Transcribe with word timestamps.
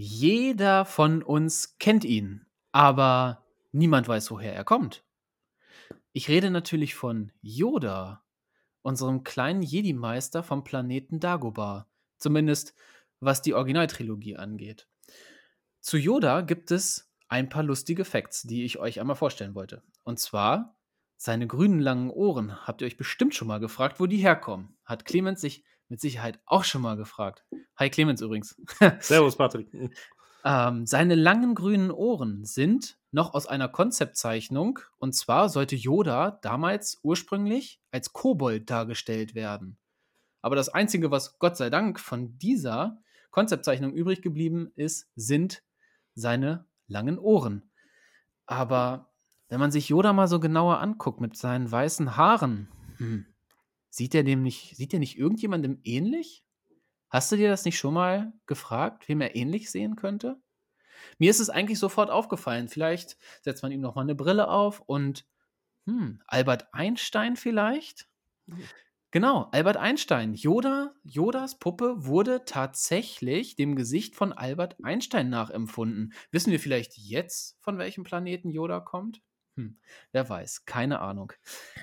Jeder 0.00 0.84
von 0.84 1.24
uns 1.24 1.76
kennt 1.80 2.04
ihn, 2.04 2.46
aber 2.70 3.44
niemand 3.72 4.06
weiß, 4.06 4.30
woher 4.30 4.54
er 4.54 4.62
kommt. 4.62 5.02
Ich 6.12 6.28
rede 6.28 6.52
natürlich 6.52 6.94
von 6.94 7.32
Yoda, 7.42 8.22
unserem 8.82 9.24
kleinen 9.24 9.60
Jedi-Meister 9.60 10.44
vom 10.44 10.62
Planeten 10.62 11.18
Dagobah. 11.18 11.88
Zumindest 12.16 12.74
was 13.18 13.42
die 13.42 13.54
Originaltrilogie 13.54 14.36
angeht. 14.36 14.86
Zu 15.80 15.98
Yoda 15.98 16.42
gibt 16.42 16.70
es 16.70 17.12
ein 17.26 17.48
paar 17.48 17.64
lustige 17.64 18.04
Facts, 18.04 18.42
die 18.42 18.64
ich 18.64 18.78
euch 18.78 19.00
einmal 19.00 19.16
vorstellen 19.16 19.56
wollte. 19.56 19.82
Und 20.04 20.20
zwar 20.20 20.78
seine 21.16 21.48
grünen 21.48 21.80
langen 21.80 22.10
Ohren. 22.10 22.68
Habt 22.68 22.82
ihr 22.82 22.86
euch 22.86 22.98
bestimmt 22.98 23.34
schon 23.34 23.48
mal 23.48 23.58
gefragt, 23.58 23.98
wo 23.98 24.06
die 24.06 24.18
herkommen? 24.18 24.76
Hat 24.84 25.04
Clemens 25.04 25.40
sich 25.40 25.64
mit 25.88 26.00
Sicherheit 26.00 26.40
auch 26.46 26.64
schon 26.64 26.82
mal 26.82 26.96
gefragt. 26.96 27.44
Hi 27.76 27.90
Clemens 27.90 28.20
übrigens. 28.20 28.56
Servus 29.00 29.36
Patrick. 29.36 29.68
ähm, 30.44 30.86
seine 30.86 31.14
langen 31.14 31.54
grünen 31.54 31.90
Ohren 31.90 32.44
sind 32.44 32.98
noch 33.10 33.34
aus 33.34 33.46
einer 33.46 33.68
Konzeptzeichnung 33.68 34.78
und 34.98 35.14
zwar 35.14 35.48
sollte 35.48 35.76
Yoda 35.76 36.38
damals 36.42 37.00
ursprünglich 37.02 37.80
als 37.90 38.12
Kobold 38.12 38.70
dargestellt 38.70 39.34
werden. 39.34 39.78
Aber 40.42 40.56
das 40.56 40.68
Einzige, 40.68 41.10
was 41.10 41.38
Gott 41.38 41.56
sei 41.56 41.70
Dank 41.70 41.98
von 41.98 42.38
dieser 42.38 42.98
Konzeptzeichnung 43.30 43.92
übrig 43.92 44.22
geblieben 44.22 44.70
ist, 44.76 45.10
sind 45.16 45.62
seine 46.14 46.66
langen 46.86 47.18
Ohren. 47.18 47.70
Aber 48.46 49.10
wenn 49.48 49.60
man 49.60 49.70
sich 49.70 49.88
Yoda 49.88 50.12
mal 50.12 50.28
so 50.28 50.40
genauer 50.40 50.80
anguckt 50.80 51.20
mit 51.20 51.36
seinen 51.36 51.70
weißen 51.70 52.16
Haaren, 52.16 52.68
hm, 52.98 53.26
Sieht 53.98 54.14
er 54.14 54.22
dem 54.22 54.44
nicht, 54.44 54.76
sieht 54.76 54.92
er 54.92 55.00
nicht 55.00 55.18
irgendjemandem 55.18 55.80
ähnlich? 55.82 56.44
Hast 57.10 57.32
du 57.32 57.36
dir 57.36 57.48
das 57.48 57.64
nicht 57.64 57.78
schon 57.78 57.94
mal 57.94 58.32
gefragt, 58.46 59.08
wem 59.08 59.20
er 59.20 59.34
ähnlich 59.34 59.72
sehen 59.72 59.96
könnte? 59.96 60.40
Mir 61.18 61.32
ist 61.32 61.40
es 61.40 61.50
eigentlich 61.50 61.80
sofort 61.80 62.08
aufgefallen. 62.08 62.68
Vielleicht 62.68 63.16
setzt 63.42 63.64
man 63.64 63.72
ihm 63.72 63.80
noch 63.80 63.96
mal 63.96 64.02
eine 64.02 64.14
Brille 64.14 64.50
auf 64.50 64.78
und 64.86 65.26
hm, 65.86 66.22
Albert 66.28 66.72
Einstein 66.72 67.34
vielleicht? 67.34 68.08
Mhm. 68.46 68.62
Genau, 69.10 69.48
Albert 69.50 69.78
Einstein. 69.78 70.34
Yoda, 70.34 70.94
Yodas 71.02 71.58
Puppe 71.58 72.06
wurde 72.06 72.44
tatsächlich 72.44 73.56
dem 73.56 73.74
Gesicht 73.74 74.14
von 74.14 74.32
Albert 74.32 74.76
Einstein 74.84 75.28
nachempfunden. 75.28 76.12
Wissen 76.30 76.52
wir 76.52 76.60
vielleicht 76.60 76.96
jetzt, 76.96 77.58
von 77.62 77.78
welchem 77.78 78.04
Planeten 78.04 78.48
Yoda 78.48 78.78
kommt? 78.78 79.22
Hm, 79.58 79.76
wer 80.12 80.28
weiß, 80.28 80.66
keine 80.66 81.00
Ahnung. 81.00 81.32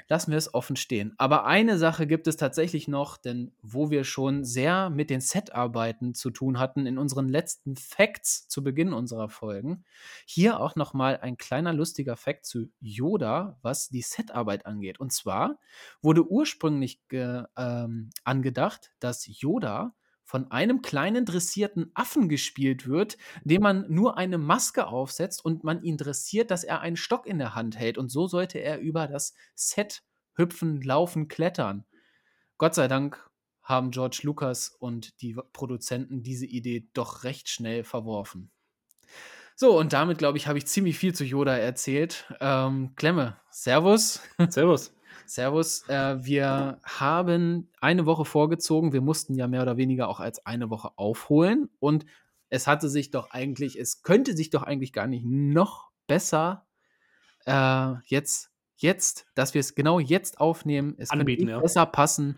Lassen 0.08 0.31
wir 0.31 0.38
es 0.38 0.54
offen 0.54 0.78
stehen. 0.78 1.14
Aber 1.18 1.45
eine 1.45 1.78
Sache 1.78 2.08
gibt 2.08 2.26
es 2.26 2.38
tatsächlich 2.38 2.88
noch, 2.88 3.18
denn 3.18 3.52
wo 3.62 3.90
wir 3.90 4.06
schon 4.06 4.45
sehr 4.45 4.90
mit 4.90 5.09
den 5.09 5.20
Set-Arbeiten 5.20 6.14
zu 6.14 6.31
tun 6.31 6.58
hatten 6.58 6.86
in 6.86 6.98
unseren 6.98 7.28
letzten 7.28 7.76
Facts 7.76 8.48
zu 8.48 8.64
Beginn 8.64 8.94
unserer 8.94 9.28
Folgen, 9.28 9.84
hier 10.26 10.62
auch 10.62 10.78
nochmal 10.78 11.18
ein 11.18 11.36
kleiner 11.36 11.73
lustiger 11.73 12.16
Fact 12.16 12.46
zu 12.46 12.70
Yoda, 12.80 13.59
was 13.62 13.90
die 13.90 14.02
Set-Arbeit 14.02 14.66
angeht. 14.66 15.02
Und 15.02 15.12
zwar 15.12 15.59
wurde 16.02 16.26
ursprünglich 16.26 17.02
ähm, 17.12 18.09
angedacht, 18.23 18.94
dass 19.02 19.28
Yoda 19.28 19.94
von 20.26 20.52
einem 20.52 20.81
kleinen 20.81 21.23
dressierten 21.23 21.92
Affen 21.94 22.28
gespielt 22.28 22.88
wird, 22.88 23.18
dem 23.44 23.62
man 23.62 23.86
nur 23.90 24.18
eine 24.18 24.40
Maske 24.40 24.88
aufsetzt 24.88 25.45
und 25.45 25.64
man 25.64 25.84
ihn 25.84 25.98
dressiert, 25.98 26.52
dass 26.52 26.64
er 26.64 26.81
einen 26.81 26.98
Stock 26.98 27.28
in 27.28 27.38
der 27.38 27.56
Hand 27.56 27.78
hält. 27.78 27.98
Und 27.98 28.09
so 28.09 28.28
sollte 28.28 28.59
er 28.59 28.80
über 28.80 29.08
das 29.08 29.36
Set 29.53 30.03
hüpfen, 30.34 30.81
laufen, 30.81 31.28
klettern. 31.28 31.86
Gott 32.58 32.73
sei 32.73 32.88
Dank 32.88 33.30
haben 33.62 33.92
George 33.92 34.22
Lucas 34.23 34.70
und 34.80 35.22
die 35.22 35.36
Produzenten 35.53 36.23
diese 36.23 36.46
Idee 36.46 36.90
doch 36.94 37.23
recht 37.23 37.48
schnell 37.48 37.84
verworfen. 37.84 38.52
So, 39.56 39.78
und 39.78 39.94
damit, 39.94 40.18
glaube 40.18 40.38
ich, 40.38 40.48
habe 40.48 40.58
ich 40.58 40.68
ziemlich 40.68 40.98
viel 40.98 41.16
zu 41.16 41.23
Yoda 41.23 41.56
erzählt. 41.56 42.26
Ähm, 42.42 42.94
Klemme, 42.96 43.38
Servus. 43.50 44.22
Servus. 44.50 44.95
Servus. 45.28 45.88
Äh, 45.90 46.24
wir 46.24 46.80
haben 46.84 47.69
eine 47.80 48.06
Woche 48.06 48.25
vorgezogen. 48.25 48.94
Wir 48.94 49.02
mussten 49.02 49.36
ja 49.36 49.47
mehr 49.47 49.62
oder 49.62 49.78
weniger 49.78 50.08
auch 50.08 50.19
als 50.19 50.46
eine 50.46 50.69
Woche 50.69 50.91
aufholen. 50.96 51.69
Und 51.80 52.06
es 52.50 52.68
hatte 52.68 52.90
sich 52.90 53.12
doch 53.12 53.31
eigentlich, 53.31 53.80
es 53.80 54.03
könnte 54.03 54.36
sich 54.36 54.50
doch 54.50 54.63
eigentlich 54.63 54.94
gar 54.94 55.08
nicht 55.08 55.25
noch 55.25 55.90
besser 56.08 56.66
äh, 57.46 57.94
jetzt, 58.06 58.52
jetzt, 58.78 59.28
dass 59.36 59.53
wir 59.53 59.62
es 59.62 59.75
genau 59.75 60.00
jetzt 60.00 60.40
aufnehmen. 60.40 60.96
Es 60.97 61.09
Anbieten, 61.09 61.44
könnte 61.44 61.52
ja. 61.52 61.59
besser 61.59 61.86
passen. 61.86 62.38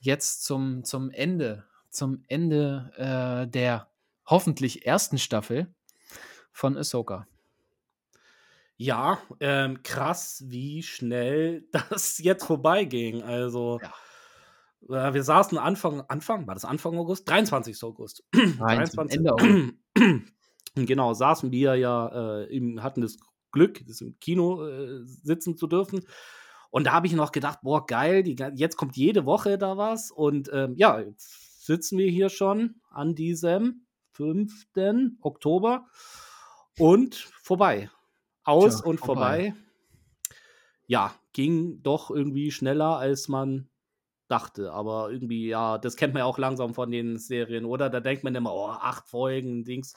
Jetzt 0.00 0.44
zum, 0.44 0.84
zum 0.84 1.10
Ende, 1.10 1.64
zum 1.90 2.24
Ende 2.28 2.92
äh, 2.96 3.50
der 3.50 3.88
hoffentlich 4.26 4.86
ersten 4.86 5.18
Staffel 5.18 5.72
von 6.52 6.76
Ahsoka. 6.76 7.26
Ja, 8.80 9.18
ähm, 9.40 9.82
krass, 9.82 10.44
wie 10.46 10.84
schnell 10.84 11.68
das 11.90 12.18
jetzt 12.18 12.44
vorbeiging. 12.46 13.22
Also, 13.22 13.80
ja. 14.88 15.08
äh, 15.08 15.14
wir 15.14 15.24
saßen 15.24 15.58
Anfang, 15.58 16.02
Anfang, 16.02 16.46
war 16.46 16.54
das 16.54 16.64
Anfang 16.64 16.96
August? 16.96 17.28
23. 17.28 17.82
August. 17.82 18.24
23. 18.32 19.18
Ende 19.18 19.32
August. 19.32 19.74
genau, 20.76 21.12
saßen 21.12 21.50
wir 21.50 21.74
ja, 21.74 22.42
äh, 22.42 22.56
im, 22.56 22.80
hatten 22.80 23.00
das 23.00 23.16
Glück, 23.50 23.84
das 23.84 24.00
im 24.00 24.16
Kino 24.20 24.64
äh, 24.64 25.04
sitzen 25.04 25.56
zu 25.56 25.66
dürfen. 25.66 26.06
Und 26.70 26.86
da 26.86 26.92
habe 26.92 27.08
ich 27.08 27.14
noch 27.14 27.32
gedacht, 27.32 27.58
boah, 27.62 27.84
geil, 27.84 28.22
die, 28.22 28.36
jetzt 28.54 28.76
kommt 28.76 28.96
jede 28.96 29.26
Woche 29.26 29.58
da 29.58 29.76
was. 29.76 30.12
Und 30.12 30.50
ähm, 30.52 30.74
ja, 30.76 31.00
jetzt 31.00 31.66
sitzen 31.66 31.98
wir 31.98 32.10
hier 32.10 32.28
schon 32.28 32.76
an 32.90 33.16
diesem 33.16 33.86
5. 34.12 34.66
Oktober 35.20 35.86
und 36.78 37.16
vorbei 37.42 37.90
aus 38.48 38.78
Tja, 38.78 38.86
und 38.86 38.98
vorbei. 38.98 39.52
vorbei. 39.52 39.54
Ja, 40.86 41.14
ging 41.32 41.82
doch 41.82 42.10
irgendwie 42.10 42.50
schneller, 42.50 42.96
als 42.96 43.28
man 43.28 43.68
dachte. 44.28 44.72
Aber 44.72 45.10
irgendwie, 45.10 45.48
ja, 45.48 45.78
das 45.78 45.96
kennt 45.96 46.14
man 46.14 46.20
ja 46.20 46.24
auch 46.26 46.38
langsam 46.38 46.74
von 46.74 46.90
den 46.90 47.18
Serien, 47.18 47.64
oder? 47.64 47.90
Da 47.90 48.00
denkt 48.00 48.24
man 48.24 48.34
immer, 48.34 48.54
oh, 48.54 48.68
acht 48.68 49.08
Folgen, 49.08 49.64
Dings. 49.64 49.94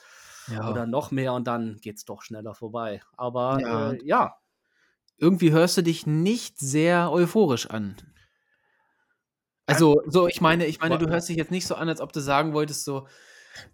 Ja. 0.48 0.70
Oder 0.70 0.88
noch 0.88 1.12
mehr 1.12 1.34
und 1.34 1.48
dann 1.48 1.78
geht 1.82 1.98
es 1.98 2.06
doch 2.06 2.22
schneller 2.22 2.56
vorbei. 2.56 3.02
Aber 3.16 3.60
ja. 3.62 3.92
Äh, 3.92 4.04
ja. 4.04 4.36
Irgendwie 5.18 5.52
hörst 5.52 5.78
du 5.78 5.84
dich 5.84 6.08
nicht 6.08 6.58
sehr 6.58 7.12
euphorisch 7.12 7.68
an. 7.68 7.96
Also, 9.68 10.02
so, 10.08 10.28
ich 10.28 10.42
meine, 10.42 10.66
ich 10.66 10.80
meine, 10.80 10.98
du 10.98 11.08
hörst 11.08 11.30
dich 11.30 11.38
jetzt 11.38 11.52
nicht 11.52 11.68
so 11.68 11.76
an, 11.76 11.88
als 11.88 12.02
ob 12.02 12.12
du 12.12 12.20
sagen 12.20 12.54
wolltest, 12.54 12.84
so, 12.84 13.08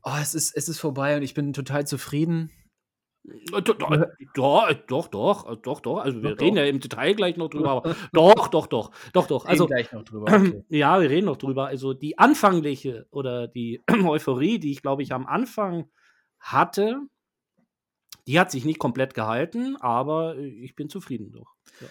oh, 0.04 0.16
es 0.22 0.36
ist, 0.36 0.56
es 0.56 0.68
ist 0.68 0.80
vorbei 0.80 1.16
und 1.16 1.24
ich 1.24 1.34
bin 1.34 1.54
total 1.54 1.88
zufrieden. 1.88 2.52
Äh, 3.28 3.62
doch, 3.62 3.78
doch, 4.88 5.08
doch, 5.08 5.56
doch, 5.62 5.80
doch. 5.82 5.98
Also 6.00 6.22
wir 6.22 6.36
doch, 6.36 6.42
reden 6.42 6.56
doch. 6.56 6.64
ja 6.64 6.68
im 6.68 6.80
Detail 6.80 7.14
gleich 7.14 7.38
noch 7.38 7.50
drüber, 7.50 7.70
aber 7.72 7.96
doch, 8.14 8.48
doch, 8.48 8.68
doch, 8.68 8.92
doch, 9.14 9.28
doch. 9.28 9.46
Also 9.46 9.68
gleich 9.68 9.92
noch 9.92 10.04
drüber. 10.04 10.28
Okay. 10.38 10.64
Ja, 10.70 11.02
wir 11.02 11.10
reden 11.10 11.26
noch 11.26 11.38
drüber. 11.38 11.68
Also 11.68 11.94
die 11.94 12.18
anfangliche 12.18 13.08
oder 13.12 13.48
die 13.48 13.82
Euphorie, 14.06 14.60
die 14.60 14.72
ich 14.72 14.82
glaube 14.82 15.04
ich 15.04 15.12
am 15.14 15.26
Anfang 15.26 15.90
hatte, 16.40 17.02
die 18.28 18.40
hat 18.40 18.52
sich 18.52 18.66
nicht 18.66 18.80
komplett 18.80 19.14
gehalten, 19.14 19.76
aber 19.78 20.38
ich 20.38 20.76
bin 20.76 20.90
zufrieden 20.90 21.32
doch. 21.32 21.56
Ja, 21.82 21.88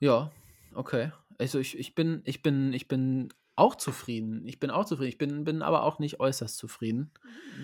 ja 0.00 0.30
okay. 0.74 1.12
Also 1.38 1.58
ich, 1.58 1.78
ich 1.78 1.94
bin, 1.94 2.22
ich 2.24 2.42
bin, 2.42 2.72
ich 2.72 2.88
bin 2.88 3.32
auch 3.60 3.74
zufrieden. 3.74 4.46
Ich 4.46 4.58
bin 4.58 4.70
auch 4.70 4.86
zufrieden. 4.86 5.10
Ich 5.10 5.18
bin, 5.18 5.44
bin 5.44 5.60
aber 5.60 5.82
auch 5.82 5.98
nicht 5.98 6.18
äußerst 6.18 6.56
zufrieden. 6.56 7.10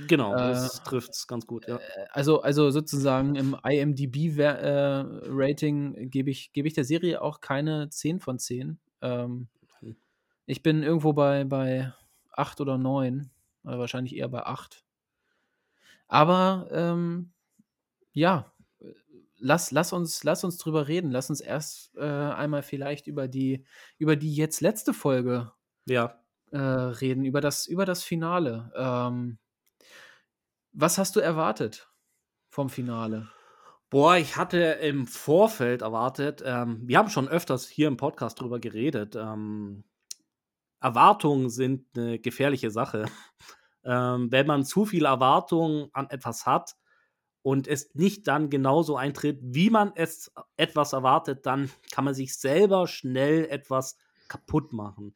Genau, 0.09 0.35
äh, 0.35 0.37
das 0.37 0.83
trifft 0.83 1.15
es 1.15 1.27
ganz 1.27 1.47
gut, 1.47 1.67
ja. 1.67 1.77
Äh, 1.77 1.81
also, 2.11 2.43
also 2.43 2.71
sozusagen 2.71 3.35
im 3.35 3.57
IMDB-Rating 3.65 5.95
äh, 5.95 6.05
gebe 6.07 6.31
ich, 6.31 6.53
geb 6.53 6.67
ich 6.67 6.75
der 6.75 6.85
Serie 6.85 7.23
auch 7.23 7.41
keine 7.41 7.89
10 7.89 8.21
von 8.21 8.39
10. 8.39 8.79
Ähm, 9.01 9.49
hm. 9.81 9.97
ich 10.45 10.63
bin 10.63 10.83
irgendwo 10.83 11.15
bei, 11.15 11.45
bei 11.45 11.95
8 12.33 12.61
oder 12.61 12.77
9. 12.77 13.31
Oder 13.65 13.79
wahrscheinlich 13.79 14.15
eher 14.15 14.29
bei 14.29 14.45
8. 14.45 14.85
Aber 16.09 16.69
ähm, 16.73 17.33
ja, 18.13 18.53
lass, 19.39 19.71
lass, 19.71 19.95
uns, 19.95 20.25
lass 20.25 20.45
uns 20.45 20.59
drüber 20.59 20.89
reden. 20.89 21.11
Lass 21.11 21.31
uns 21.31 21.41
erst 21.41 21.97
äh, 21.97 22.03
einmal 22.03 22.63
vielleicht 22.63 23.07
über 23.07 23.29
die, 23.29 23.65
über 23.97 24.15
die 24.15 24.35
jetzt 24.35 24.61
letzte 24.61 24.93
Folge 24.93 25.53
ja. 25.87 26.19
Äh, 26.53 26.59
reden, 26.59 27.25
über 27.25 27.41
das, 27.41 27.67
über 27.67 27.85
das 27.85 28.05
Finale. 28.05 28.71
Ähm, 28.77 29.39
was 30.73 30.99
hast 30.99 31.17
du 31.17 31.21
erwartet 31.21 31.89
vom 32.51 32.71
Finale? 32.71 33.29
Boah, 33.91 34.17
ich 34.17 34.37
hatte 34.37 34.59
im 34.59 35.07
Vorfeld 35.07 35.83
erwartet, 35.83 36.43
ähm, 36.45 36.83
wir 36.85 36.99
haben 36.99 37.09
schon 37.09 37.29
öfters 37.29 37.67
hier 37.69 37.89
im 37.89 37.97
Podcast 37.97 38.41
drüber 38.41 38.61
geredet. 38.61 39.17
Ähm, 39.17 39.85
Erwartungen 40.81 41.51
sind 41.51 41.87
eine 41.97 42.19
gefährliche 42.19 42.71
Sache. 42.71 43.07
Ähm, 43.89 44.33
wenn 44.33 44.49
man 44.49 44.65
zu 44.65 44.85
viel 44.85 45.05
Erwartungen 45.05 45.91
an 45.93 46.11
etwas 46.11 46.45
hat 46.45 46.75
und 47.43 47.69
es 47.69 47.95
nicht 47.95 48.27
dann 48.27 48.51
genauso 48.51 48.97
eintritt, 48.97 49.39
wie 49.41 49.71
man 49.71 49.93
es 49.95 50.33
etwas 50.57 50.93
erwartet, 50.93 51.47
dann 51.47 51.71
kann 51.93 52.05
man 52.05 52.13
sich 52.13 52.37
selber 52.37 52.89
schnell 52.89 53.45
etwas 53.45 53.97
kaputt 54.27 54.73
machen 54.73 55.15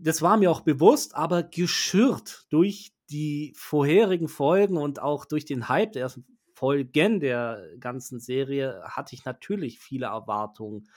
das 0.00 0.22
war 0.22 0.36
mir 0.36 0.50
auch 0.50 0.60
bewusst, 0.60 1.14
aber 1.14 1.42
geschürt 1.42 2.46
durch 2.50 2.92
die 3.10 3.52
vorherigen 3.56 4.28
Folgen 4.28 4.76
und 4.76 5.00
auch 5.00 5.24
durch 5.24 5.44
den 5.44 5.68
Hype 5.68 5.92
der 5.92 6.02
ersten 6.02 6.26
Folgen 6.54 7.20
der 7.20 7.64
ganzen 7.78 8.18
Serie 8.18 8.82
hatte 8.84 9.14
ich 9.14 9.24
natürlich 9.24 9.78
viele 9.78 10.06
Erwartungen. 10.06 10.88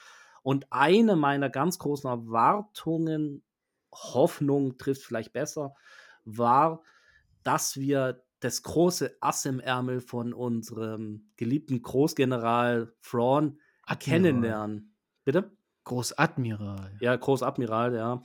Und 0.43 0.65
eine 0.71 1.15
meiner 1.15 1.49
ganz 1.49 1.77
großen 1.77 2.09
Erwartungen, 2.09 3.43
Hoffnung 3.93 4.77
trifft 4.77 5.03
vielleicht 5.03 5.33
besser, 5.33 5.75
war, 6.25 6.81
dass 7.43 7.77
wir 7.77 8.23
das 8.39 8.63
große 8.63 9.17
Ass 9.21 9.45
im 9.45 9.59
Ärmel 9.59 10.01
von 10.01 10.33
unserem 10.33 11.31
geliebten 11.37 11.83
Großgeneral 11.83 12.93
Thrawn 13.03 13.59
kennenlernen. 13.99 14.95
Bitte? 15.23 15.51
Großadmiral. 15.83 16.91
Ja, 16.99 17.15
Großadmiral, 17.15 17.95
ja, 17.95 18.21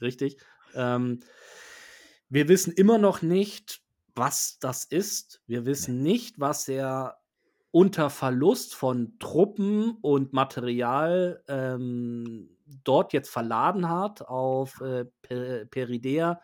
richtig. 0.00 0.38
Ähm, 0.74 1.20
wir 2.28 2.48
wissen 2.48 2.72
immer 2.72 2.98
noch 2.98 3.22
nicht, 3.22 3.80
was 4.14 4.58
das 4.58 4.84
ist. 4.84 5.42
Wir 5.46 5.66
wissen 5.66 6.02
nicht, 6.02 6.40
was 6.40 6.68
er 6.68 7.18
unter 7.70 8.10
Verlust 8.10 8.74
von 8.74 9.18
Truppen 9.18 9.98
und 10.00 10.32
Material 10.32 11.42
ähm, 11.46 12.56
dort 12.84 13.12
jetzt 13.12 13.30
verladen 13.30 13.88
hat 13.88 14.22
auf 14.22 14.80
äh, 14.80 15.04
per 15.22 15.66
Peridea. 15.66 16.40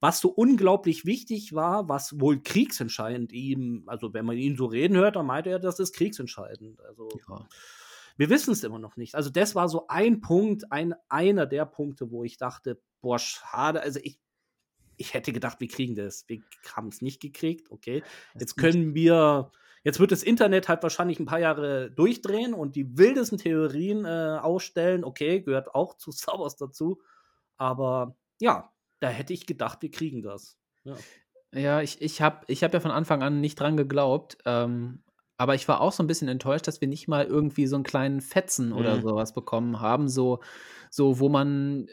Was 0.00 0.20
so 0.20 0.28
unglaublich 0.28 1.04
wichtig 1.04 1.54
war, 1.54 1.88
was 1.88 2.20
wohl 2.20 2.40
kriegsentscheidend 2.40 3.32
ihm, 3.32 3.82
also 3.86 4.14
wenn 4.14 4.24
man 4.24 4.36
ihn 4.36 4.56
so 4.56 4.66
reden 4.66 4.96
hört, 4.96 5.16
dann 5.16 5.26
meinte 5.26 5.50
er, 5.50 5.58
das 5.58 5.80
ist 5.80 5.94
kriegsentscheidend. 5.94 6.80
Also 6.82 7.08
ja. 7.28 7.46
Wir 8.18 8.28
wissen 8.28 8.52
es 8.52 8.64
immer 8.64 8.78
noch 8.78 8.96
nicht. 8.96 9.14
Also 9.14 9.30
das 9.30 9.54
war 9.54 9.68
so 9.68 9.86
ein 9.88 10.20
Punkt, 10.20 10.70
ein, 10.70 10.94
einer 11.08 11.46
der 11.46 11.64
Punkte, 11.64 12.10
wo 12.10 12.24
ich 12.24 12.36
dachte, 12.36 12.80
boah, 13.00 13.18
schade. 13.18 13.80
Also 13.80 14.00
ich, 14.02 14.20
ich 14.96 15.14
hätte 15.14 15.32
gedacht, 15.32 15.60
wir 15.60 15.68
kriegen 15.68 15.94
das. 15.94 16.28
Wir 16.28 16.42
haben 16.74 16.88
es 16.88 17.00
nicht 17.00 17.20
gekriegt, 17.22 17.70
okay. 17.70 18.02
Jetzt 18.34 18.56
können 18.56 18.94
wir 18.94 19.50
Jetzt 19.84 20.00
wird 20.00 20.12
das 20.12 20.22
Internet 20.22 20.68
halt 20.68 20.82
wahrscheinlich 20.82 21.20
ein 21.20 21.26
paar 21.26 21.38
Jahre 21.38 21.90
durchdrehen 21.90 22.52
und 22.52 22.76
die 22.76 22.98
wildesten 22.98 23.38
Theorien 23.38 24.04
äh, 24.04 24.38
ausstellen. 24.40 25.04
Okay, 25.04 25.40
gehört 25.40 25.74
auch 25.74 25.96
zu 25.96 26.10
Star 26.12 26.38
Wars 26.38 26.56
dazu. 26.56 27.00
Aber 27.56 28.16
ja, 28.40 28.72
da 29.00 29.08
hätte 29.08 29.32
ich 29.32 29.46
gedacht, 29.46 29.80
wir 29.82 29.90
kriegen 29.90 30.22
das. 30.22 30.58
Ja, 30.84 30.96
ja 31.54 31.80
ich, 31.80 32.02
ich 32.02 32.20
habe 32.20 32.44
ich 32.48 32.64
hab 32.64 32.74
ja 32.74 32.80
von 32.80 32.90
Anfang 32.90 33.22
an 33.22 33.40
nicht 33.40 33.58
dran 33.58 33.76
geglaubt. 33.76 34.38
Ähm, 34.44 35.02
aber 35.38 35.54
ich 35.54 35.68
war 35.68 35.80
auch 35.80 35.92
so 35.92 36.02
ein 36.02 36.08
bisschen 36.08 36.28
enttäuscht, 36.28 36.66
dass 36.66 36.80
wir 36.80 36.88
nicht 36.88 37.06
mal 37.06 37.24
irgendwie 37.24 37.68
so 37.68 37.76
einen 37.76 37.84
kleinen 37.84 38.20
Fetzen 38.20 38.72
oder 38.72 38.96
mhm. 38.96 39.02
sowas 39.02 39.32
bekommen 39.32 39.80
haben. 39.80 40.08
So, 40.08 40.40
so 40.90 41.20
wo 41.20 41.28
man, 41.28 41.86
äh, 41.86 41.90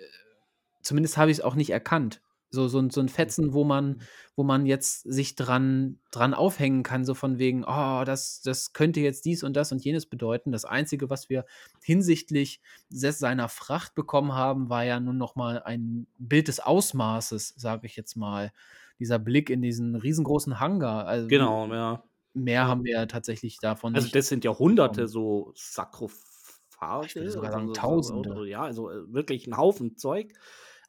zumindest 0.81 1.15
habe 1.15 1.29
ich 1.29 1.37
es 1.37 1.43
auch 1.43 1.53
nicht 1.53 1.69
erkannt. 1.69 2.21
So, 2.49 2.67
so, 2.67 2.89
so 2.89 3.01
ein 3.01 3.09
Fetzen, 3.09 3.53
wo 3.53 3.63
man, 3.63 3.87
mhm. 3.87 3.97
wo 4.35 4.43
man 4.43 4.65
jetzt 4.65 5.03
sich 5.03 5.35
dran, 5.35 5.99
dran 6.09 6.33
aufhängen 6.33 6.81
kann, 6.81 7.05
so 7.05 7.13
von 7.13 7.37
wegen, 7.37 7.63
oh, 7.65 8.03
das, 8.03 8.41
das 8.41 8.73
könnte 8.73 8.99
jetzt 8.99 9.25
dies 9.25 9.43
und 9.43 9.55
das 9.55 9.71
und 9.71 9.83
jenes 9.83 10.07
bedeuten. 10.07 10.51
Das 10.51 10.65
Einzige, 10.65 11.11
was 11.11 11.29
wir 11.29 11.45
hinsichtlich 11.83 12.61
seiner 12.89 13.47
Fracht 13.47 13.93
bekommen 13.93 14.33
haben, 14.33 14.69
war 14.69 14.85
ja 14.85 14.99
nun 14.99 15.19
nochmal 15.19 15.61
ein 15.61 16.07
Bild 16.17 16.47
des 16.47 16.59
Ausmaßes, 16.59 17.53
sage 17.57 17.85
ich 17.85 17.95
jetzt 17.95 18.15
mal. 18.15 18.51
Dieser 18.97 19.19
Blick 19.19 19.49
in 19.51 19.61
diesen 19.61 19.95
riesengroßen 19.95 20.59
Hangar. 20.59 21.05
Also 21.05 21.27
genau, 21.27 21.67
ja. 21.67 22.01
Mehr 22.35 22.67
haben 22.67 22.83
wir 22.83 22.93
ja 22.93 23.05
tatsächlich 23.05 23.57
davon 23.59 23.95
also 23.95 24.05
nicht. 24.05 24.15
Also, 24.15 24.19
das 24.19 24.27
sind 24.27 24.43
ja 24.43 24.57
hunderte 24.57 25.07
so 25.07 25.51
Sakrophage. 25.55 27.07
Ich 27.07 27.15
würde 27.15 27.31
sogar 27.31 27.51
sagen, 27.51 27.73
Tausende. 27.73 28.47
Ja, 28.47 28.63
also 28.63 28.91
äh, 28.91 29.13
wirklich 29.13 29.47
ein 29.47 29.57
Haufen 29.57 29.97
Zeug. 29.97 30.33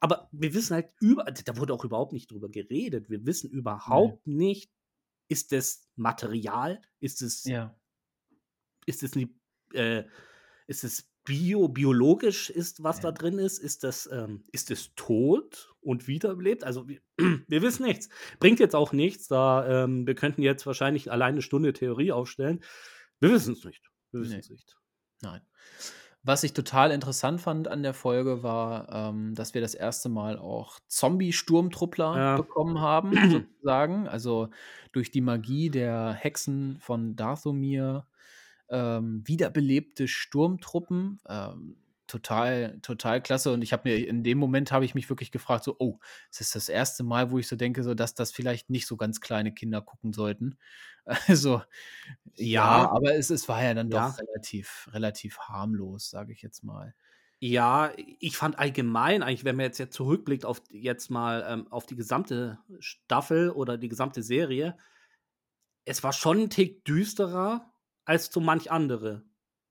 Aber 0.01 0.29
wir 0.33 0.53
wissen 0.55 0.75
halt 0.75 0.91
über, 1.01 1.25
da 1.25 1.57
wurde 1.57 1.73
auch 1.73 1.85
überhaupt 1.85 2.13
nicht 2.13 2.31
drüber 2.31 2.49
geredet. 2.49 3.09
Wir 3.09 3.25
wissen 3.25 3.51
überhaupt 3.51 4.27
nee. 4.27 4.49
nicht, 4.49 4.73
ist 5.29 5.53
das 5.53 5.89
Material, 5.97 6.83
ist 7.01 7.23
es, 7.23 7.45
ja. 7.45 7.75
ist 8.85 9.03
es, 9.03 9.13
äh, 9.73 10.05
ist 10.67 10.85
es 10.85 11.11
bio, 11.27 11.69
biologisch 11.69 12.49
ist, 12.49 12.83
was 12.83 12.99
ja. 12.99 13.03
da 13.03 13.13
drin 13.13 13.39
ist, 13.39 13.59
ist 13.59 13.85
das, 13.85 14.09
ähm, 14.11 14.45
ist 14.53 14.71
es 14.71 14.95
tot 14.95 15.75
und 15.81 16.07
wiederbelebt? 16.09 16.65
Also 16.65 16.89
wir, 16.89 17.01
wir, 17.49 17.61
wissen 17.61 17.85
nichts. 17.85 18.09
Bringt 18.41 18.61
jetzt 18.61 18.75
auch 18.75 18.93
nichts, 18.93 19.29
da 19.29 19.85
ähm, 19.85 20.07
wir 20.07 20.15
könnten 20.15 20.41
jetzt 20.41 20.65
wahrscheinlich 20.67 21.13
alleine 21.13 21.35
eine 21.35 21.43
Stunde 21.43 21.75
Theorie 21.75 22.13
aufstellen. 22.13 22.61
Wir 23.21 23.31
wissen 23.31 23.53
es 23.53 23.65
nicht. 23.65 23.91
Wir 24.13 24.21
wissen 24.23 24.39
es 24.39 24.49
nee. 24.49 24.55
nicht. 24.55 24.77
Nein. 25.21 25.43
Was 26.23 26.43
ich 26.43 26.55
total 26.55 26.91
interessant 26.91 27.41
fand 27.41 27.69
an 27.69 27.83
der 27.83 27.95
Folge 27.95 28.43
war, 28.43 28.89
ähm, 28.91 29.35
dass 29.35 29.55
wir 29.55 29.61
das 29.61 29.75
erste 29.75 30.09
Mal 30.09 30.39
auch 30.39 30.81
Zombie-Sturmtruppler 30.89 32.17
ja. 32.17 32.37
bekommen 32.37 32.81
haben, 32.81 33.13
sozusagen. 33.31 34.09
Also 34.09 34.49
durch 34.93 35.11
die 35.11 35.21
Magie 35.21 35.71
der 35.71 36.13
Hexen 36.13 36.79
von 36.81 37.17
Dathomir 37.17 38.07
ähm, 38.69 39.23
wiederbelebte 39.27 40.09
Sturmtruppen. 40.09 41.21
Ähm, 41.29 41.77
total, 42.07 42.79
total 42.83 43.21
klasse. 43.21 43.53
Und 43.53 43.63
ich 43.63 43.73
habe 43.73 43.89
mir 43.89 44.07
in 44.07 44.23
dem 44.23 44.39
Moment 44.39 44.73
habe 44.73 44.85
ich 44.85 44.95
mich 44.95 45.09
wirklich 45.09 45.33
gefragt, 45.33 45.65
so, 45.65 45.77
oh, 45.79 45.99
es 46.31 46.41
ist 46.41 46.55
das 46.55 46.69
erste 46.69 47.03
Mal, 47.03 47.31
wo 47.31 47.39
ich 47.39 47.49
so 47.49 47.57
denke, 47.57 47.83
so, 47.83 47.95
dass 47.95 48.15
das 48.15 48.33
vielleicht 48.33 48.71
nicht 48.71 48.87
so 48.87 48.97
ganz 48.97 49.21
kleine 49.21 49.53
Kinder 49.53 49.83
gucken 49.83 50.13
sollten. 50.13 50.59
Also, 51.29 51.63
ja, 52.35 52.45
ja 52.45 52.91
aber 52.91 53.15
es, 53.15 53.31
es 53.31 53.49
war 53.49 53.63
ja 53.63 53.75
dann 53.75 53.93
ja. 53.93 54.09
doch 54.09 54.19
relativ, 54.19 54.89
relativ 54.91 55.39
harmlos, 55.39 56.11
sage 56.11 56.33
ich 56.33 56.43
jetzt 56.43 56.65
mal. 56.65 56.97
Ja, 57.39 57.93
ich 58.19 58.37
fand 58.37 58.59
allgemein, 58.59 59.23
eigentlich, 59.23 59.45
wenn 59.45 59.55
man 59.55 59.67
jetzt, 59.67 59.79
jetzt 59.79 59.95
zurückblickt 59.95 60.45
auf 60.45 60.63
jetzt 60.69 61.09
mal 61.09 61.45
ähm, 61.49 61.71
auf 61.71 61.87
die 61.87 61.95
gesamte 61.95 62.59
Staffel 62.81 63.51
oder 63.51 63.79
die 63.79 63.87
gesamte 63.89 64.25
Serie, 64.25 64.77
es 65.85 66.03
war 66.03 66.13
schon 66.13 66.41
ein 66.41 66.51
Tick 66.51 66.85
düsterer 66.85 67.73
als 68.07 68.33
so 68.33 68.41
manch 68.41 68.71
andere 68.71 69.25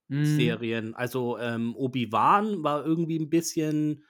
mhm. 0.08 0.24
Serien. 0.24 0.94
Also 0.94 1.38
ähm, 1.38 1.74
Obi-Wan 1.74 2.62
war 2.62 2.86
irgendwie 2.86 3.18
ein 3.18 3.30
bisschen 3.30 4.04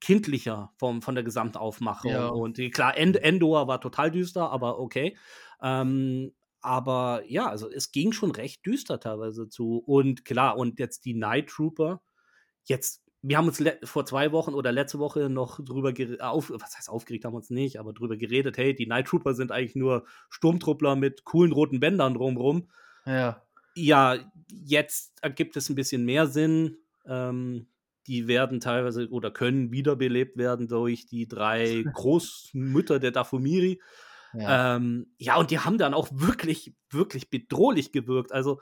kindlicher 0.00 0.72
vom, 0.78 1.02
von 1.02 1.14
der 1.14 1.24
Gesamtaufmachung. 1.24 2.10
Ja. 2.10 2.28
Und 2.28 2.56
klar, 2.72 2.96
End 2.96 3.16
Endor 3.16 3.66
war 3.68 3.80
total 3.80 4.10
düster, 4.10 4.50
aber 4.50 4.78
okay. 4.78 5.16
Ähm, 5.60 6.32
aber 6.60 7.22
ja, 7.26 7.48
also 7.48 7.70
es 7.70 7.92
ging 7.92 8.12
schon 8.12 8.30
recht 8.30 8.64
düster 8.66 9.00
teilweise 9.00 9.48
zu. 9.48 9.78
Und 9.78 10.24
klar, 10.24 10.56
und 10.56 10.78
jetzt 10.78 11.04
die 11.04 11.14
Night 11.14 11.48
Trooper. 11.48 12.00
Jetzt, 12.64 13.02
wir 13.22 13.38
haben 13.38 13.48
uns 13.48 13.62
vor 13.84 14.06
zwei 14.06 14.32
Wochen 14.32 14.54
oder 14.54 14.72
letzte 14.72 14.98
Woche 14.98 15.28
noch 15.30 15.64
drüber 15.64 15.92
auf, 16.20 16.50
was 16.50 16.76
heißt 16.76 16.90
aufgeregt 16.90 17.24
haben 17.24 17.32
wir 17.32 17.38
uns 17.38 17.50
nicht, 17.50 17.78
aber 17.80 17.92
drüber 17.92 18.16
geredet, 18.16 18.58
hey, 18.58 18.74
die 18.74 18.86
Night 18.86 19.06
Trooper 19.06 19.34
sind 19.34 19.52
eigentlich 19.52 19.76
nur 19.76 20.04
Sturmtruppler 20.30 20.96
mit 20.96 21.24
coolen 21.24 21.52
roten 21.52 21.80
Bändern 21.80 22.14
drumrum. 22.14 22.68
Ja 23.06 23.42
ja, 23.78 24.16
jetzt 24.48 25.22
ergibt 25.22 25.56
es 25.56 25.68
ein 25.68 25.74
bisschen 25.74 26.04
mehr 26.04 26.26
Sinn. 26.26 26.76
Ähm, 27.06 27.68
die 28.06 28.26
werden 28.26 28.60
teilweise 28.60 29.08
oder 29.10 29.30
können 29.30 29.70
wiederbelebt 29.70 30.36
werden 30.36 30.66
durch 30.66 31.06
die 31.06 31.28
drei 31.28 31.84
Großmütter 31.92 32.98
der 32.98 33.12
Dafumiri. 33.12 33.80
Ja. 34.34 34.76
Ähm, 34.76 35.12
ja, 35.18 35.36
und 35.36 35.50
die 35.50 35.58
haben 35.58 35.78
dann 35.78 35.94
auch 35.94 36.08
wirklich, 36.12 36.74
wirklich 36.90 37.30
bedrohlich 37.30 37.92
gewirkt. 37.92 38.32
Also, 38.32 38.60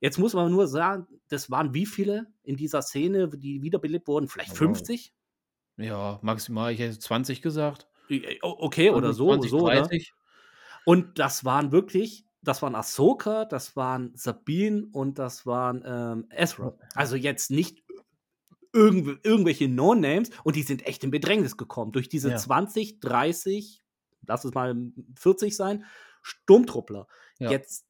jetzt 0.00 0.18
muss 0.18 0.34
man 0.34 0.50
nur 0.50 0.66
sagen, 0.66 1.06
das 1.28 1.50
waren 1.50 1.72
wie 1.72 1.86
viele 1.86 2.26
in 2.42 2.56
dieser 2.56 2.82
Szene, 2.82 3.28
die 3.28 3.62
wiederbelebt 3.62 4.08
wurden? 4.08 4.28
Vielleicht 4.28 4.52
oh, 4.52 4.56
50? 4.56 5.14
Ja, 5.78 6.18
maximal, 6.22 6.72
ich 6.72 6.80
hätte 6.80 6.98
20 6.98 7.40
gesagt. 7.40 7.86
Okay, 8.42 8.90
oder 8.90 9.12
so, 9.12 9.28
20, 9.28 9.50
so, 9.50 9.66
30. 9.66 10.12
Oder? 10.12 10.92
Und 10.92 11.18
das 11.18 11.44
waren 11.44 11.72
wirklich 11.72 12.25
das 12.46 12.62
waren 12.62 12.74
Ahsoka, 12.74 13.44
das 13.44 13.74
waren 13.74 14.12
Sabine 14.14 14.86
und 14.92 15.18
das 15.18 15.46
waren 15.46 15.82
ähm, 15.84 16.26
Ezra. 16.30 16.74
Also 16.94 17.16
jetzt 17.16 17.50
nicht 17.50 17.82
irgendw 18.72 19.16
irgendwelche 19.22 19.68
No-Names 19.68 20.30
und 20.44 20.54
die 20.54 20.62
sind 20.62 20.86
echt 20.86 21.02
in 21.02 21.10
Bedrängnis 21.10 21.56
gekommen 21.56 21.92
durch 21.92 22.08
diese 22.08 22.30
ja. 22.30 22.36
20, 22.36 23.00
30, 23.00 23.82
lass 24.26 24.44
es 24.44 24.54
mal 24.54 24.76
40 25.18 25.56
sein, 25.56 25.84
Sturmtruppler. 26.22 27.08
Ja. 27.38 27.50
Jetzt 27.50 27.86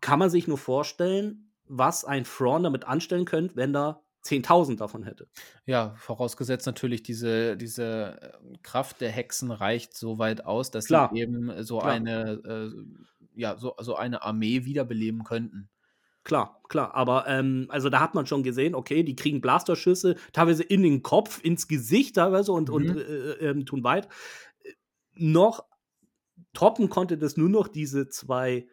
kann 0.00 0.18
man 0.18 0.30
sich 0.30 0.48
nur 0.48 0.58
vorstellen, 0.58 1.52
was 1.66 2.04
ein 2.04 2.24
Thrawn 2.24 2.62
damit 2.64 2.84
anstellen 2.84 3.26
könnte, 3.26 3.54
wenn 3.56 3.72
da 3.72 4.02
10.000 4.24 4.76
davon 4.76 5.04
hätte. 5.04 5.28
Ja, 5.64 5.94
vorausgesetzt 5.96 6.66
natürlich, 6.66 7.02
diese, 7.02 7.56
diese 7.56 8.18
äh, 8.20 8.58
Kraft 8.62 9.00
der 9.00 9.10
Hexen 9.10 9.50
reicht 9.50 9.96
so 9.96 10.18
weit 10.18 10.44
aus, 10.44 10.70
dass 10.70 10.86
Klar. 10.86 11.10
sie 11.12 11.20
eben 11.20 11.62
so 11.62 11.78
Klar. 11.78 11.92
eine 11.92 12.32
äh, 12.44 12.70
ja, 13.38 13.56
so, 13.56 13.74
so 13.78 13.94
eine 13.96 14.22
Armee 14.22 14.64
wiederbeleben 14.64 15.24
könnten. 15.24 15.70
Klar, 16.24 16.60
klar, 16.68 16.94
aber 16.94 17.26
ähm, 17.26 17.66
also 17.70 17.88
da 17.88 18.00
hat 18.00 18.14
man 18.14 18.26
schon 18.26 18.42
gesehen, 18.42 18.74
okay, 18.74 19.02
die 19.02 19.16
kriegen 19.16 19.40
Blasterschüsse, 19.40 20.16
teilweise 20.32 20.62
in 20.62 20.82
den 20.82 21.02
Kopf, 21.02 21.42
ins 21.42 21.68
Gesicht 21.68 22.16
teilweise 22.16 22.52
und, 22.52 22.68
mhm. 22.68 22.74
und 22.74 22.96
äh, 22.96 23.50
äh, 23.50 23.64
tun 23.64 23.84
weit. 23.84 24.08
Noch 25.14 25.64
toppen 26.52 26.88
konnte 26.90 27.16
das 27.16 27.36
nur 27.36 27.48
noch 27.48 27.68
diese 27.68 28.08
zwei 28.08 28.66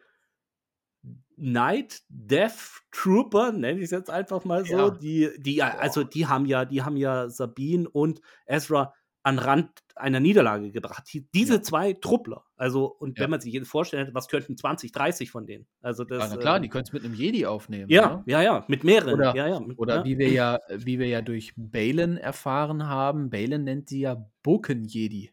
Night 1.36 2.02
Death 2.08 2.82
Trooper, 2.90 3.52
nenne 3.52 3.78
ich 3.78 3.84
es 3.86 3.90
jetzt 3.90 4.10
einfach 4.10 4.44
mal 4.44 4.64
so, 4.64 4.76
ja. 4.76 4.90
die, 4.90 5.30
die, 5.38 5.62
also 5.62 6.02
die 6.02 6.26
haben 6.26 6.46
ja, 6.46 6.64
die 6.64 6.82
haben 6.82 6.96
ja 6.96 7.28
Sabine 7.28 7.88
und 7.88 8.20
Ezra 8.46 8.94
an 9.22 9.38
Rand 9.38 9.70
einer 9.94 10.20
Niederlage 10.20 10.72
gebracht. 10.72 11.04
Die- 11.12 11.28
Diese 11.32 11.54
Ja. 11.56 11.62
zwei 11.62 11.92
Truppler. 11.92 12.45
Also, 12.58 12.86
und 12.86 13.18
Ja. 13.18 13.24
wenn 13.24 13.30
man 13.30 13.40
sich 13.40 13.52
jetzt 13.52 13.68
vorstellt, 13.68 14.14
was 14.14 14.28
könnten 14.28 14.56
20, 14.56 14.90
30 14.92 15.30
von 15.30 15.46
denen? 15.46 15.66
Also 15.82 16.04
das, 16.04 16.30
Ja, 16.32 16.36
klar, 16.38 16.56
äh, 16.56 16.60
die 16.62 16.68
können 16.68 16.84
es 16.84 16.92
mit 16.92 17.04
einem 17.04 17.14
Jedi 17.14 17.44
aufnehmen. 17.44 17.90
ja, 17.90 18.16
ne? 18.16 18.22
ja, 18.26 18.42
ja, 18.42 18.64
mit 18.68 18.82
mehreren. 18.82 19.14
Oder- 19.14 19.36
ja, 19.36 19.46
ja, 19.46 19.60
mit, 19.60 19.78
Oder 19.78 20.04
wie 20.04 20.18
wir 20.18 20.30
ja, 20.30 20.58
wie 20.70 20.98
wir 20.98 21.06
ja 21.06 21.20
durch 21.20 21.52
Balen 21.56 22.16
erfahren 22.16 22.86
haben, 22.86 23.28
Balen 23.30 23.64
nennt 23.64 23.88
sie 23.88 24.00
ja 24.00 24.16
Boken-Jedi. 24.42 25.32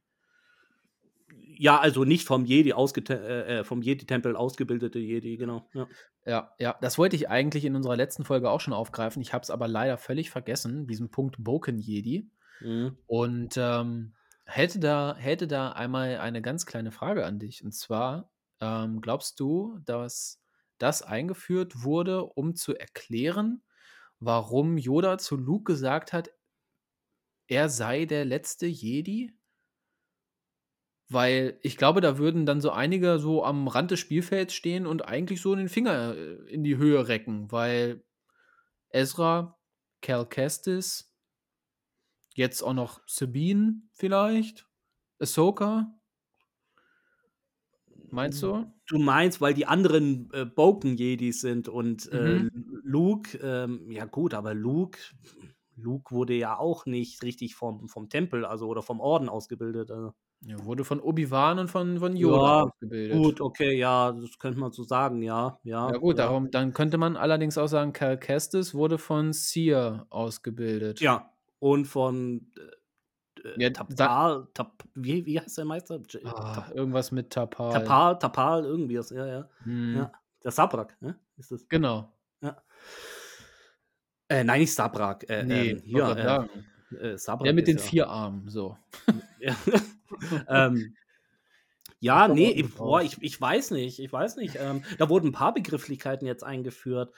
ja, 1.55 1.79
also 1.79 2.03
nicht 2.03 2.27
vom 2.27 2.45
Jedi 2.45 2.71
äh, 2.71 3.13
äh, 3.59 3.63
vom 3.63 3.81
Jedi-Tempel 3.81 4.35
ausgebildete 4.35 4.99
Jedi, 4.99 5.37
genau. 5.37 5.67
Ja. 5.73 5.87
Ja, 6.25 6.51
ja, 6.59 6.75
das 6.81 6.97
wollte 6.97 7.15
ich 7.15 7.29
eigentlich 7.29 7.63
in 7.65 7.75
unserer 7.75 7.95
letzten 7.95 8.23
Folge 8.25 8.49
auch 8.49 8.59
schon 8.61 8.73
aufgreifen. 8.73 9.21
Ich 9.21 9.33
habe 9.33 9.43
es 9.43 9.49
aber 9.51 9.67
leider 9.67 9.97
völlig 9.97 10.29
vergessen, 10.29 10.87
diesen 10.87 11.09
Punkt 11.11 11.35
Boken-Jedi. 11.39 12.27
Mhm. 12.61 12.97
Und 13.07 13.55
ähm, 13.57 14.13
hätte, 14.45 14.79
da, 14.79 15.15
hätte 15.17 15.47
da 15.47 15.71
einmal 15.71 16.17
eine 16.17 16.41
ganz 16.41 16.65
kleine 16.65 16.91
Frage 16.91 17.25
an 17.25 17.39
dich. 17.39 17.63
Und 17.63 17.73
zwar, 17.73 18.31
ähm, 18.61 19.01
glaubst 19.01 19.39
du, 19.39 19.79
dass 19.85 20.41
das 20.77 21.01
eingeführt 21.01 21.83
wurde, 21.83 22.25
um 22.25 22.55
zu 22.55 22.75
erklären, 22.75 23.63
warum 24.19 24.77
Yoda 24.77 25.17
zu 25.17 25.37
Luke 25.37 25.71
gesagt 25.71 26.13
hat, 26.13 26.31
er 27.47 27.69
sei 27.69 28.03
der 28.05 28.25
letzte 28.25 28.65
Jedi? 28.65 29.31
Weil 31.09 31.59
ich 31.61 31.77
glaube, 31.77 32.01
da 32.01 32.17
würden 32.17 32.45
dann 32.45 32.61
so 32.61 32.71
einige 32.71 33.19
so 33.19 33.43
am 33.43 33.67
Rand 33.67 33.91
des 33.91 33.99
Spielfelds 33.99 34.53
stehen 34.53 34.87
und 34.87 35.05
eigentlich 35.05 35.41
so 35.41 35.53
den 35.53 35.69
Finger 35.69 36.15
äh, 36.15 36.33
in 36.51 36.63
die 36.63 36.77
Höhe 36.77 37.07
recken, 37.07 37.51
weil 37.51 38.03
Ezra, 38.89 39.59
Cal 40.01 40.27
Kestis, 40.27 41.12
jetzt 42.35 42.61
auch 42.63 42.73
noch 42.73 43.01
Sabine 43.07 43.81
vielleicht, 43.91 44.67
Ahsoka. 45.19 45.93
Meinst 48.11 48.41
du? 48.43 48.65
Du 48.87 48.99
meinst, 48.99 49.39
weil 49.41 49.53
die 49.53 49.65
anderen 49.65 50.29
äh, 50.33 50.45
Boken-Jedis 50.45 51.41
sind 51.41 51.69
und 51.69 52.11
äh, 52.11 52.37
Mhm. 52.43 52.49
Luke, 52.83 53.37
ähm, 53.37 53.89
ja 53.91 54.05
gut, 54.05 54.33
aber 54.33 54.53
Luke, 54.53 54.99
Luke 55.75 56.13
wurde 56.13 56.33
ja 56.35 56.57
auch 56.57 56.85
nicht 56.85 57.23
richtig 57.23 57.55
vom, 57.55 57.87
vom 57.87 58.09
Tempel, 58.09 58.45
also 58.45 58.67
oder 58.67 58.81
vom 58.83 58.99
Orden 58.99 59.29
ausgebildet. 59.29 59.89
Also. 59.91 60.13
Ja, 60.41 60.63
wurde 60.65 60.83
von 60.83 60.99
Obi-Wan 60.99 61.59
und 61.59 61.69
von, 61.69 61.99
von 61.99 62.15
Yoda 62.17 62.49
Ja, 62.49 62.63
ausgebildet. 62.63 63.25
Gut, 63.25 63.41
okay, 63.41 63.77
ja, 63.77 64.11
das 64.11 64.37
könnte 64.39 64.59
man 64.59 64.71
so 64.71 64.83
sagen, 64.83 65.21
ja, 65.23 65.59
ja. 65.63 65.91
Ja 65.91 65.97
gut, 65.97 66.17
ja. 66.19 66.25
darum, 66.25 66.51
dann 66.51 66.73
könnte 66.73 66.97
man 66.97 67.17
allerdings 67.17 67.57
auch 67.57 67.67
sagen, 67.67 67.93
Cal 67.93 68.17
Kestis 68.19 68.73
wurde 68.73 68.97
von 68.97 69.33
Seer 69.33 70.07
ausgebildet. 70.09 70.99
Ja, 70.99 71.32
und 71.63 71.85
von 71.85 72.51
äh, 73.43 73.47
äh, 73.47 73.61
Ja, 73.61 73.69
Tapal, 73.69 74.47
Tap, 74.53 74.83
wie, 74.95 75.25
wie 75.25 75.39
heißt 75.39 75.57
der 75.57 75.65
Meister? 75.65 75.95
J- 76.09 76.25
Ah, 76.25 76.53
Tap, 76.55 76.75
irgendwas 76.75 77.11
mit 77.11 77.29
Tapal. 77.31 77.71
Tapal, 77.73 78.19
Tapal, 78.19 78.65
irgendwie, 78.65 78.95
ist- 78.95 79.11
ja, 79.11 79.25
ja. 79.25 79.49
Hm, 79.63 79.95
ja. 79.95 80.11
Der 80.43 80.51
Sabrak, 80.51 81.01
ne? 81.01 81.17
Ist 81.37 81.51
das? 81.51 81.67
Genau. 81.69 82.11
Äh, 84.29 84.43
nein, 84.43 84.61
nicht 84.61 84.73
Sabrak. 84.73 85.29
Äh, 85.29 85.43
Nee, 85.45 85.71
ähm, 85.71 85.81
hier, 85.85 86.01
grad 86.03 86.17
äh, 86.17 86.23
sagen. 86.23 86.65
äh, 86.99 87.17
Sabrak 87.17 87.45
Der 87.45 87.53
mit 87.53 87.67
den 87.67 87.77
ja, 87.77 87.83
vier 87.83 88.09
Armen, 88.09 88.49
so. 88.49 88.77
Ja, 89.39 89.55
ähm, 90.47 90.95
ja 91.99 92.27
nee, 92.27 92.49
ich, 92.51 92.75
boah, 92.75 93.01
ich, 93.01 93.21
ich 93.21 93.39
weiß 93.39 93.71
nicht, 93.71 93.99
ich 93.99 94.11
weiß 94.11 94.35
nicht. 94.37 94.55
Ähm, 94.59 94.83
da 94.97 95.09
wurden 95.09 95.27
ein 95.29 95.33
paar 95.33 95.53
Begrifflichkeiten 95.53 96.25
jetzt 96.27 96.43
eingeführt. 96.43 97.13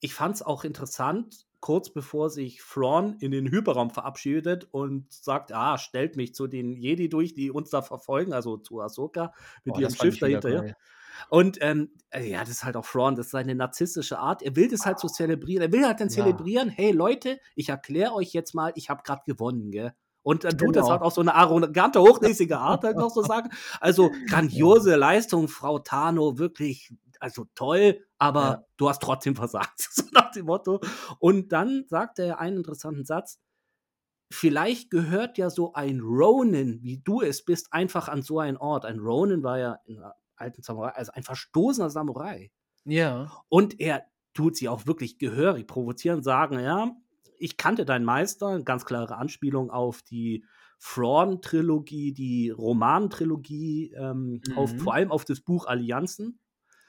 Ich 0.00 0.14
fand 0.14 0.36
es 0.36 0.42
auch 0.42 0.64
interessant, 0.64 1.46
kurz 1.64 1.88
bevor 1.88 2.28
sich 2.28 2.60
Thrawn 2.60 3.16
in 3.20 3.30
den 3.30 3.50
Hyperraum 3.50 3.88
verabschiedet 3.88 4.68
und 4.70 5.10
sagt, 5.10 5.50
ah, 5.54 5.78
stellt 5.78 6.14
mich 6.14 6.34
zu 6.34 6.46
den 6.46 6.76
Jedi 6.76 7.08
durch, 7.08 7.32
die 7.32 7.50
uns 7.50 7.70
da 7.70 7.80
verfolgen, 7.80 8.34
also 8.34 8.58
zu 8.58 8.82
Ahsoka 8.82 9.32
mit 9.64 9.74
Boah, 9.74 9.80
ihrem 9.80 9.90
das 9.92 9.98
Schiff 9.98 10.18
dahinter. 10.18 10.66
Ja. 10.66 10.74
Und 11.30 11.56
ähm, 11.62 11.88
äh, 12.10 12.28
ja, 12.28 12.40
das 12.40 12.50
ist 12.50 12.64
halt 12.64 12.76
auch 12.76 12.84
Thrawn, 12.86 13.14
das 13.16 13.28
ist 13.28 13.32
seine 13.32 13.54
narzisstische 13.54 14.18
Art. 14.18 14.42
Er 14.42 14.56
will 14.56 14.68
das 14.68 14.84
halt 14.84 14.98
so 14.98 15.08
zelebrieren. 15.08 15.62
Er 15.62 15.72
will 15.72 15.86
halt 15.86 16.00
dann 16.00 16.10
Ja. 16.10 16.16
zelebrieren, 16.16 16.68
hey 16.68 16.92
Leute, 16.92 17.40
ich 17.54 17.70
erkläre 17.70 18.12
euch 18.12 18.34
jetzt 18.34 18.54
mal, 18.54 18.72
ich 18.74 18.90
habe 18.90 19.02
gerade 19.02 19.22
gewonnen, 19.24 19.70
gell? 19.70 19.94
Und 20.22 20.44
dann 20.44 20.58
tut 20.58 20.76
das 20.76 20.82
Genau. 20.84 20.90
halt 20.90 21.00
auf 21.00 21.14
so 21.14 21.22
eine 21.22 21.34
arrogante, 21.34 22.00
hochnäsige 22.00 22.58
Art 22.58 22.84
halt 22.84 22.98
noch 22.98 23.10
so 23.10 23.22
sagen. 23.22 23.48
Also 23.80 24.10
grandiose 24.28 24.96
Leistung, 24.96 25.48
Frau 25.48 25.78
Tano, 25.78 26.36
wirklich, 26.38 26.92
also 27.24 27.46
toll, 27.54 28.04
aber 28.18 28.40
Ja. 28.42 28.64
du 28.76 28.88
hast 28.88 29.02
trotzdem 29.02 29.34
versagt, 29.34 29.72
so 29.90 30.04
nach 30.12 30.30
dem 30.32 30.46
Motto. 30.46 30.80
Und 31.18 31.52
dann 31.52 31.84
sagt 31.88 32.18
er 32.18 32.38
einen 32.38 32.58
interessanten 32.58 33.04
Satz, 33.04 33.40
vielleicht 34.32 34.90
gehört 34.90 35.38
ja 35.38 35.50
so 35.50 35.72
ein 35.74 36.00
Ronin, 36.00 36.82
wie 36.82 36.98
du 36.98 37.20
es 37.22 37.44
bist, 37.44 37.72
einfach 37.72 38.08
an 38.08 38.22
so 38.22 38.38
einen 38.40 38.56
Ort. 38.56 38.84
Ein 38.84 38.98
Ronin 39.00 39.42
war 39.42 39.58
ja 39.58 39.78
in 39.86 39.96
der 39.96 40.14
alten 40.36 40.62
Samurai, 40.62 40.90
also 40.90 41.12
ein 41.12 41.22
verstoßener 41.22 41.90
Samurai. 41.90 42.50
Ja. 42.84 43.30
Und 43.48 43.80
er 43.80 44.04
tut 44.34 44.56
sie 44.56 44.68
auch 44.68 44.86
wirklich 44.86 45.18
gehörig 45.18 45.66
provozieren, 45.66 46.22
sagen, 46.22 46.58
ja, 46.58 46.90
ich 47.38 47.56
kannte 47.56 47.84
deinen 47.84 48.04
Meister, 48.04 48.60
ganz 48.62 48.84
klare 48.84 49.16
Anspielung 49.16 49.70
auf 49.70 50.02
die 50.02 50.44
Thrawn-Trilogie, 50.80 52.12
die 52.12 52.50
Roman-Trilogie, 52.50 53.92
ähm, 53.96 54.40
auf, 54.56 54.72
Mhm. 54.72 54.78
vor 54.80 54.94
allem 54.94 55.12
auf 55.12 55.24
das 55.24 55.40
Buch 55.40 55.66
Allianzen, 55.66 56.40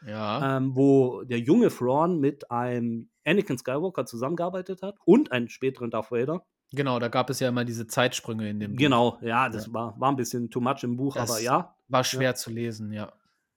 Ja. 0.05 0.57
ähm, 0.57 0.75
wo 0.75 1.23
der 1.23 1.39
junge 1.39 1.69
Thrawn 1.69 2.19
mit 2.19 2.51
einem 2.51 3.09
Anakin 3.25 3.57
Skywalker 3.57 4.05
zusammengearbeitet 4.05 4.81
hat 4.81 4.95
und 5.05 5.31
einen 5.31 5.49
späteren 5.49 5.89
Darth 5.91 6.11
Vader. 6.11 6.45
Genau, 6.71 6.99
da 6.99 7.07
gab 7.07 7.29
es 7.29 7.39
ja 7.39 7.49
immer 7.49 7.63
diese 7.65 7.87
Zeitsprünge 7.87 8.49
in 8.49 8.59
dem 8.59 8.71
Buch. 8.73 8.79
Genau, 8.79 9.17
ja, 9.21 9.49
das 9.49 9.71
War, 9.73 9.99
war 9.99 10.09
ein 10.11 10.15
bisschen 10.15 10.49
too 10.49 10.59
much 10.61 10.83
im 10.83 10.97
Buch, 10.97 11.15
Das- 11.15 11.29
aber 11.31 11.39
ja, 11.41 11.75
War 11.87 12.03
schwer 12.03 12.35
zu 12.35 12.49
lesen, 12.49 12.91
ja. 12.91 13.13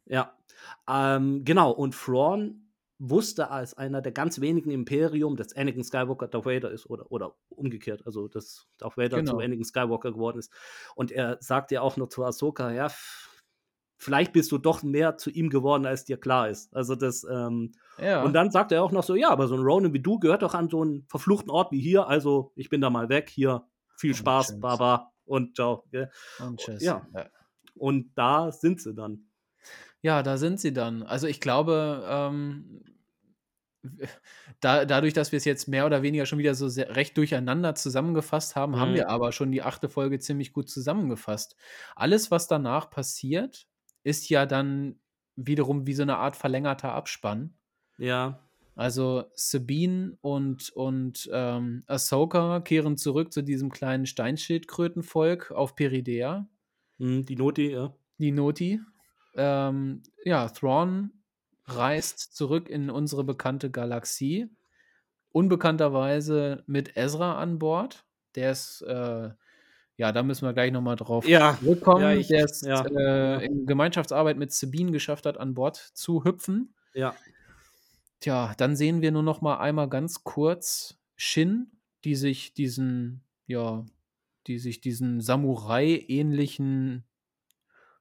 Ja, 0.07 0.33
ähm, 0.89 1.45
genau. 1.45 1.71
Und 1.71 1.95
Thrawn 1.95 2.65
wusste 2.99 3.51
als 3.51 3.75
einer 3.75 4.01
der 4.03 4.13
ganz 4.13 4.41
wenigen 4.41 4.71
im 4.71 4.81
Imperium, 4.81 5.37
dass 5.37 5.55
Anakin 5.55 5.85
Skywalker 5.85 6.29
Darth 6.29 6.47
Vader 6.47 6.71
ist 6.71 6.87
oder, 6.91 7.11
oder 7.13 7.35
umgekehrt, 7.49 8.03
also 8.07 8.27
dass 8.29 8.67
Darth 8.79 8.97
Vader 8.97 9.19
Genau. 9.19 9.33
zu 9.33 9.39
Anakin 9.39 9.65
Skywalker 9.65 10.13
geworden 10.13 10.39
ist. 10.39 10.53
Und 10.95 11.13
er 11.13 11.37
sagt 11.41 11.71
ja 11.71 11.81
auch 11.83 11.97
noch 11.97 12.09
zu 12.09 12.25
Ahsoka, 12.25 12.73
ja, 12.73 12.89
vielleicht 13.99 14.33
bist 14.33 14.51
du 14.53 14.59
doch 14.59 14.83
mehr 14.83 15.17
zu 15.19 15.29
ihm 15.31 15.51
geworden, 15.51 15.85
als 15.85 16.05
dir 16.05 16.17
klar 16.19 16.49
ist. 16.49 16.75
Also 16.75 16.95
das, 16.95 17.25
ähm, 17.31 17.73
Ja. 18.01 18.23
und 18.23 18.33
dann 18.33 18.51
sagt 18.51 18.73
er 18.73 18.83
auch 18.83 18.93
noch 18.93 19.03
so, 19.05 19.15
ja, 19.17 19.29
aber 19.31 19.49
so 19.49 19.55
ein 19.57 19.61
Ronin 19.63 19.93
wie 19.93 20.01
du 20.01 20.19
gehört 20.19 20.43
doch 20.43 20.55
an 20.55 20.69
so 20.71 20.81
einen 20.83 21.05
verfluchten 21.09 21.51
Ort 21.51 21.73
wie 21.73 21.81
hier, 21.81 22.07
also 22.09 22.53
ich 22.57 22.71
bin 22.71 22.81
da 22.81 22.91
mal 22.91 23.09
weg, 23.09 23.29
hier, 23.29 23.67
viel 23.97 24.13
Und 24.13 24.17
Spaß, 24.17 24.47
tschüss. 24.49 24.61
Baba 24.61 25.13
und 25.25 25.57
ciao. 25.57 25.85
Und 26.39 26.61
tschüss. 26.61 26.83
ja. 26.83 27.07
Und 27.75 28.13
da 28.17 28.51
sind 28.53 28.81
sie 28.81 28.95
dann. 28.95 29.27
Ja, 30.01 30.23
da 30.23 30.37
sind 30.39 30.61
sie 30.61 30.73
dann. 30.73 31.03
Also 31.03 31.27
ich 31.27 31.41
glaube, 31.41 32.05
ähm, 32.09 32.85
da, 34.61 34.85
dadurch, 34.85 35.13
dass 35.15 35.33
wir 35.33 35.37
es 35.37 35.45
jetzt 35.45 35.69
mehr 35.69 35.87
oder 35.87 36.03
weniger 36.03 36.27
schon 36.27 36.39
wieder 36.39 36.55
so 36.55 36.69
sehr, 36.69 36.95
recht 36.97 37.17
durcheinander 37.17 37.75
zusammengefasst 37.75 38.57
haben, 38.57 38.77
haben 38.77 38.91
Mhm. 38.93 38.97
wir 38.97 39.09
aber 39.09 39.33
schon 39.33 39.53
die 39.53 39.63
achte 39.63 39.89
Folge 39.89 40.19
ziemlich 40.19 40.53
gut 40.53 40.69
zusammengefasst. 40.69 41.57
Alles, 41.95 42.31
was 42.31 42.49
danach 42.49 42.91
passiert, 42.91 43.67
ist 44.03 44.29
ja 44.29 44.47
dann 44.47 45.01
wiederum 45.37 45.87
wie 45.87 45.95
so 45.95 46.03
eine 46.03 46.17
Art 46.19 46.37
verlängerter 46.37 46.93
Abspann. 46.93 47.55
Ja. 47.99 48.41
Also 48.75 49.25
Sabine 49.35 50.17
und, 50.21 50.71
und 50.71 51.29
ähm, 51.33 51.83
Ahsoka 51.89 52.61
kehren 52.61 52.97
zurück 52.97 53.33
zu 53.33 53.43
diesem 53.43 53.71
kleinen 53.71 54.07
Steinschildkrötenvolk 54.07 55.51
auf 55.51 55.75
Peridea. 55.75 56.49
Hm, 56.99 57.25
Die 57.27 57.37
Noti, 57.37 57.73
ja. 57.73 57.93
die 58.19 58.31
Noti. 58.31 58.81
Ähm, 59.35 60.03
ja, 60.25 60.49
Thrawn 60.49 61.13
reist 61.67 62.35
zurück 62.35 62.69
in 62.69 62.91
unsere 62.91 63.25
bekannte 63.25 63.71
Galaxie. 63.71 64.49
Unbekannterweise 65.31 66.63
mit 66.67 66.97
Ezra 66.97 67.39
an 67.39 67.59
Bord. 67.59 68.05
Der 68.35 68.53
ist, 68.53 68.83
äh, 68.83 69.31
ja, 69.99 70.13
da 70.13 70.23
müssen 70.23 70.47
wir 70.47 70.53
gleich 70.55 70.73
nochmal 70.73 70.97
drauf 70.97 71.27
Ja, 71.29 71.59
zurückkommen. 71.61 72.01
ja, 72.03 72.13
ich- 72.15 72.29
der 72.29 72.45
es 72.45 72.63
ja, 72.63 72.83
äh, 72.87 73.45
in 73.45 73.67
Gemeinschaftsarbeit 73.67 74.39
mit 74.39 74.53
Sabine 74.53 74.93
geschafft 74.93 75.27
hat, 75.27 75.39
an 75.39 75.53
Bord 75.55 75.77
zu 75.77 76.25
hüpfen. 76.25 76.75
ja. 76.95 77.15
Tja, 78.21 78.53
dann 78.57 78.75
sehen 78.75 79.01
wir 79.01 79.13
nur 79.13 79.23
noch 79.23 79.43
mal 79.43 79.59
einmal 79.59 79.89
ganz 79.89 80.25
kurz 80.25 80.99
Shin, 81.15 81.71
die 82.05 82.17
sich 82.17 82.53
diesen, 82.53 83.23
ja, 83.47 83.85
die 84.49 84.59
sich 84.59 84.81
diesen 84.81 85.21
Samurai-ähnlichen 85.21 87.05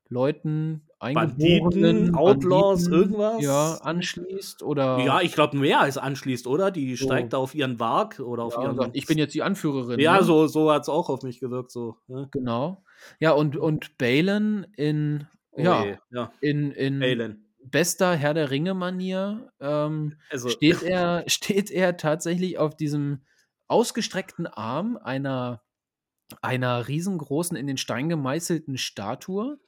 Leuten, 0.09 0.87
Eingeborenen, 0.99 2.15
Outlaws, 2.15 2.87
irgendwas? 2.87 3.43
ja, 3.43 3.75
anschließt 3.81 4.63
oder 4.63 4.99
Ja, 4.99 5.21
ich 5.21 5.33
glaube, 5.33 5.57
mehr 5.57 5.79
als 5.81 5.97
anschließt, 5.97 6.47
oder? 6.47 6.71
Die 6.71 6.95
So. 6.95 7.05
steigt 7.05 7.33
da 7.33 7.37
auf 7.37 7.53
ihren 7.53 7.79
Wag 7.79 8.19
oder 8.19 8.43
auf 8.43 8.55
ja, 8.55 8.63
ihren. 8.63 8.75
sagt, 8.77 8.95
ich 8.95 9.05
bin 9.05 9.17
jetzt 9.17 9.35
die 9.35 9.43
Anführerin. 9.43 9.99
Ja, 9.99 10.17
ne? 10.17 10.23
so, 10.23 10.47
so 10.47 10.71
hat 10.71 10.83
es 10.83 10.89
auch 10.89 11.09
auf 11.09 11.21
mich 11.23 11.39
gewirkt. 11.39 11.71
So. 11.71 11.97
ne? 12.07 12.29
Genau. 12.31 12.83
Ja, 13.19 13.31
und, 13.31 13.57
und 13.57 13.97
Balen 13.97 14.65
in, 14.75 15.27
Oh 15.51 15.61
ja, 15.61 15.85
je, 15.85 15.97
ja. 16.11 16.31
in, 16.41 16.71
in 16.71 17.01
Alan. 17.03 17.45
bester 17.63 18.15
Herr 18.15 18.33
der 18.33 18.49
Ringe-Manier 18.51 19.51
ähm, 19.59 20.15
Also, 20.31 20.49
steht 20.49 20.83
er, 20.83 21.23
steht 21.27 21.69
er 21.71 21.97
tatsächlich 21.97 22.57
auf 22.57 22.75
diesem 22.75 23.23
ausgestreckten 23.67 24.47
Arm 24.47 24.97
einer 24.97 25.61
einer 26.41 26.87
riesengroßen, 26.87 27.55
in 27.55 27.67
den 27.67 27.77
Stein 27.77 28.09
gemeißelten 28.09 28.77
Statue, 28.77 29.59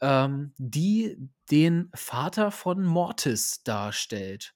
ähm, 0.00 0.52
die 0.58 1.18
den 1.50 1.90
Vater 1.94 2.50
von 2.50 2.84
Mortis 2.84 3.62
darstellt. 3.64 4.54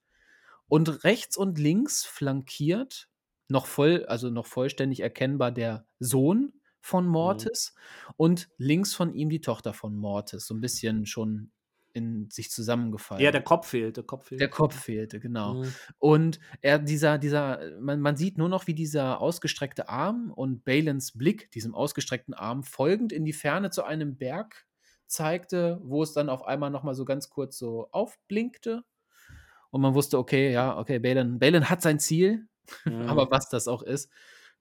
Und 0.68 1.04
rechts 1.04 1.36
und 1.36 1.58
links 1.58 2.04
flankiert 2.04 3.08
noch 3.48 3.66
voll 3.66 4.04
also, 4.06 4.30
noch 4.30 4.46
vollständig 4.46 5.00
erkennbar 5.00 5.52
der 5.52 5.86
Sohn 6.00 6.54
von 6.80 7.06
Mhm. 7.20 7.48
Mortis 7.48 7.74
und 8.16 8.48
links 8.58 8.94
von 8.94 9.14
ihm 9.14 9.30
die 9.30 9.40
Tochter 9.42 9.72
von 9.74 9.96
Mortis, 9.96 10.46
so 10.46 10.54
'n 10.54 10.60
bisschen 10.60 11.06
schon 11.06 11.52
in 11.94 12.30
sich 12.30 12.50
Ja, 13.18 13.30
zusammengefallen. 13.30 13.32
der 13.32 13.42
Kopf 13.42 13.68
fehlt, 13.68 13.96
der 13.96 14.04
Kopf 14.04 14.26
Der 14.38 14.48
fehlt. 14.48 14.50
Kopf 14.50 14.74
fehlte, 14.78 15.18
genau. 15.18 15.58
Mhm. 15.58 15.76
Und 15.98 16.40
er 16.60 16.78
dieser 16.78 17.16
dieser 17.18 17.80
man 17.80 18.00
man 18.00 18.16
sieht 18.16 18.36
nur 18.36 18.48
noch, 18.50 18.66
wie 18.66 18.74
dieser 18.74 19.20
ausgestreckte 19.20 19.88
Arm 19.88 20.30
und 20.30 20.64
Balins 20.64 21.12
Blick 21.16 21.50
diesem 21.52 21.74
ausgestreckten 21.74 22.34
Arm 22.34 22.62
folgend 22.64 23.12
in 23.12 23.24
die 23.24 23.32
Ferne 23.32 23.70
zu 23.70 23.84
einem 23.84 24.18
Berg 24.18 24.66
zeigte, 25.06 25.80
wo 25.82 26.02
es 26.02 26.12
dann 26.12 26.28
auf 26.28 26.44
einmal 26.46 26.70
noch 26.70 26.82
mal 26.82 26.94
so 26.94 27.04
ganz 27.04 27.30
kurz 27.30 27.58
so 27.58 27.88
aufblinkte. 27.92 28.84
Und 29.70 29.80
man 29.80 29.94
wusste, 29.94 30.18
okay, 30.18 30.52
ja, 30.52 30.78
okay, 30.78 30.98
Balin 30.98 31.38
Balin 31.38 31.68
hat 31.70 31.82
sein 31.82 31.98
Ziel, 32.00 32.48
aber 33.06 33.26
Mhm. 33.26 33.30
was 33.30 33.48
das 33.48 33.68
auch 33.68 33.82
ist, 33.82 34.10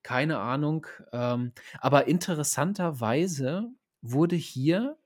keine 0.04 0.40
Ahnung. 0.40 0.88
Ähm, 1.14 1.54
aber 1.80 2.08
interessanterweise 2.08 3.72
wurde 4.02 4.36
hier 4.36 4.98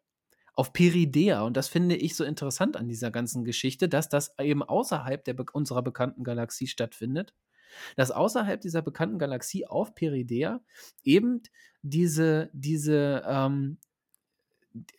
auf 0.56 0.74
Peridea 0.74 1.42
und 1.44 1.56
das 1.58 1.70
finde 1.70 1.96
ich 1.96 2.16
so 2.16 2.24
interessant 2.26 2.78
an 2.78 2.88
dieser 2.88 3.12
ganzen 3.12 3.46
Geschichte, 3.46 3.90
dass 3.90 4.10
das 4.10 4.36
eben 4.40 4.64
außerhalb 4.64 5.24
der 5.24 5.36
unserer 5.54 5.82
bekannten 5.84 6.24
Galaxie 6.24 6.68
stattfindet, 6.68 7.34
dass 7.98 8.12
außerhalb 8.12 8.62
dieser 8.62 8.82
bekannten 8.82 9.20
Galaxie 9.20 9.68
auf 9.68 9.96
Peridea 9.96 10.62
eben 11.04 11.44
diese 11.82 12.50
diese, 12.54 13.24
ähm, 13.28 13.80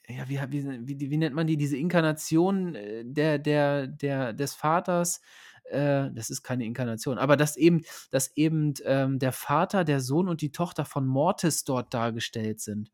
ja, 0.08 0.28
wie 0.28 0.38
wie 0.50 0.98
wie 1.00 1.10
wie 1.10 1.16
nennt 1.16 1.34
man 1.34 1.46
die? 1.46 1.56
Diese 1.56 1.76
Inkarnation, 1.76 2.74
äh, 2.74 3.04
der 3.04 3.38
der 3.38 3.86
der 3.86 4.32
des 4.32 4.54
Vaters 4.54 5.20
äh, 5.64 6.10
das 6.12 6.30
ist 6.30 6.42
keine 6.42 6.64
Inkarnation, 6.64 7.18
aber 7.18 7.36
dass 7.36 7.56
eben 7.56 7.82
dass 8.10 8.36
eben, 8.36 8.74
ähm, 8.84 9.18
der 9.18 9.32
Vater, 9.32 9.84
der 9.84 10.00
Sohn 10.00 10.28
und 10.28 10.40
die 10.42 10.52
Tochter 10.52 10.84
von 10.84 11.06
Mortis 11.06 11.64
dort 11.64 11.94
dargestellt 11.94 12.60
sind. 12.60 12.90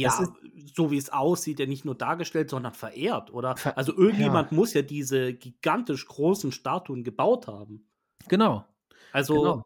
Das 0.00 0.18
ist 0.20 0.30
Ja, 0.30 0.32
so 0.74 0.90
wie 0.90 0.96
es 0.98 1.10
aussieht, 1.10 1.58
ja 1.60 1.66
nicht 1.66 1.84
nur 1.84 1.96
dargestellt, 1.96 2.50
sondern 2.50 2.74
verehrt, 2.74 3.32
oder? 3.32 3.56
Ver 3.56 3.76
Also, 3.76 3.92
ja. 4.10 4.32
irgendjemand 4.32 4.52
muss 4.52 4.74
ja 4.74 4.82
diese 4.82 5.34
gigantisch 5.34 6.06
großen 6.06 6.52
Statuen 6.52 7.04
gebaut 7.04 7.46
haben. 7.46 7.88
Genau. 8.28 8.64
Also, 9.12 9.34
Genau. 9.40 9.64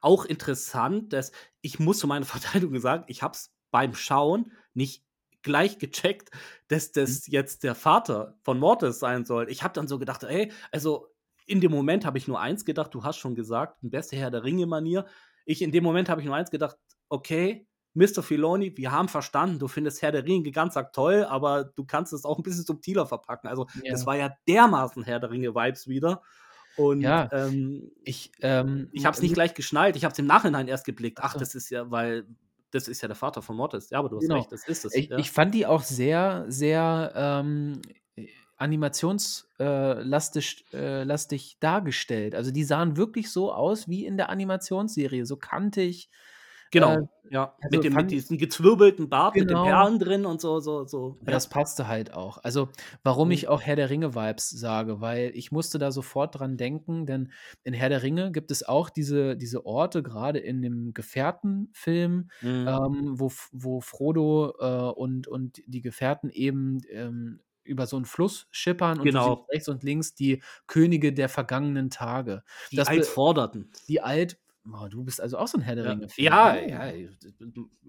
auch 0.00 0.24
interessant, 0.24 1.12
dass 1.12 1.32
ich 1.62 1.78
muss 1.80 1.98
zu 1.98 2.06
meiner 2.06 2.26
Verteidigung 2.26 2.80
sagen, 2.80 3.04
ich 3.08 3.22
habe 3.22 3.34
es 3.34 3.54
beim 3.70 3.94
Schauen 3.94 4.52
nicht 4.74 5.04
gleich 5.42 5.78
gecheckt, 5.78 6.30
dass 6.68 6.92
Mhm. 7.06 7.16
das 7.16 7.26
jetzt 7.26 7.64
der 7.64 7.74
Vater 7.74 8.38
von 8.42 8.58
Mortis 8.58 8.98
sein 8.98 9.24
soll. 9.24 9.50
Ich 9.50 9.62
habe 9.62 9.74
dann 9.74 9.88
so 9.88 9.98
gedacht: 9.98 10.24
„Ey“ 10.24 10.52
also, 10.72 11.08
in 11.46 11.60
dem 11.60 11.72
Moment 11.72 12.04
habe 12.06 12.18
ich 12.18 12.28
nur 12.28 12.40
eins 12.40 12.64
gedacht, 12.64 12.94
du 12.94 13.04
hast 13.04 13.18
schon 13.18 13.34
gesagt, 13.34 13.82
in 13.82 13.90
bester 13.90 14.16
Herr 14.16 14.30
der 14.30 14.44
Ringe-Manier. 14.44 15.06
Ich 15.44 15.62
in 15.62 15.72
dem 15.72 15.84
Moment 15.84 16.08
habe 16.08 16.20
ich 16.20 16.26
nur 16.26 16.36
eins 16.36 16.50
gedacht: 16.50 16.76
„Okay, 17.08 17.66
Mr. 17.94 18.22
Filoni, 18.22 18.76
wir 18.76 18.92
haben 18.92 19.08
verstanden, 19.08 19.58
du 19.58 19.68
findest 19.68 20.00
Herr 20.02 20.12
der 20.12 20.24
Ringe 20.24 20.50
ganz 20.52 20.74
toll, 20.94 21.24
aber 21.24 21.64
du 21.64 21.84
kannst 21.84 22.12
es 22.12 22.24
auch 22.24 22.38
'n 22.38 22.42
bisschen 22.42 22.64
subtiler 22.64 23.06
verpacken.“ 23.06 23.48
Also, 23.48 23.66
das 23.88 24.04
Ja. 24.04 24.06
war 24.06 24.16
ja 24.16 24.34
dermaßen 24.48 25.02
Herr 25.04 25.20
der 25.20 25.30
Ringe-Vibes 25.30 25.88
wieder. 25.88 26.22
Und, 26.74 27.20
Ja, 27.20 27.32
ähm, 27.32 27.90
ich, 28.04 28.32
ähm, 28.42 28.88
ich 28.92 29.04
habe 29.06 29.14
es 29.14 29.22
nicht 29.22 29.34
gleich 29.34 29.54
geschnallt. 29.54 29.96
Ich 29.96 30.04
habe 30.04 30.12
es 30.12 30.18
im 30.18 30.26
Nachhinein 30.26 30.68
erst 30.68 30.86
geblickt. 30.86 31.18
Ach 31.22 31.36
das 31.36 31.54
ist 31.54 31.70
ja 31.70 31.90
weil 31.90 32.26
das 32.72 32.88
ist 32.88 33.02
ja 33.02 33.08
der 33.08 33.16
Vater 33.16 33.42
von 33.42 33.56
Mortis. 33.56 33.90
Ja, 33.90 33.98
aber 34.00 34.08
du 34.08 34.16
hast 34.16 34.28
Genau. 34.28 34.36
recht, 34.36 34.52
das 34.52 34.64
ist 34.66 34.84
es, 34.84 34.94
Ich 34.94 35.08
ja. 35.08 35.18
ich 35.18 35.30
fand 35.30 35.54
die 35.54 35.66
auch 35.66 35.82
sehr, 35.82 36.44
sehr, 36.48 37.12
ähm, 37.14 37.80
äh, 38.16 38.28
animations 38.56 39.48
äh, 39.58 39.64
äh, 40.72 41.02
lastig 41.04 41.56
dargestellt. 41.60 42.34
Also, 42.34 42.50
die 42.50 42.64
sahen 42.64 42.96
wirklich 42.96 43.30
so 43.32 43.52
aus 43.52 43.88
wie 43.88 44.04
in 44.06 44.16
der 44.16 44.28
Animationsserie, 44.30 45.26
so 45.26 45.36
kantig. 45.36 46.10
Äh, 46.76 46.96
Genau, 46.96 47.08
ja. 47.30 47.54
also, 47.60 47.68
Mit 47.68 47.84
dem 47.84 47.94
mit 47.94 48.10
diesem 48.10 48.38
gezwirbelten 48.38 49.08
Bart, 49.10 49.38
mit 49.38 49.50
den 49.50 49.60
Genau. 49.60 49.62
Perlen 49.62 49.98
drin 49.98 50.24
und 50.26 50.40
so 50.40 50.58
so 50.60 50.86
so, 50.86 51.18
Ja, 51.26 51.30
das 51.30 51.48
passte 51.48 51.86
halt 51.86 52.12
auch. 52.14 52.38
Also, 52.42 52.68
warum 53.04 53.30
Mhm. 53.30 53.42
ich 53.42 53.46
auch 53.46 53.62
Herr 53.62 53.76
der 53.76 53.90
Ringe-Vibes 53.90 54.50
sage, 54.50 55.00
weil 55.00 55.30
ich 55.36 55.52
musste 55.52 55.78
da 55.78 55.92
sofort 55.92 56.36
dran 56.40 56.56
denken, 56.56 57.06
denn 57.06 57.30
in 57.62 57.74
Herr 57.74 57.88
der 57.90 58.02
Ringe 58.02 58.32
gibt 58.32 58.50
es 58.50 58.64
auch 58.66 58.90
diese 58.90 59.36
diese 59.36 59.64
Orte, 59.64 60.02
grade 60.02 60.40
in 60.40 60.62
dem 60.62 60.92
Gefährten-Film, 60.92 62.28
Mhm. 62.42 62.82
ähm, 62.90 63.12
wo 63.20 63.30
wo 63.52 63.80
Frodo, 63.80 64.52
äh, 64.58 64.92
und 64.98 65.28
und 65.28 65.62
die 65.66 65.80
Gefährten 65.80 66.28
eben, 66.28 66.80
ähm, 66.90 67.40
über 67.62 67.86
so 67.86 67.96
'n 67.98 68.04
Fluss 68.04 68.48
schippern 68.50 69.00
und 69.00 69.14
Genau. 69.14 69.48
rechts 69.48 69.68
und 69.68 69.84
links 69.84 70.14
die 70.16 70.42
Könige 70.66 71.12
der 71.12 71.28
vergangenen 71.28 71.88
Tage. 71.90 72.42
Die 72.72 72.80
Das 72.80 72.88
Altforderten. 72.88 73.70
die 73.88 74.00
Alt 74.02 74.40
oh, 74.72 74.88
du 74.88 75.04
bist 75.04 75.20
also 75.20 75.38
auch 75.38 75.48
so 75.48 75.58
'n 75.58 75.62
Herr 75.62 75.76
der 75.76 75.84
Ja. 75.84 75.88
Ringe-Fan. 75.88 76.14
Ja, 76.16 76.54
Ah. 76.70 76.92
ja, 76.92 76.92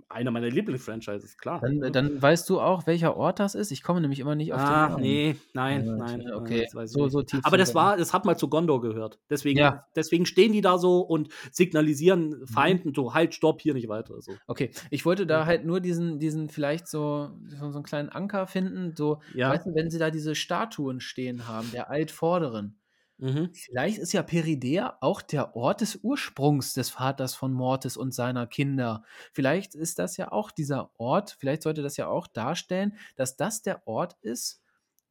einer 0.10 0.32
meiner 0.32 0.50
Lieblingsfranchises, 0.50 1.38
klar, 1.38 1.62
Dann 1.62 1.80
ne? 1.80 1.94
dann 1.94 2.22
weißt 2.22 2.50
du 2.50 2.60
auch, 2.60 2.88
welcher 2.88 3.16
Ort 3.16 3.40
das 3.40 3.56
ist? 3.56 3.72
Ich 3.72 3.84
komme 3.84 4.02
nämlich 4.02 4.20
immer 4.20 4.36
nicht 4.36 4.54
auf 4.54 4.64
den 4.66 4.80
Ah, 4.80 4.90
Namen. 4.90 5.00
ne, 5.00 5.40
nein, 5.54 5.90
Ja, 5.90 5.96
nein, 5.96 6.22
ne, 6.22 6.36
äh, 6.36 6.36
okay, 6.36 6.68
das 6.72 6.92
so 6.92 7.08
so 7.08 7.22
tief 7.24 7.46
Aber 7.46 7.58
das 7.58 7.74
war 7.74 7.98
das 7.98 8.14
hat 8.14 8.26
mal 8.26 8.38
zu 8.38 8.50
Gondor 8.50 8.82
gehört. 8.82 9.20
Deswegen 9.30 9.72
Ja. 9.72 9.86
deswegen 9.96 10.26
stehen 10.26 10.52
die 10.52 10.62
da 10.62 10.78
so 10.78 11.00
und 11.02 11.30
signalisieren 11.52 12.46
Mhm. 12.50 12.84
Feinden 12.86 12.94
so: 12.94 13.14
„Halt, 13.14 13.34
stopp, 13.34 13.62
hier 13.62 13.74
nicht 13.74 13.88
weiter“, 13.88 14.22
so. 14.22 14.42
Okay, 14.50 14.72
ich 14.90 15.06
wollte 15.06 15.26
da 15.26 15.46
Ja. 15.46 15.46
halt 15.46 15.64
nur 15.66 15.80
diesen 15.80 16.20
diesen 16.20 16.50
vielleicht 16.50 16.88
so 16.88 17.32
so 17.48 17.72
so 17.72 17.78
'n 17.80 17.84
kleinen 17.84 18.10
Anker 18.10 18.46
finden, 18.46 18.94
so, 18.96 19.22
Ja. 19.32 19.54
weißt 19.54 19.66
du, 19.68 19.74
wenn 19.74 19.90
sie 19.90 20.00
da 20.00 20.10
diese 20.12 20.36
Statuen 20.36 21.00
stehen 21.00 21.48
haben, 21.48 21.72
der 21.72 21.90
Altvorderen. 21.90 22.78
Mhm. 23.24 23.54
Vielleicht 23.56 24.00
ist 24.00 24.12
ja 24.12 24.22
Peridea 24.22 24.98
auch 25.00 25.22
der 25.22 25.56
Ort 25.56 25.80
des 25.82 25.98
Ursprungs 26.04 26.74
des 26.74 26.90
Vaters 26.90 27.36
von 27.36 27.54
Mortis 27.54 27.96
und 27.96 28.14
seiner 28.14 28.48
Kinder. 28.48 29.04
Vielleicht 29.32 29.76
ist 29.76 29.98
das 29.98 30.18
ja 30.18 30.32
auch 30.32 30.52
dieser 30.52 30.92
Ort 31.00 31.38
vielleicht 31.40 31.62
sollte 31.64 31.82
das 31.84 31.96
ja 31.96 32.08
auch 32.08 32.28
darstellen, 32.28 32.98
dass 33.16 33.38
das 33.38 33.62
der 33.62 33.88
Ort 33.88 34.18
ist, 34.22 34.62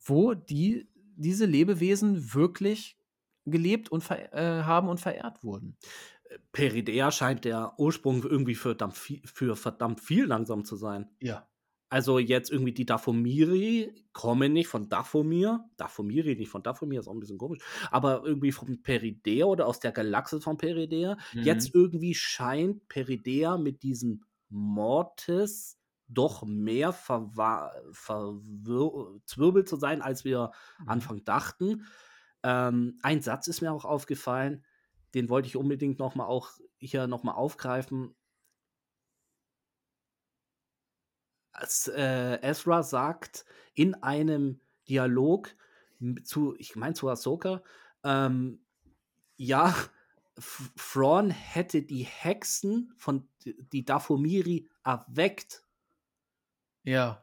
wo 0.04 0.34
die 0.34 0.88
diese 1.16 1.46
Lebewesen 1.46 2.34
wirklich 2.34 2.98
gelebt 3.46 3.90
und 3.90 4.02
ver 4.04 4.32
äh, 4.34 4.64
haben 4.64 4.88
und 4.88 5.00
verehrt 5.00 5.42
wurden. 5.42 5.78
Äh, 6.24 6.38
Peridea 6.52 7.10
scheint 7.12 7.44
der 7.46 7.74
Ursprung 7.78 8.22
irgendwie 8.24 8.56
für 8.56 8.76
für 9.24 9.56
verdammt 9.56 10.00
viel 10.00 10.26
langsam 10.26 10.64
zu 10.66 10.76
sein. 10.76 11.08
Ja. 11.20 11.48
Also, 11.92 12.18
jetzt 12.18 12.50
irgendwie 12.50 12.72
die 12.72 12.86
Dathomiri 12.86 13.92
kommen 14.14 14.54
nicht 14.54 14.68
von 14.68 14.88
Dathomir. 14.88 15.68
Dathomiri, 15.76 16.36
nicht 16.36 16.48
von 16.48 16.62
Dathomir, 16.62 17.00
ist 17.00 17.06
auch 17.08 17.12
'n 17.12 17.20
bisschen 17.20 17.36
komisch, 17.38 17.62
aber 17.90 18.22
irgendwie 18.24 18.52
von 18.52 18.82
Peridea 18.82 19.44
oder 19.44 19.66
aus 19.66 19.78
der 19.78 19.92
Galaxis 19.92 20.42
von 20.44 20.56
Peridea. 20.56 21.18
Mhm. 21.32 21.42
Jetzt 21.42 21.74
irgendwie 21.74 22.14
scheint 22.14 22.88
Peridea 22.88 23.58
mit 23.58 23.82
diesem 23.82 24.22
Mortis 24.48 25.78
doch 26.08 26.44
mehr 26.44 26.92
verwa 26.94 27.72
verwir 27.92 29.20
zwirbelt 29.26 29.68
zu 29.68 29.76
sein, 29.76 30.00
als 30.02 30.24
wir 30.24 30.52
Mhm. 30.78 30.82
Anfang 30.86 31.24
dachten. 31.24 31.84
Ähm, 32.42 32.98
ein 33.02 33.20
Satz 33.22 33.48
ist 33.48 33.60
mir 33.60 33.72
auch 33.72 33.84
aufgefallen, 33.84 34.64
den 35.14 35.28
wollte 35.28 35.48
ich 35.48 35.56
unbedingt 35.56 35.98
noch 35.98 36.14
mal 36.14 36.24
auch 36.26 36.50
hier 36.78 37.06
noch 37.06 37.22
mal 37.22 37.32
aufgreifen. 37.32 38.14
Als, 41.62 41.86
äh, 41.86 42.38
Ezra 42.42 42.82
sagt 42.82 43.44
in 43.74 43.94
einem 44.02 44.60
Dialog 44.88 45.54
zu 46.24 46.56
ich 46.58 46.74
meine 46.74 46.94
zu 46.94 47.08
Ahsoka, 47.08 47.62
ähm, 48.02 48.60
ja, 49.36 49.72
Thrawn 50.76 51.30
hätte 51.30 51.82
die 51.82 52.02
Hexen 52.04 52.92
von 52.96 53.28
die 53.44 53.84
Dathomiri 53.84 54.68
erweckt. 54.84 55.62
Ja. 56.84 57.22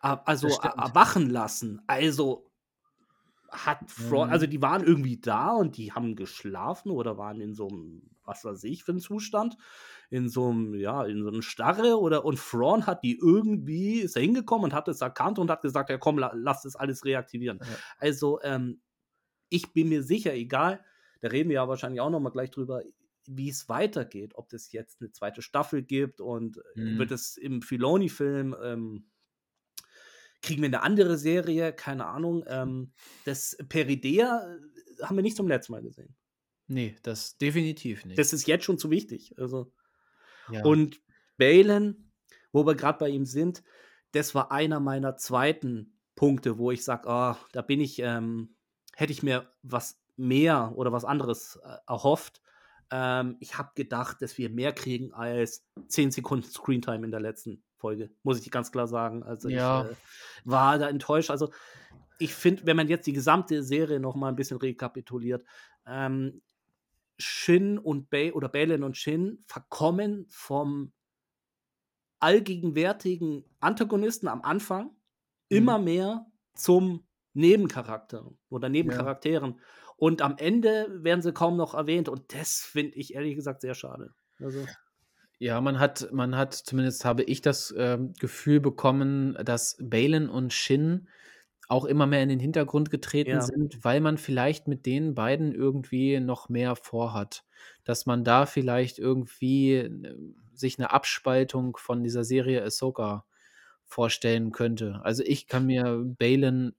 Also, 0.00 0.48
er 0.62 0.74
erwachen 0.78 1.30
lassen. 1.30 1.82
Also, 1.86 2.47
hat 3.50 3.80
also, 4.28 4.46
Mhm. 4.46 4.48
die 4.48 4.62
waren 4.62 4.84
irgendwie 4.84 5.20
da 5.20 5.52
und 5.52 5.76
die 5.76 5.92
haben 5.92 6.16
geschlafen 6.16 6.90
oder 6.90 7.16
waren 7.18 7.40
in 7.40 7.54
so 7.54 7.68
'nem, 7.68 8.02
was 8.24 8.44
weiß 8.44 8.64
ich 8.64 8.84
für 8.84 8.92
'n 8.92 9.00
Zustand, 9.00 9.56
in 10.10 10.28
so 10.28 10.50
'm 10.50 10.74
ja, 10.74 11.04
in 11.04 11.22
so 11.24 11.30
'nem 11.30 11.42
Starre 11.42 11.98
oder 12.00 12.24
und 12.26 12.38
Thrawn 12.40 12.86
hat 12.86 13.02
die 13.04 13.18
irgendwie 13.18 14.00
ist 14.00 14.16
da 14.16 14.20
hingekommen 14.20 14.66
und 14.66 14.74
hat 14.74 14.88
es 14.88 15.00
erkannt 15.00 15.38
und 15.38 15.50
hat 15.50 15.62
gesagt: 15.62 15.90
„Ja 15.90 15.98
komm, 15.98 16.18
la 16.18 16.32
lass 16.34 16.62
das 16.62 16.76
alles 16.76 17.04
reaktivieren.“ 17.06 17.60
Ja. 17.60 17.82
Also, 17.98 18.40
ähm, 18.42 18.82
ich 19.50 19.72
bin 19.74 19.88
mir 19.90 20.02
sicher, 20.04 20.34
egal, 20.34 20.84
da 21.22 21.28
reden 21.28 21.50
wir 21.50 21.56
ja 21.56 21.68
wahrscheinlich 21.68 22.00
auch 22.02 22.10
noch 22.10 22.20
mal 22.20 22.30
gleich 22.30 22.50
drüber, 22.52 22.82
wie's 23.26 23.68
weitergeht, 23.70 24.34
ob 24.36 24.48
das 24.50 24.72
jetzt 24.72 25.00
'ne 25.02 25.12
2. 25.12 25.42
Staffel 25.42 25.82
gibt 25.82 26.20
und 26.22 26.60
Mhm. 26.76 27.08
wird 27.08 27.12
es 27.12 27.36
im 27.38 27.62
Filoni-Film, 27.62 28.56
ähm 28.62 29.08
kriegen 30.42 30.62
wir 30.62 30.68
'ne 30.70 30.82
andere 30.82 31.18
Serie? 31.18 31.72
Keine 31.72 32.06
Ahnung. 32.06 32.44
Ähm, 32.46 32.92
das 33.24 33.56
Peridea 33.68 34.56
äh, 35.00 35.02
haben 35.04 35.16
wir 35.16 35.22
nicht 35.22 35.36
zum 35.36 35.48
letzten 35.48 35.72
Mal 35.72 35.82
gesehen. 35.82 36.16
Ne, 36.68 36.96
das 37.02 37.36
definitiv 37.38 38.04
nicht. 38.04 38.18
Das 38.18 38.32
ist 38.32 38.46
jetzt 38.46 38.64
schon 38.64 38.78
zu 38.78 38.90
wichtig. 38.90 39.34
Also 39.38 39.72
Ja. 40.48 40.62
und 40.62 41.02
Balen, 41.36 42.12
wo 42.52 42.66
wir 42.66 42.74
gerade 42.74 42.98
bei 42.98 43.08
ihm 43.10 43.26
sind, 43.26 43.62
das 44.12 44.34
war 44.34 44.52
einer 44.52 44.80
meiner 44.80 45.16
zweiten 45.16 46.00
Punkte, 46.16 46.58
wo 46.58 46.70
ich 46.70 46.84
sage, 46.84 47.08
oh, 47.08 47.36
da 47.52 47.62
bin 47.62 47.80
ich, 47.80 48.00
ähm, 48.00 48.56
hätte 48.94 49.12
ich 49.12 49.22
mir 49.22 49.52
was 49.62 50.02
mehr 50.16 50.72
oder 50.76 50.92
was 50.92 51.04
anderes 51.04 51.58
äh, 51.64 51.76
erhofft. 51.86 52.42
Ähm, 52.90 53.36
ich 53.40 53.58
habe 53.58 53.72
gedacht, 53.76 54.22
dass 54.22 54.38
wir 54.38 54.50
mehr 54.50 54.72
kriegen 54.72 55.12
als 55.12 55.68
10 55.88 56.10
Sekunden 56.10 56.46
Screentime 56.46 57.04
in 57.04 57.10
der 57.12 57.20
letzten 57.20 57.64
Folge, 57.78 58.10
muss 58.22 58.40
ich 58.40 58.50
ganz 58.50 58.70
klar 58.72 58.86
sagen. 58.86 59.22
Also 59.22 59.48
ja. 59.48 59.84
ich 59.84 59.90
äh, 59.90 59.94
war 60.44 60.78
da 60.78 60.88
enttäuscht. 60.88 61.30
Also 61.30 61.50
ich 62.18 62.34
finde, 62.34 62.66
wenn 62.66 62.76
man 62.76 62.88
jetzt 62.88 63.06
die 63.06 63.12
gesamte 63.12 63.62
Serie 63.62 64.00
noch 64.00 64.16
mal 64.16 64.28
ein 64.28 64.36
bisschen 64.36 64.58
rekapituliert, 64.58 65.44
ähm, 65.86 66.42
Shin 67.18 67.78
und 67.78 68.10
Bay 68.10 68.32
oder 68.32 68.48
Balin 68.48 68.84
und 68.84 68.96
Shin 68.96 69.42
verkommen 69.46 70.26
vom 70.28 70.92
allgegenwärtigen 72.20 73.44
Antagonisten 73.60 74.28
am 74.28 74.42
Anfang 74.42 74.84
mhm. 74.84 74.90
immer 75.48 75.78
mehr 75.78 76.26
zum 76.54 77.06
Nebencharakter 77.34 78.32
oder 78.48 78.68
Nebencharakteren. 78.68 79.52
Ja. 79.52 79.62
Und 79.96 80.22
am 80.22 80.36
Ende 80.38 80.88
werden 81.02 81.22
sie 81.22 81.32
kaum 81.32 81.56
noch 81.56 81.74
erwähnt. 81.74 82.08
Und 82.08 82.32
das 82.32 82.60
finde 82.60 82.96
ich 82.96 83.14
ehrlich 83.14 83.34
gesagt 83.34 83.60
sehr 83.60 83.74
schade. 83.74 84.14
Also. 84.40 84.64
Ja, 85.38 85.60
man 85.60 85.78
hat, 85.78 86.08
man 86.12 86.36
hat, 86.36 86.54
zumindest 86.54 87.04
habe 87.04 87.22
ich 87.22 87.40
das 87.40 87.70
äh, 87.70 87.98
Gefühl 88.18 88.60
bekommen, 88.60 89.38
dass 89.44 89.76
Balin 89.80 90.28
und 90.28 90.52
Shin 90.52 91.08
auch 91.68 91.84
immer 91.84 92.06
mehr 92.06 92.22
in 92.22 92.30
den 92.30 92.40
Hintergrund 92.40 92.90
getreten 92.90 93.30
ja. 93.30 93.40
sind, 93.42 93.84
weil 93.84 94.00
man 94.00 94.18
vielleicht 94.18 94.66
mit 94.66 94.86
den 94.86 95.14
beiden 95.14 95.52
irgendwie 95.52 96.18
noch 96.18 96.48
mehr 96.48 96.74
vorhat. 96.74 97.44
Dass 97.84 98.06
man 98.06 98.24
da 98.24 98.46
vielleicht 98.46 98.98
irgendwie 98.98 99.74
äh, 99.74 100.16
sich 100.54 100.78
eine 100.78 100.90
Abspaltung 100.90 101.76
von 101.76 102.02
dieser 102.02 102.24
Serie 102.24 102.64
Ahsoka 102.64 103.24
vorstellen 103.84 104.50
könnte. 104.50 105.00
Also 105.02 105.22
ich 105.24 105.46
kann 105.46 105.66
mir 105.66 106.02
Balin 106.04 106.74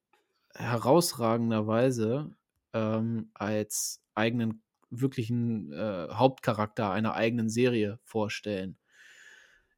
herausragenderweise 0.53 2.31
ähm, 2.73 3.29
als 3.33 4.01
eigenen 4.15 4.61
wirklichen 4.89 5.71
äh, 5.71 6.07
Hauptcharakter 6.11 6.91
einer 6.91 7.13
eigenen 7.13 7.49
Serie 7.49 7.99
vorstellen. 8.03 8.77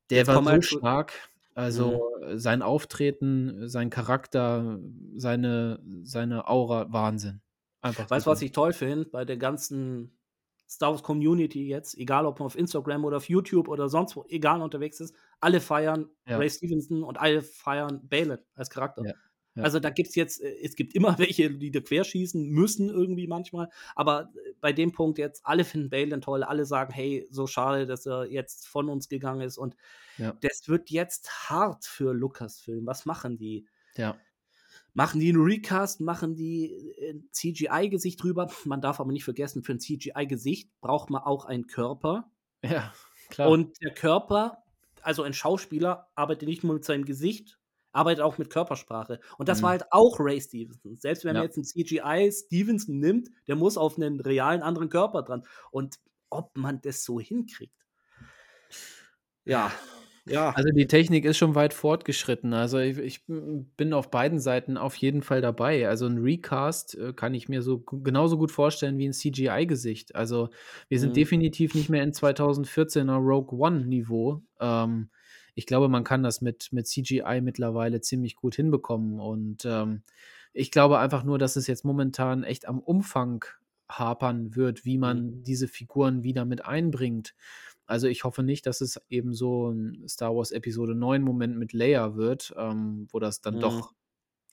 Der 0.10 0.20
Jetzt 0.20 0.28
war 0.28 0.44
so 0.44 0.62
stark, 0.62 1.14
also 1.56 2.12
mhm. 2.22 2.38
sein 2.38 2.62
Auftreten, 2.62 3.70
sein 3.70 3.90
Charakter, 3.90 4.80
seine, 5.16 5.80
seine 6.04 6.48
Aura, 6.48 6.92
Wahnsinn. 6.92 7.42
Einfach 7.82 8.10
weißt 8.10 8.26
du, 8.26 8.32
was 8.32 8.42
ich 8.42 8.52
toll 8.52 8.74
finde 8.74 9.06
bei 9.06 9.26
der 9.26 9.38
ganzen 9.38 10.18
Star 10.70 10.92
Wars 10.92 11.04
Community 11.04 11.68
jetzt, 11.68 11.98
egal 11.98 12.26
ob 12.26 12.40
man 12.40 12.46
auf 12.46 12.58
Instagram 12.58 13.04
oder 13.04 13.18
auf 13.18 13.28
YouTube 13.28 13.68
oder 13.68 13.90
sonst 13.90 14.16
wo, 14.16 14.26
egal 14.30 14.62
unterwegs 14.62 15.02
ist, 15.02 15.14
alle 15.40 15.60
feiern 15.60 16.10
ja. 16.26 16.38
Ray 16.38 16.50
Stevenson 16.50 17.04
und 17.04 17.20
alle 17.20 17.42
feiern 17.42 18.08
Balin 18.08 18.38
als 18.56 18.70
Charakter. 18.70 19.04
Ja. 19.06 19.14
Ja. 19.56 19.64
Also 19.64 19.80
da 19.80 19.90
gibt 19.90 20.10
es 20.10 20.16
jetzt, 20.16 20.42
äh, 20.42 20.56
es 20.64 20.76
gibt 20.76 20.96
immer 20.96 21.18
welche, 21.20 21.52
die 21.52 21.72
da 21.72 21.82
querschießen 21.82 22.50
müssen 22.50 22.90
irgendwie 22.90 23.28
manchmal, 23.28 23.70
aber 23.96 24.32
äh, 24.34 24.54
bei 24.62 24.74
dem 24.74 24.92
Punkt 24.92 25.18
jetzt, 25.18 25.46
alle 25.46 25.66
finden 25.66 25.90
Balin 25.90 26.22
toll, 26.22 26.44
alle 26.44 26.66
sagen, 26.66 26.94
hey, 26.94 27.28
so 27.30 27.48
schade, 27.48 27.86
dass 27.86 28.06
er 28.06 28.26
jetzt 28.26 28.68
von 28.68 28.90
uns 28.90 29.10
gegangen 29.10 29.42
ist 29.42 29.58
und 29.58 29.76
ja. 30.18 30.38
das 30.42 30.68
wird 30.68 30.90
jetzt 30.90 31.50
hart 31.50 31.86
für 31.86 32.14
Lucasfilm. 32.14 32.86
Was 32.86 33.06
machen 33.06 33.38
die? 33.38 33.66
Ja. 33.96 34.18
Machen 34.94 35.22
die 35.22 35.30
einen 35.30 35.42
Recast, 35.42 36.02
machen 36.02 36.36
die 36.36 36.94
ein 37.02 37.20
äh, 37.20 37.32
CGI-Gesicht 37.32 38.22
drüber. 38.22 38.52
Man 38.66 38.82
darf 38.82 39.00
aber 39.00 39.12
nicht 39.12 39.24
vergessen, 39.24 39.64
für 39.64 39.74
ein 39.74 39.80
CGI-Gesicht 39.80 40.70
braucht 40.82 41.10
man 41.10 41.22
auch 41.22 41.46
einen 41.46 41.68
Körper. 41.68 42.30
Ja, 42.64 42.94
klar. 43.30 43.50
Und 43.50 43.82
der 43.82 43.94
Körper, 43.94 44.64
also 45.02 45.24
ein 45.24 45.34
Schauspieler, 45.34 46.10
arbeitet 46.16 46.48
nicht 46.48 46.64
nur 46.64 46.74
mit 46.74 46.84
seinem 46.84 47.06
Gesicht, 47.06 47.61
arbeitet 47.92 48.24
auch 48.24 48.38
mit 48.38 48.50
Körpersprache. 48.50 49.20
Und 49.38 49.50
das 49.50 49.60
mhm. 49.60 49.64
war 49.64 49.70
halt 49.72 49.86
auch 49.92 50.20
Ray 50.20 50.40
Stevenson. 50.40 50.98
Selbst 50.98 51.26
wenn 51.26 51.36
ja. 51.36 51.42
man 51.42 51.50
jetzt 51.50 51.58
einen 51.58 51.66
CGI 51.66 52.32
Stevenson 52.32 53.00
nimmt, 53.00 53.30
der 53.48 53.56
muss 53.56 53.78
auf 53.78 53.98
einen 53.98 54.20
realen 54.20 54.62
anderen 54.62 54.90
Körper 54.90 55.24
dran. 55.24 55.44
Und 55.72 56.00
ob 56.30 56.56
man 56.58 56.82
das 56.82 57.04
so 57.04 57.20
hinkriegt. 57.20 57.76
Ja. 59.46 59.72
Ja. 60.26 60.52
Also 60.52 60.70
die 60.70 60.88
Technik 60.88 61.26
ist 61.26 61.38
schon 61.38 61.56
weit 61.56 61.74
fortgeschritten. 61.74 62.54
Also 62.54 62.78
ich, 62.78 62.98
ich, 62.98 63.26
bin 63.26 63.94
auf 63.94 64.12
beiden 64.12 64.40
Seiten 64.40 64.78
auf 64.78 64.96
jeden 64.96 65.24
Fall 65.24 65.42
dabei. 65.42 65.88
Also 65.88 66.06
ein 66.06 66.20
Recast 66.20 66.96
äh, 66.96 67.14
kann 67.14 67.34
ich 67.34 67.50
mir 67.50 67.62
so 67.62 67.80
genauso 67.80 68.38
gut 68.38 68.52
vorstellen 68.52 68.98
wie 69.00 69.08
ein 69.08 69.14
CGI-Gesicht. 69.14 70.16
Also 70.16 70.50
wir 70.90 71.00
sind 71.00 71.10
mhm. 71.10 71.16
definitiv 71.16 71.74
nicht 71.74 71.90
mehr 71.90 72.04
in 72.04 72.12
2014er 72.12 73.18
Rogue 73.18 73.58
One-Niveau. 73.58 74.44
Ähm, 74.60 75.10
ich 75.54 75.66
glaube, 75.66 75.90
man 75.90 76.04
kann 76.04 76.24
das 76.24 76.42
mit, 76.42 76.70
mit 76.72 76.88
CGI 76.88 77.42
mittlerweile 77.42 78.02
ziemlich 78.02 78.36
gut 78.36 78.56
hinbekommen. 78.56 79.20
Und 79.20 79.66
ähm, 79.66 80.04
ich 80.54 80.72
glaube 80.72 81.00
einfach 81.00 81.24
nur, 81.24 81.38
dass 81.38 81.56
es 81.56 81.68
jetzt 81.68 81.86
momentan 81.86 82.44
echt 82.44 82.68
am 82.68 82.80
Umfang 82.80 83.46
hapern 83.90 84.56
wird, 84.56 84.86
wie 84.86 84.98
man 84.98 85.26
mhm. 85.26 85.44
diese 85.44 85.68
Figuren 85.68 86.24
wieder 86.24 86.46
mit 86.46 86.66
einbringt. 86.66 87.36
Also 87.86 88.08
ich 88.08 88.24
hoffe 88.24 88.44
nicht, 88.44 88.66
dass 88.66 88.80
es 88.80 89.02
eben 89.10 89.34
so 89.34 89.70
ein 89.70 90.08
Star 90.08 90.36
Wars 90.36 90.52
Episode 90.52 90.96
9 90.96 91.22
Moment 91.22 91.58
mit 91.58 91.74
Leia 91.74 92.16
wird, 92.16 92.54
ähm, 92.58 93.08
wo 93.12 93.20
das 93.20 93.42
dann 93.42 93.56
mhm. 93.56 93.60
doch 93.60 93.94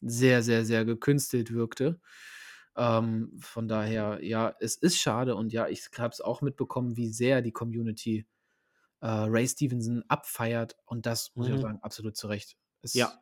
sehr, 0.00 0.42
sehr, 0.42 0.64
sehr 0.64 0.84
gekünstelt 0.84 1.52
wirkte. 1.52 2.00
Ähm, 2.76 3.32
von 3.40 3.68
daher, 3.68 4.18
ja, 4.22 4.54
es 4.60 4.76
ist 4.76 4.98
schade 4.98 5.34
und 5.34 5.52
ja, 5.52 5.68
ich 5.68 5.88
habe 5.98 6.12
es 6.12 6.20
auch 6.20 6.42
mitbekommen, 6.42 6.96
wie 6.96 7.08
sehr 7.08 7.42
die 7.42 7.52
Community 7.52 8.26
Ray 9.06 9.46
Stevenson 9.46 10.04
abfeiert 10.08 10.76
und 10.84 11.06
das 11.06 11.32
muss 11.34 11.46
mhm. 11.46 11.52
ich 11.52 11.58
auch 11.58 11.62
mhm. 11.62 11.68
sagen, 11.68 11.82
absolut 11.82 12.16
zu 12.16 12.26
Recht. 12.26 12.56
Es, 12.82 12.94
ja. 12.94 13.12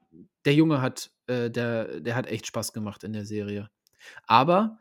Der 0.45 0.55
Junge 0.55 0.81
hat, 0.81 1.11
äh, 1.27 1.51
der, 1.51 2.01
der 2.01 2.15
hat 2.15 2.27
echt 2.27 2.47
Spaß 2.47 2.73
gemacht 2.73 3.05
in 3.05 3.13
der 3.13 3.25
Serie. 3.25 3.71
Aber, 4.27 4.79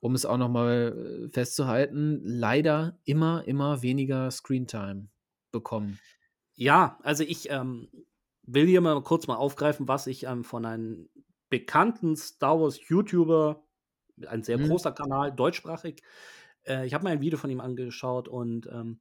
um 0.00 0.14
es 0.14 0.26
auch 0.26 0.36
nochmal 0.36 1.26
äh, 1.26 1.28
festzuhalten, 1.30 2.20
leider 2.24 2.98
immer, 3.04 3.46
immer 3.46 3.82
weniger 3.82 4.30
Screentime 4.30 5.08
bekommen. 5.50 5.98
Ja, 6.54 6.98
also 7.02 7.24
ich 7.24 7.50
ähm, 7.50 7.88
will 8.42 8.66
hier 8.66 8.80
mal 8.80 9.00
kurz 9.02 9.26
mal 9.26 9.36
aufgreifen, 9.36 9.88
was 9.88 10.06
ich 10.06 10.24
ähm, 10.24 10.44
von 10.44 10.64
einem 10.64 11.08
bekannten 11.48 12.16
Star 12.16 12.60
Wars 12.60 12.88
YouTuber, 12.88 13.62
ein 14.26 14.42
sehr 14.42 14.58
mhm. 14.58 14.68
großer 14.68 14.92
Kanal, 14.92 15.32
deutschsprachig, 15.32 16.02
äh, 16.66 16.86
ich 16.86 16.94
habe 16.94 17.04
mir 17.04 17.10
ein 17.10 17.20
Video 17.20 17.38
von 17.38 17.50
ihm 17.50 17.60
angeschaut 17.60 18.28
und 18.28 18.66
ähm, 18.66 19.00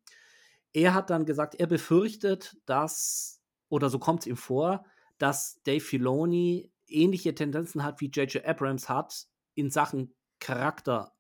er 0.74 0.94
hat 0.94 1.10
dann 1.10 1.26
gesagt, 1.26 1.56
er 1.56 1.68
befürchtet, 1.68 2.58
dass, 2.66 3.42
oder 3.70 3.90
so 3.90 4.00
kommt 4.00 4.22
es 4.22 4.28
ihm 4.28 4.38
vor, 4.38 4.86
dass 5.18 5.62
Dave 5.64 5.82
Filoni 5.82 6.72
ähnliche 6.88 7.36
Tendenzen 7.36 7.84
hat, 7.84 8.02
wie 8.02 8.08
J.J. 8.08 8.46
Abrams 8.46 8.90
hat 8.90 9.28
in 9.54 9.70
Sachen 9.70 10.14
Charakter 10.40 11.14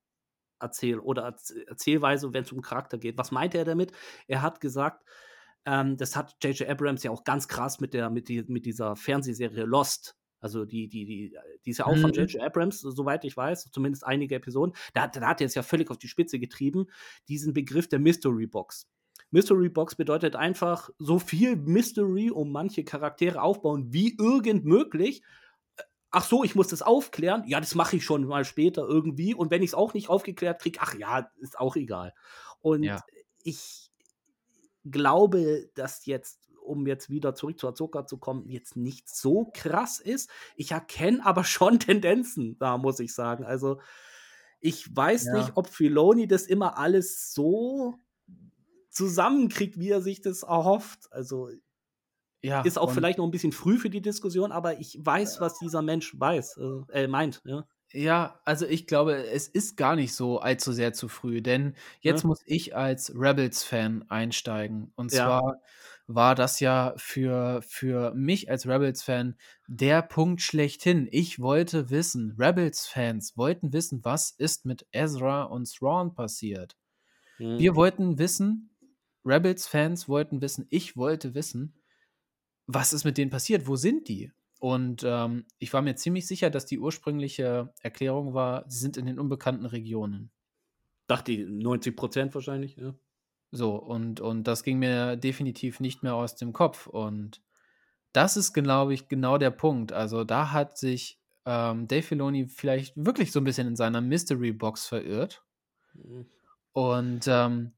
erzähl 0.59 0.99
oder 0.99 1.35
Erzählweise, 1.67 2.33
wenn 2.33 2.43
es 2.43 2.51
um 2.51 2.61
Charakter 2.61 2.97
geht. 2.97 3.17
Was 3.17 3.31
meinte 3.31 3.57
er 3.57 3.65
damit? 3.65 3.91
Er 4.27 4.41
hat 4.41 4.61
gesagt, 4.61 5.03
ähm, 5.65 5.97
das 5.97 6.15
hat 6.15 6.35
J.J. 6.43 6.69
Abrams 6.69 7.03
ja 7.03 7.11
auch 7.11 7.23
ganz 7.23 7.47
krass 7.47 7.79
mit, 7.79 7.93
der, 7.93 8.09
mit, 8.09 8.29
die, 8.29 8.43
mit 8.47 8.65
dieser 8.65 8.95
Fernsehserie 8.95 9.65
Lost 9.65 10.15
also 10.41 10.65
die, 10.65 10.87
die, 10.87 11.05
die, 11.05 11.37
die 11.63 11.69
ist 11.69 11.77
ja 11.77 11.85
auch 11.85 11.95
mhm. 11.95 12.01
von 12.01 12.13
J.J. 12.13 12.41
Abrams, 12.41 12.81
soweit 12.81 13.23
ich 13.23 13.37
weiß, 13.37 13.69
zumindest 13.71 14.05
einige 14.05 14.35
Episoden. 14.35 14.75
Da, 14.93 15.07
da 15.07 15.27
hat 15.27 15.39
er 15.39 15.45
es 15.45 15.53
ja 15.53 15.61
völlig 15.61 15.91
auf 15.91 15.99
die 15.99 16.07
Spitze 16.07 16.39
getrieben, 16.39 16.87
diesen 17.29 17.53
Begriff 17.53 17.87
der 17.87 17.99
Mystery 17.99 18.47
Box. 18.47 18.87
Mystery 19.31 19.69
Box 19.69 19.95
bedeutet 19.95 20.35
einfach 20.35 20.89
so 20.99 21.17
viel 21.17 21.55
Mystery 21.55 22.29
um 22.29 22.51
manche 22.51 22.83
Charaktere 22.83 23.41
aufbauen 23.41 23.91
wie 23.91 24.15
irgend 24.17 24.65
möglich. 24.65 25.23
Ach 26.11 26.25
so, 26.25 26.43
ich 26.43 26.55
muss 26.55 26.67
das 26.67 26.81
aufklären. 26.81 27.43
Ja, 27.47 27.61
das 27.61 27.73
mache 27.73 27.95
ich 27.95 28.03
schon 28.03 28.25
mal 28.25 28.43
später 28.43 28.85
irgendwie. 28.85 29.33
Und 29.33 29.49
wenn 29.49 29.63
ich 29.63 29.69
es 29.69 29.73
auch 29.73 29.93
nicht 29.93 30.09
aufgeklärt 30.09 30.61
kriege, 30.61 30.79
ach 30.81 30.93
ja, 30.95 31.31
ist 31.39 31.57
auch 31.57 31.77
egal. 31.77 32.13
Und 32.59 32.83
ja. 32.83 33.01
ich 33.43 33.89
glaube, 34.83 35.69
dass 35.75 36.05
jetzt, 36.05 36.39
um 36.61 36.85
jetzt 36.85 37.09
wieder 37.09 37.33
zurück 37.33 37.57
zu 37.57 37.69
Azoka 37.69 38.05
zu 38.05 38.17
kommen, 38.17 38.49
jetzt 38.49 38.75
nicht 38.75 39.09
so 39.09 39.49
krass 39.53 40.01
ist. 40.01 40.29
Ich 40.57 40.71
erkenne 40.71 41.25
aber 41.25 41.43
schon 41.45 41.79
Tendenzen 41.79 42.57
da, 42.59 42.77
muss 42.77 42.99
ich 42.99 43.13
sagen. 43.13 43.45
Also, 43.45 43.79
ich 44.59 44.93
weiß 44.93 45.27
ja. 45.27 45.37
nicht, 45.37 45.51
ob 45.55 45.67
Filoni 45.67 46.27
das 46.27 46.45
immer 46.45 46.77
alles 46.77 47.33
so 47.33 47.97
zusammenkriegt, 48.91 49.79
wie 49.79 49.89
er 49.89 50.01
sich 50.01 50.21
das 50.21 50.43
erhofft. 50.43 51.07
Also 51.11 51.49
ja, 52.43 52.61
ist 52.61 52.77
auch 52.77 52.91
vielleicht 52.91 53.19
noch 53.19 53.25
ein 53.25 53.31
bisschen 53.31 53.51
früh 53.51 53.77
für 53.77 53.89
die 53.89 54.01
Diskussion, 54.01 54.51
aber 54.51 54.79
ich 54.79 54.97
weiß, 54.99 55.39
was 55.41 55.59
dieser 55.59 55.81
Mensch 55.81 56.19
weiß, 56.19 56.57
äh, 56.57 57.03
äh, 57.03 57.07
meint. 57.07 57.41
Ja. 57.45 57.65
Ja, 57.93 58.39
also 58.45 58.65
ich 58.65 58.87
glaube, 58.87 59.25
es 59.27 59.49
ist 59.49 59.75
gar 59.75 59.97
nicht 59.97 60.15
so 60.15 60.39
allzu 60.39 60.71
sehr 60.71 60.93
zu 60.93 61.09
früh, 61.09 61.41
denn 61.41 61.75
jetzt 61.99 62.23
ja. 62.23 62.27
muss 62.27 62.41
ich 62.45 62.73
als 62.73 63.13
Rebels-Fan 63.13 64.05
einsteigen. 64.07 64.93
Und 64.95 65.11
zwar 65.11 65.59
war 66.07 66.35
das 66.35 66.61
ja 66.61 66.93
für, 66.95 67.61
für 67.67 68.13
mich 68.13 68.49
als 68.49 68.65
Rebels-Fan 68.65 69.35
der 69.67 70.01
Punkt 70.01 70.41
schlechthin. 70.41 71.07
Ich 71.11 71.39
wollte 71.39 71.89
wissen, 71.89 72.35
Rebels-Fans 72.39 73.35
wollten 73.35 73.73
wissen, 73.73 73.99
was 74.03 74.31
ist 74.31 74.65
mit 74.65 74.85
Ezra 74.91 75.43
und 75.43 75.69
Thrawn 75.69 76.13
passiert. 76.13 76.77
Mhm. 77.39 77.59
Wir 77.59 77.75
wollten 77.75 78.17
wissen, 78.17 78.70
Rebels-Fans 79.25 80.07
wollten 80.07 80.41
wissen, 80.41 80.67
ich 80.69 80.97
wollte 80.97 81.33
wissen, 81.33 81.75
was 82.67 82.93
ist 82.93 83.03
mit 83.03 83.17
denen 83.17 83.31
passiert? 83.31 83.67
Wo 83.67 83.75
sind 83.75 84.07
die? 84.07 84.31
Und 84.59 85.03
ähm, 85.03 85.45
ich 85.57 85.73
war 85.73 85.81
mir 85.81 85.95
ziemlich 85.95 86.27
sicher, 86.27 86.49
dass 86.49 86.65
die 86.65 86.79
ursprüngliche 86.79 87.73
Erklärung 87.81 88.33
war, 88.33 88.63
sie 88.67 88.79
sind 88.79 88.95
in 88.95 89.07
den 89.07 89.19
unbekannten 89.19 89.65
Regionen. 89.65 90.31
Dachte 91.07 91.31
ich, 91.31 91.47
90 91.47 91.95
Prozent 91.95 92.35
wahrscheinlich, 92.35 92.77
ja. 92.77 92.93
So, 93.51 93.75
und, 93.75 94.21
und 94.21 94.43
das 94.45 94.63
ging 94.63 94.79
mir 94.79 95.17
definitiv 95.17 95.79
nicht 95.79 96.03
mehr 96.03 96.15
aus 96.15 96.35
dem 96.35 96.53
Kopf. 96.53 96.87
Und 96.87 97.41
das 98.13 98.37
ist, 98.37 98.53
glaube 98.53 98.93
ich, 98.93 99.07
genau 99.07 99.37
der 99.37 99.51
Punkt. 99.51 99.91
Also 99.91 100.23
da 100.23 100.51
hat 100.51 100.77
sich 100.77 101.19
ähm, 101.45 101.87
Dave 101.87 102.03
Filoni 102.03 102.47
vielleicht 102.47 102.93
wirklich 102.95 103.31
so 103.31 103.39
ein 103.39 103.43
bisschen 103.43 103.67
in 103.67 103.75
seiner 103.75 103.99
Mystery 103.99 104.53
Box 104.53 104.85
verirrt. 104.85 105.43
Mhm. 105.95 106.27
Und 106.71 107.25
ähm, 107.27 107.73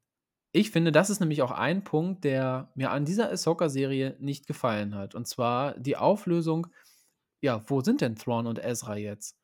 ich 0.53 0.71
finde, 0.71 0.91
das 0.93 1.09
ist 1.11 1.19
nämlich 1.21 1.41
auch 1.43 1.51
ein 1.51 1.83
Punkt, 1.83 2.23
der 2.25 2.71
mir 2.75 2.91
an 2.91 3.05
dieser 3.05 3.31
Ahsoka-Serie 3.31 4.17
nicht 4.19 4.47
gefallen 4.47 4.95
hat. 4.95 5.15
Und 5.15 5.27
zwar 5.27 5.77
die 5.79 5.97
Auflösung, 5.97 6.67
ja, 7.41 7.63
wo 7.69 7.81
sind 7.81 8.01
denn 8.01 8.15
Thrawn 8.17 8.47
und 8.47 8.59
Ezra 8.63 8.97
jetzt? 8.97 9.37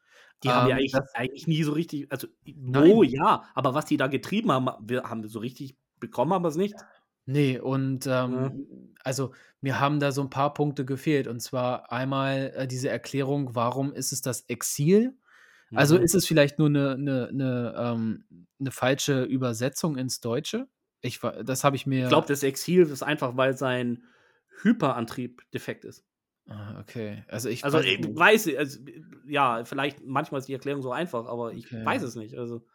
Die 0.43 0.53
haben 0.53 0.65
ja 0.65 0.75
Ähm, 0.75 0.77
eigentlich, 0.77 0.95
eigentlich 1.13 1.47
nie 1.47 1.63
so 1.63 1.73
richtig, 1.73 2.11
also 2.11 2.27
nein, 2.45 2.95
wo, 2.95 3.03
ja, 3.03 3.43
aber 3.55 3.73
was 3.73 3.85
die 3.85 3.97
da 3.97 4.07
getrieben 4.07 4.51
haben, 4.51 4.69
wir 4.89 5.03
haben 5.03 5.21
wir 5.23 5.29
so 5.29 5.39
richtig 5.39 5.77
bekommen, 5.99 6.33
haben 6.33 6.43
wir 6.43 6.49
es 6.49 6.55
nicht. 6.55 6.85
nee, 7.25 7.59
und 7.59 8.07
ähm, 8.07 8.95
also 9.03 9.33
mir 9.61 9.79
haben 9.79 9.99
da 9.99 10.11
so 10.11 10.21
ein 10.21 10.29
paar 10.29 10.53
Punkte 10.53 10.85
gefehlt. 10.85 11.27
Und 11.27 11.41
zwar 11.41 11.91
einmal 11.91 12.53
äh, 12.55 12.67
diese 12.67 12.89
Erklärung, 12.89 13.55
warum 13.55 13.93
ist 13.93 14.11
es 14.11 14.21
das 14.21 14.41
Exil? 14.49 15.17
Also 15.73 15.97
Mhm. 15.97 15.97
ist 15.97 16.15
es 16.15 16.25
vielleicht 16.27 16.59
nur 16.59 16.67
eine, 16.69 16.93
eine, 16.93 17.27
eine, 17.29 17.75
ähm, 17.77 18.25
eine 18.59 18.71
falsche 18.71 19.23
Übersetzung 19.23 19.97
ins 19.97 20.19
Deutsche? 20.21 20.67
Ich, 21.01 21.19
das 21.19 21.63
habe 21.63 21.75
ich 21.75 21.85
Ich 21.93 22.07
glaube, 22.07 22.25
mir. 22.25 22.27
das 22.27 22.41
Exil 22.43 22.81
ist 22.89 23.03
einfach, 23.03 23.37
weil 23.37 23.55
sein 23.57 24.03
Hyperantrieb 24.63 25.49
defekt 25.51 25.85
ist. 25.85 26.05
Ah, 26.47 26.79
okay, 26.79 27.23
also 27.27 27.47
ich 27.49 27.61
Also 27.61 27.79
weiß 27.79 27.85
es 27.89 27.97
ich 27.97 27.99
weiß, 28.01 28.47
also, 28.57 28.79
ja, 29.27 29.65
vielleicht 29.65 30.01
manchmal 30.05 30.39
ist 30.39 30.47
die 30.47 30.53
Erklärung 30.53 30.81
so 30.81 30.91
einfach, 30.91 31.25
aber 31.27 31.53
ich 31.53 31.67
Okay. 31.67 31.83
weiß 31.83 32.03
es 32.03 32.15
nicht. 32.15 32.37
Also 32.37 32.65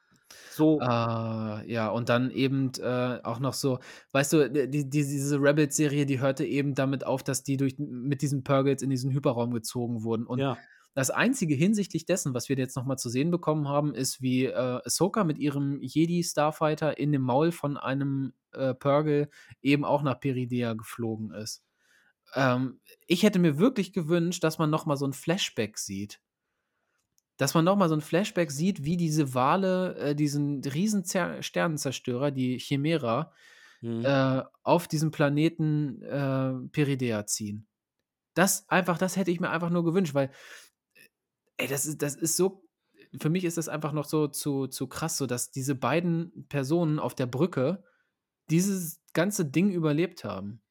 so, 0.49 0.81
Ah, 0.81 1.63
ja, 1.67 1.89
und 1.89 2.09
dann 2.09 2.33
eben 2.33 2.73
äh, 2.81 3.21
auch 3.23 3.39
noch 3.39 3.55
so, 3.55 3.79
weißt 4.11 4.33
du, 4.33 4.51
die, 4.51 4.69
die, 4.69 4.91
diese 4.91 5.41
Rebels-Serie, 5.41 6.05
die 6.05 6.19
hörte 6.21 6.45
eben 6.45 6.75
damit 6.75 7.07
auf, 7.07 7.23
dass 7.23 7.45
die 7.45 7.57
durch, 7.57 7.77
mit 7.79 8.23
diesen 8.23 8.43
Purgles 8.43 8.83
in 8.83 8.91
diesen 8.91 9.13
Hyperraum 9.13 9.53
gezogen 9.53 10.03
wurden. 10.03 10.27
Und 10.27 10.43
ja. 10.43 10.65
Das 10.95 11.11
Einzige 11.11 11.55
hinsichtlich 11.55 12.07
dessen, 12.07 12.35
was 12.35 12.49
wir 12.49 12.57
jetzt 12.57 12.77
nochmal 12.77 12.99
zu 12.99 13.09
sehen 13.09 13.31
bekommen 13.31 13.69
haben, 13.69 13.95
ist, 13.95 14.23
wie 14.23 14.47
äh, 14.47 14.53
Ahsoka 14.85 15.25
mit 15.25 15.39
ihrem 15.39 15.81
Jedi-Starfighter 15.83 16.99
in 16.99 17.13
dem 17.13 17.23
Maul 17.23 17.53
von 17.53 17.77
einem 17.77 18.33
äh, 18.53 18.75
Purgle 18.75 19.29
eben 19.63 19.85
auch 19.85 20.03
nach 20.03 20.21
Peridea 20.21 20.75
geflogen 20.75 21.33
ist. 21.33 21.65
Ähm, 22.35 22.81
ich 23.07 23.23
hätte 23.23 23.39
mir 23.39 23.59
wirklich 23.59 23.93
gewünscht, 23.93 24.45
dass 24.45 24.59
man 24.59 24.71
nochmal 24.71 24.97
so 24.97 25.07
ein 25.07 25.13
Flashback 25.13 25.79
sieht. 25.79 26.21
Dass 27.37 27.55
man 27.55 27.65
nochmal 27.65 27.89
so 27.89 27.97
ein 27.97 28.01
Flashback 28.01 28.51
sieht, 28.53 28.85
wie 28.85 28.97
diese 28.97 29.35
Wale 29.35 29.97
äh, 29.97 30.15
diesen 30.15 30.63
riesen 30.63 31.05
Zer 31.05 31.43
Sternenzerstörer, 31.43 32.31
die 32.31 32.59
Chimera, 32.59 33.33
Mhm. 33.83 34.05
äh, 34.05 34.43
auf 34.63 34.89
diesem 34.89 35.11
Planeten 35.13 36.03
äh, 36.03 36.55
Peridea 36.73 37.27
ziehen. 37.27 37.67
Das 38.35 38.69
einfach, 38.69 38.99
das 38.99 39.17
hätte 39.17 39.31
ich 39.31 39.41
mir 39.41 39.51
einfach 39.51 39.71
nur 39.71 39.85
gewünscht, 39.85 40.15
weil, 40.15 40.31
ey, 41.59 41.69
das 41.69 41.87
ist, 41.87 42.03
das 42.03 42.17
ist 42.17 42.37
so, 42.37 42.69
für 43.21 43.31
mich 43.31 43.45
ist 43.45 43.59
das 43.59 43.69
einfach 43.69 43.93
noch 43.93 44.07
so 44.07 44.29
zu, 44.29 44.67
zu 44.67 44.87
krass, 44.89 45.17
so 45.17 45.27
dass 45.27 45.51
diese 45.51 45.75
beiden 45.75 46.47
Personen 46.49 46.99
auf 46.99 47.15
der 47.15 47.27
Brücke 47.27 47.85
dieses 48.51 49.01
ganze 49.13 49.45
Ding 49.47 49.71
überlebt 49.71 50.25
haben. 50.25 50.63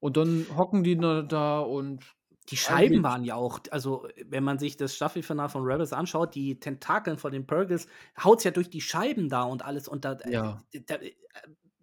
Und 0.00 0.16
dann 0.16 0.46
hocken 0.56 0.84
die 0.84 0.96
da 0.96 1.22
da 1.22 1.60
und 1.60 2.04
Die 2.50 2.56
Scheiben 2.56 3.02
waren 3.02 3.24
ja 3.24 3.34
auch, 3.34 3.60
also 3.70 4.08
wenn 4.24 4.44
man 4.44 4.58
sich 4.58 4.76
das 4.76 4.94
Staffelfinale 4.94 5.48
von 5.50 5.64
Rebels 5.64 5.92
anschaut, 5.92 6.34
die 6.34 6.60
Tentakeln 6.60 7.18
von 7.18 7.32
den 7.32 7.46
Purgles 7.46 7.88
haut's 8.22 8.44
ja 8.44 8.50
durch 8.52 8.70
die 8.70 8.80
Scheiben 8.80 9.28
da 9.28 9.42
und 9.42 9.64
alles 9.64 9.88
und 9.88 10.04
da, 10.04 10.12
äh, 10.14 10.32
ja, 10.32 10.64
da 10.86 10.94
äh, 10.96 11.14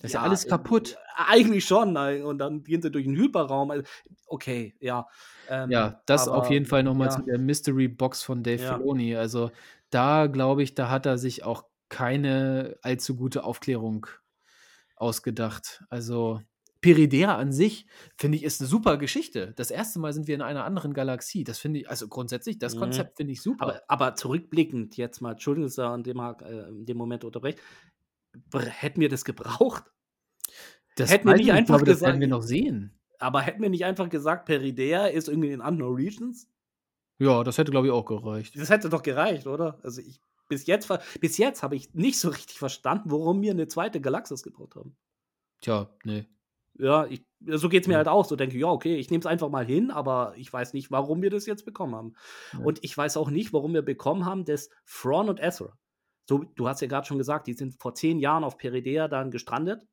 das 0.05 0.11
ist 0.11 0.13
ja 0.13 0.21
ja, 0.21 0.25
alles 0.27 0.45
äh, 0.45 0.49
kaputt. 0.49 0.97
eigentlich 1.15 1.65
schon. 1.65 1.95
äh, 1.95 2.21
Und 2.21 2.37
dann 2.39 2.63
gehen 2.63 2.81
sie 2.81 2.91
durch 2.91 3.05
den 3.05 3.15
Hyperraum. 3.15 3.71
also, 3.71 3.83
Okay, 4.27 4.75
ja. 4.79 5.07
Ähm, 5.47 5.69
Ja, 5.71 6.01
das 6.05 6.27
auf 6.27 6.45
aber 6.45 6.51
jeden 6.51 6.65
Fall 6.65 6.83
nochmal 6.83 7.11
zu 7.11 7.21
ja, 7.21 7.25
der 7.25 7.39
Mystery 7.39 7.87
Box 7.87 8.23
von 8.23 8.43
Dave 8.43 8.57
ja. 8.61 8.77
Filoni. 8.77 9.15
Also 9.15 9.51
da 9.89 10.27
glaube 10.27 10.63
ich, 10.63 10.75
da 10.75 10.89
hat 10.89 11.05
er 11.05 11.17
sich 11.17 11.43
auch 11.43 11.65
keine 11.89 12.77
allzu 12.81 13.15
gute 13.15 13.43
Aufklärung 13.43 14.07
ausgedacht. 14.95 15.83
Also 15.89 16.41
Peridea 16.81 17.35
an 17.35 17.51
sich, 17.51 17.87
finde 18.17 18.37
ich, 18.37 18.43
ist 18.43 18.61
eine 18.61 18.67
super 18.67 18.97
Geschichte. 18.97 19.53
Das 19.55 19.71
erste 19.71 19.99
Mal 19.99 20.13
sind 20.13 20.27
wir 20.27 20.35
in 20.35 20.41
einer 20.41 20.65
anderen 20.65 20.93
Galaxie. 20.93 21.43
Das 21.43 21.57
finde 21.59 21.79
ich, 21.81 21.89
also 21.89 22.07
grundsätzlich, 22.07 22.59
das 22.59 22.75
Mhm. 22.75 22.79
Konzept 22.79 23.17
finde 23.17 23.33
ich 23.33 23.41
super. 23.41 23.63
Aber, 23.63 23.81
aber 23.87 24.15
zurückblickend 24.15 24.97
jetzt 24.97 25.21
mal, 25.21 25.31
Entschuldigung, 25.31 25.65
dass 25.65 25.73
ich 25.73 25.77
da 25.77 25.93
an 25.93 26.03
dem, 26.03 26.19
äh, 26.19 26.67
in 26.69 26.85
dem 26.85 26.97
Moment 26.97 27.23
unterbreche, 27.23 27.57
br- 28.51 28.61
hätten 28.65 29.01
wir 29.01 29.09
das 29.09 29.25
gebraucht? 29.25 29.85
Das 30.95 31.11
Hätten 31.11 31.27
wir 31.27 31.33
nicht 31.33 31.41
ich 31.41 31.47
nicht, 31.47 31.53
ich 31.53 31.57
einfach 31.59 31.77
glaube, 31.77 31.85
das 31.91 32.01
werden 32.01 32.19
gesagt, 32.19 32.19
wir 32.21 32.27
noch 32.27 32.41
sehen. 32.41 32.99
aber 33.19 33.41
hätten 33.41 33.61
wir 33.61 33.69
nicht 33.69 33.85
einfach 33.85 34.09
gesagt, 34.09 34.45
Peridea 34.45 35.07
ist 35.07 35.27
irgendwie 35.29 35.51
in 35.51 35.61
Unknown 35.61 35.95
Regions? 35.95 36.49
Ja, 37.19 37.43
das 37.43 37.57
hätte, 37.57 37.71
glaube 37.71 37.87
ich, 37.87 37.93
auch 37.93 38.05
gereicht. 38.05 38.57
Das 38.59 38.69
hätte 38.69 38.89
doch 38.89 39.03
gereicht, 39.03 39.47
oder? 39.47 39.79
Also 39.83 40.01
ich, 40.01 40.19
bis 40.49 40.65
jetzt, 40.67 40.89
bis 41.21 41.37
jetzt 41.37 41.63
habe 41.63 41.75
ich 41.75 41.93
nicht 41.93 42.19
so 42.19 42.29
richtig 42.29 42.57
verstanden, 42.59 43.11
warum 43.11 43.41
wir 43.41 43.51
eine 43.51 43.67
zweite 43.67 44.01
Galaxis 44.01 44.43
gebaut 44.43 44.75
haben. 44.75 44.95
Tja, 45.61 45.89
nee. 46.03 46.27
Ja, 46.77 47.05
ich, 47.07 47.25
so 47.47 47.69
geht 47.69 47.83
es 47.83 47.87
mir 47.87 47.93
Ja. 47.93 47.97
halt 47.99 48.09
auch. 48.09 48.25
So 48.25 48.35
denke 48.35 48.55
ich, 48.55 48.61
ja, 48.61 48.67
okay, 48.67 48.97
ich 48.97 49.09
nehme 49.09 49.21
es 49.21 49.25
einfach 49.25 49.49
mal 49.49 49.65
hin, 49.65 49.91
aber 49.91 50.33
ich 50.35 50.51
weiß 50.51 50.73
nicht, 50.73 50.91
warum 50.91 51.21
wir 51.21 51.29
das 51.29 51.45
jetzt 51.45 51.63
bekommen 51.65 51.95
haben. 51.95 52.13
Ja. 52.51 52.59
Und 52.59 52.83
ich 52.83 52.97
weiß 52.97 53.15
auch 53.15 53.29
nicht, 53.29 53.53
warum 53.53 53.73
wir 53.73 53.81
bekommen 53.81 54.25
haben, 54.25 54.43
dass 54.43 54.69
Thrawn 54.85 55.29
und 55.29 55.39
Ezra. 55.41 55.77
So, 56.27 56.39
du 56.55 56.67
hast 56.67 56.81
ja 56.81 56.87
gerade 56.87 57.07
schon 57.07 57.17
gesagt, 57.17 57.47
die 57.47 57.53
sind 57.53 57.75
vor 57.81 57.95
zehn 57.95 58.19
Jahren 58.19 58.43
auf 58.43 58.57
Peridea 58.57 59.07
dann 59.07 59.31
gestrandet. 59.31 59.87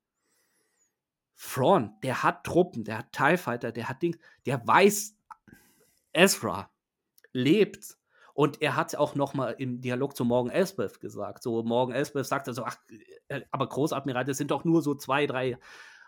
Thrawn, 1.36 1.92
der 2.02 2.22
hat 2.22 2.44
Truppen, 2.44 2.84
der 2.84 2.98
hat 2.98 3.12
TIE 3.12 3.36
Fighter, 3.36 3.72
der 3.72 3.88
hat 3.88 4.02
Dings, 4.02 4.18
der 4.46 4.66
weiß, 4.66 5.16
Ezra 6.12 6.70
lebt. 7.32 7.96
Und 8.34 8.62
er 8.62 8.76
hat 8.76 8.96
auch 8.96 9.14
noch 9.14 9.34
mal 9.34 9.50
im 9.58 9.82
Dialog 9.82 10.16
zu 10.16 10.24
Morgan 10.24 10.50
Elsbeth 10.50 11.00
gesagt. 11.00 11.42
So, 11.42 11.62
Morgan 11.62 11.94
Elsbeth 11.94 12.24
sagt 12.26 12.46
so, 12.46 12.64
ach, 12.64 12.78
äh, 13.28 13.42
aber 13.50 13.68
Großadmiral, 13.68 14.24
das 14.24 14.38
sind 14.38 14.50
doch 14.50 14.64
nur 14.64 14.80
so 14.80 14.94
zwei, 14.94 15.26
drei 15.26 15.58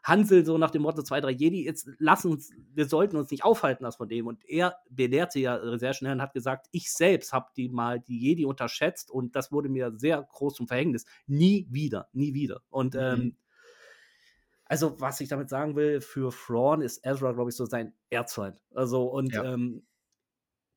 Hansel, 0.02 0.44
so 0.44 0.56
nach 0.58 0.70
dem 0.70 0.82
Motto, 0.82 1.02
zwei, 1.02 1.20
drei 1.20 1.30
Jedi, 1.30 1.64
jetzt 1.64 1.88
lass 1.98 2.24
uns, 2.24 2.50
wir 2.74 2.86
sollten 2.86 3.16
uns 3.16 3.30
nicht 3.30 3.44
aufhalten 3.44 3.84
lassen 3.84 3.98
von 3.98 4.08
dem. 4.08 4.26
Und 4.26 4.42
er 4.48 4.76
belehrt 4.88 5.32
sie 5.32 5.42
ja 5.42 5.78
sehr 5.78 5.92
schnell 5.92 6.12
und 6.12 6.22
hat 6.22 6.32
gesagt, 6.32 6.66
ich 6.72 6.92
selbst 6.92 7.32
habe 7.34 7.50
die 7.56 7.68
mal 7.68 8.00
die 8.00 8.18
Jedi 8.18 8.46
unterschätzt 8.46 9.10
und 9.10 9.36
das 9.36 9.52
wurde 9.52 9.68
mir 9.68 9.92
sehr 9.96 10.22
groß 10.22 10.54
zum 10.54 10.66
Verhängnis. 10.68 11.04
Nie 11.26 11.66
wieder, 11.70 12.08
nie 12.12 12.32
wieder. 12.32 12.62
Und 12.70 12.94
Mhm. 12.94 13.00
ähm, 13.00 13.36
also, 14.74 15.00
was 15.00 15.20
ich 15.20 15.28
damit 15.28 15.48
sagen 15.48 15.76
will, 15.76 16.00
für 16.00 16.32
Thrawn 16.32 16.82
ist 16.82 17.04
Ezra, 17.06 17.32
glaube 17.32 17.50
ich, 17.50 17.56
so 17.56 17.64
sein 17.66 17.94
Erzfeind. 18.10 18.60
Also, 18.74 19.04
und 19.06 19.32
Ja. 19.32 19.44
ähm, 19.44 19.86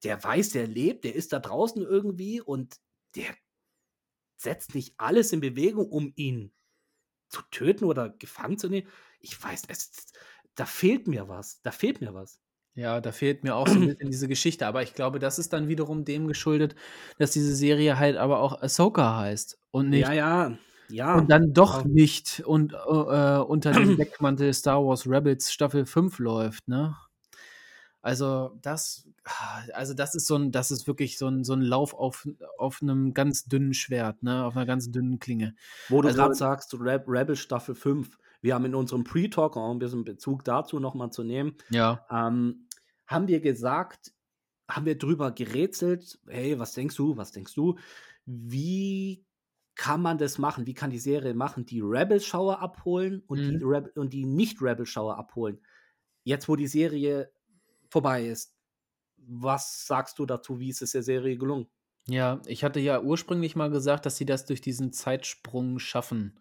der 0.04 0.24
weiß, 0.24 0.52
der 0.52 0.68
lebt, 0.68 1.04
der 1.06 1.16
ist 1.16 1.34
da 1.34 1.40
draußen 1.40 1.82
irgendwie 1.84 2.42
und 2.42 2.78
der 3.16 3.36
setzt 4.38 4.76
nicht 4.76 4.96
alles 4.98 5.32
in 5.34 5.40
Bewegung, 5.42 5.90
um 5.90 6.12
ihn 6.16 6.54
zu 7.30 7.42
töten 7.52 7.86
oder 7.86 8.10
gefangen 8.10 8.58
zu 8.60 8.70
nehmen. 8.70 8.90
Ich 9.22 9.42
weiß, 9.42 9.64
es, 9.70 10.08
da 10.56 10.66
fehlt 10.68 11.08
mir 11.08 11.30
was. 11.30 11.62
Da 11.64 11.72
fehlt 11.72 12.02
mir 12.02 12.14
was. 12.14 12.42
Ja, 12.76 13.02
da 13.02 13.12
fehlt 13.12 13.44
mir 13.44 13.56
auch 13.56 13.68
so 13.68 13.80
ein 13.80 13.86
bisschen 13.88 14.12
diese 14.12 14.28
Geschichte, 14.28 14.68
aber 14.68 14.84
ich 14.84 14.94
glaube, 14.94 15.18
das 15.18 15.40
ist 15.40 15.52
dann 15.52 15.68
wiederum 15.68 16.06
dem 16.06 16.28
geschuldet, 16.28 16.76
dass 17.18 17.32
diese 17.32 17.56
Serie 17.56 17.98
halt 17.98 18.18
aber 18.18 18.40
auch 18.40 18.62
Ahsoka 18.62 19.18
heißt 19.18 19.60
und 19.72 19.90
nicht 19.90 20.12
Ja, 20.12 20.14
ja, 20.14 20.58
ja. 20.90 21.16
und 21.16 21.30
dann 21.30 21.54
doch 21.54 21.84
ja. 21.84 21.88
nicht 21.88 22.42
und 22.46 22.74
äh, 22.74 22.78
unter 22.78 23.72
dem 23.72 23.98
Deckmantel 23.98 24.54
Star 24.54 24.86
Wars 24.86 25.08
Rebels 25.08 25.52
Staffel 25.52 25.86
5 25.86 26.20
läuft, 26.20 26.68
ne? 26.68 26.96
Also 28.02 28.58
das, 28.62 29.06
also 29.74 29.94
das 29.94 30.16
ist 30.16 30.28
so 30.28 30.36
ein, 30.36 30.52
das 30.52 30.72
ist 30.72 30.88
wirklich 30.88 31.18
so 31.18 31.28
ein, 31.28 31.44
so 31.44 31.54
ein 31.54 31.62
Lauf 31.62 31.94
auf, 31.94 32.26
auf 32.58 32.82
einem 32.82 33.14
ganz 33.14 33.46
dünnen 33.46 33.74
Schwert, 33.74 34.24
ne? 34.24 34.46
Auf 34.46 34.56
einer 34.56 34.66
ganz 34.66 34.92
dünnen 34.92 35.20
Klinge. 35.20 35.56
Wo 35.90 36.02
du 36.02 36.08
Also, 36.08 36.18
gerade 36.18 36.36
sagst, 36.36 36.74
Re 36.76 37.04
Rebel 37.06 37.36
Staffel 37.36 37.76
5. 37.76 38.18
Wir 38.42 38.56
haben 38.56 38.66
in 38.66 38.76
unserem 38.76 39.04
Pre-Talk, 39.04 39.58
um 39.58 39.76
ein 39.76 39.80
bisschen 39.80 40.06
Bezug 40.06 40.46
dazu 40.46 40.80
nochmal 40.80 41.12
zu 41.12 41.24
nehmen, 41.24 41.56
ja, 41.70 42.06
ähm, 42.10 42.68
haben 43.08 43.28
wir 43.28 43.42
gesagt, 43.42 44.14
haben 44.70 44.86
wir 44.86 44.98
drüber 44.98 45.32
gerätselt, 45.32 46.20
hey, 46.28 46.60
was 46.60 46.74
denkst 46.74 46.96
du, 46.96 47.18
was 47.18 47.32
denkst 47.32 47.56
du, 47.56 47.78
wie 48.26 49.26
kann 49.78 50.02
man 50.02 50.18
das 50.18 50.40
machen, 50.40 50.66
wie 50.66 50.74
kann 50.74 50.90
die 50.90 51.00
Serie 51.00 51.36
machen, 51.36 51.66
die 51.66 51.82
Rebel-Schauer 51.82 52.60
abholen 52.60 53.24
und 53.28 53.40
die, 53.40 53.58
mhm. 53.58 53.90
Und 53.96 54.12
die 54.12 54.26
Nicht-Rebel-Schauer 54.26 55.18
abholen. 55.18 55.60
Jetzt, 56.24 56.50
wo 56.50 56.56
die 56.56 56.68
Serie 56.68 57.32
vorbei 57.88 58.26
ist, 58.26 58.56
was 59.18 59.86
sagst 59.86 60.18
du 60.20 60.26
dazu, 60.26 60.60
wie 60.60 60.70
ist 60.70 60.82
es 60.82 60.92
der 60.92 61.04
Serie 61.04 61.38
gelungen? 61.38 61.68
Ja, 62.08 62.42
ich 62.48 62.64
hatte 62.64 62.80
ja 62.80 63.02
ursprünglich 63.02 63.56
mal 63.56 63.70
gesagt, 63.70 64.06
dass 64.06 64.18
sie 64.18 64.26
das 64.26 64.46
durch 64.46 64.62
diesen 64.62 64.94
Zeitsprung 64.94 65.78
schaffen. 65.78 66.40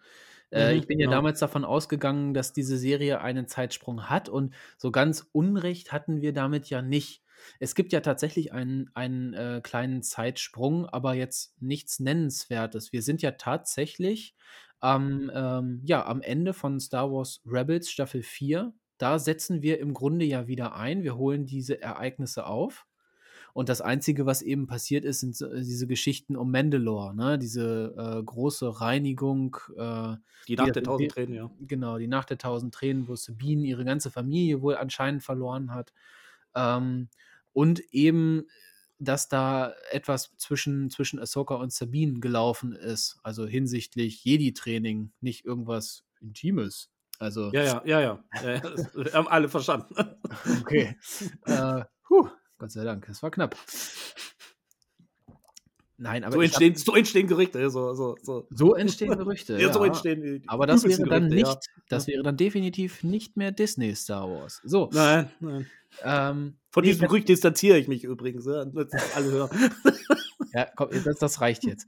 Äh, 0.52 0.74
Mhm, 0.74 0.76
ich 0.76 0.86
bin 0.86 0.98
ja 1.00 1.06
genau. 1.06 1.16
damals 1.16 1.40
davon 1.40 1.64
ausgegangen, 1.64 2.34
dass 2.34 2.52
diese 2.52 2.76
Serie 2.78 3.20
einen 3.20 3.48
Zeitsprung 3.48 4.08
hat 4.08 4.28
und 4.28 4.54
so 4.78 4.90
ganz 4.92 5.28
Unrecht 5.32 5.92
hatten 5.92 6.20
wir 6.22 6.32
damit 6.32 6.70
ja 6.70 6.82
nicht. 6.82 7.22
Es 7.60 7.74
gibt 7.74 7.92
ja 7.92 8.00
tatsächlich 8.00 8.52
einen 8.52 8.90
einen, 8.94 9.34
äh, 9.34 9.60
kleinen 9.62 10.02
Zeitsprung, 10.02 10.86
aber 10.86 11.14
jetzt 11.14 11.54
nichts 11.60 12.00
Nennenswertes. 12.00 12.92
Wir 12.92 13.02
sind 13.02 13.22
ja 13.22 13.32
tatsächlich 13.32 14.34
am, 14.80 15.30
ähm 15.34 15.80
ja, 15.84 16.04
am 16.06 16.22
Ende 16.22 16.52
von 16.54 16.80
Star 16.80 17.10
Wars 17.12 17.42
Rebels 17.46 17.90
Staffel 17.90 18.22
4. 18.22 18.72
Da 18.98 19.18
setzen 19.18 19.62
wir 19.62 19.78
im 19.80 19.94
Grunde 19.94 20.24
ja 20.24 20.46
wieder 20.48 20.76
ein. 20.76 21.02
Wir 21.02 21.16
holen 21.16 21.44
diese 21.46 21.80
Ereignisse 21.82 22.46
auf. 22.46 22.85
Und 23.56 23.70
das 23.70 23.80
Einzige, 23.80 24.26
was 24.26 24.42
eben 24.42 24.66
passiert 24.66 25.06
ist, 25.06 25.20
sind 25.20 25.34
so 25.34 25.48
diese 25.48 25.86
Geschichten 25.86 26.36
um 26.36 26.50
Mandalore, 26.50 27.16
ne? 27.16 27.38
Diese, 27.38 27.94
äh, 27.96 28.22
große 28.22 28.82
Reinigung, 28.82 29.56
äh, 29.78 30.16
Die 30.46 30.56
Nacht 30.56 30.76
der 30.76 30.82
das 30.82 30.84
1000 30.84 31.00
die 31.00 31.08
Tränen, 31.08 31.34
ja. 31.34 31.50
genau, 31.62 31.96
die 31.96 32.06
Nacht 32.06 32.28
der 32.28 32.36
1000 32.36 32.74
Tränen, 32.74 33.08
wo 33.08 33.16
Sabine 33.16 33.64
ihre 33.64 33.86
ganze 33.86 34.10
Familie 34.10 34.60
wohl 34.60 34.76
anscheinend 34.76 35.22
verloren 35.22 35.72
hat. 35.72 35.94
Ähm, 36.54 37.08
und 37.54 37.80
eben, 37.92 38.44
dass 38.98 39.30
da 39.30 39.72
etwas 39.90 40.36
zwischen 40.36 40.90
zwischen 40.90 41.18
Ahsoka 41.18 41.54
und 41.54 41.72
Sabine 41.72 42.20
gelaufen 42.20 42.72
ist, 42.74 43.18
also 43.22 43.46
hinsichtlich 43.46 44.22
Jedi-Training, 44.22 45.12
nicht 45.22 45.46
irgendwas 45.46 46.04
Intimes. 46.20 46.90
Also 47.18 47.50
Ja, 47.54 47.62
ja, 47.62 47.82
ja, 47.86 48.00
ja. 48.02 48.24
Ja, 48.42 48.50
ja, 48.52 48.60
das 48.60 49.14
haben 49.14 49.28
alle 49.28 49.48
verstanden. 49.48 49.94
Okay. 50.60 50.94
Äh, 51.46 51.84
hu, 52.10 52.28
Gott 52.58 52.70
sei 52.70 52.84
Dank, 52.84 53.06
das 53.06 53.22
war 53.22 53.30
knapp. 53.30 53.56
Nein, 55.98 56.24
aber 56.24 56.34
So 56.34 56.42
entstehen, 56.42 56.74
so 56.76 56.94
entstehen 56.94 57.26
Gerüchte. 57.26 57.70
So, 57.70 57.94
so, 57.94 58.16
so. 58.22 58.46
so 58.50 58.74
entstehen 58.74 59.16
Gerüchte, 59.16 59.54
Ja, 59.60 59.72
so 59.72 59.80
ja. 59.80 59.86
entstehen 59.86 60.42
Aber 60.46 60.66
das 60.66 60.82
wäre 60.86 61.00
dann 61.08 61.28
Gerüchte, 61.28 61.36
ja. 61.36 61.54
nicht 61.54 61.58
das 61.88 62.06
wäre 62.06 62.22
dann 62.22 62.36
definitiv 62.36 63.02
nicht 63.02 63.36
mehr 63.36 63.52
Disney 63.52 63.94
Star 63.94 64.28
Wars. 64.28 64.60
So, 64.64 64.90
Nein, 64.92 65.30
nein. 65.40 65.70
ähm, 66.02 66.58
Von 66.70 66.82
diesem 66.82 67.02
das 67.02 67.08
Gerücht 67.08 67.28
distanziere 67.28 67.78
ich 67.78 67.88
mich 67.88 68.04
übrigens, 68.04 68.44
ja, 68.46 68.64
alle 69.14 69.30
hören. 69.30 69.50
Ja, 70.52 70.66
komm, 70.76 70.88
das 71.04 71.18
das 71.18 71.40
reicht 71.40 71.64
jetzt. 71.64 71.86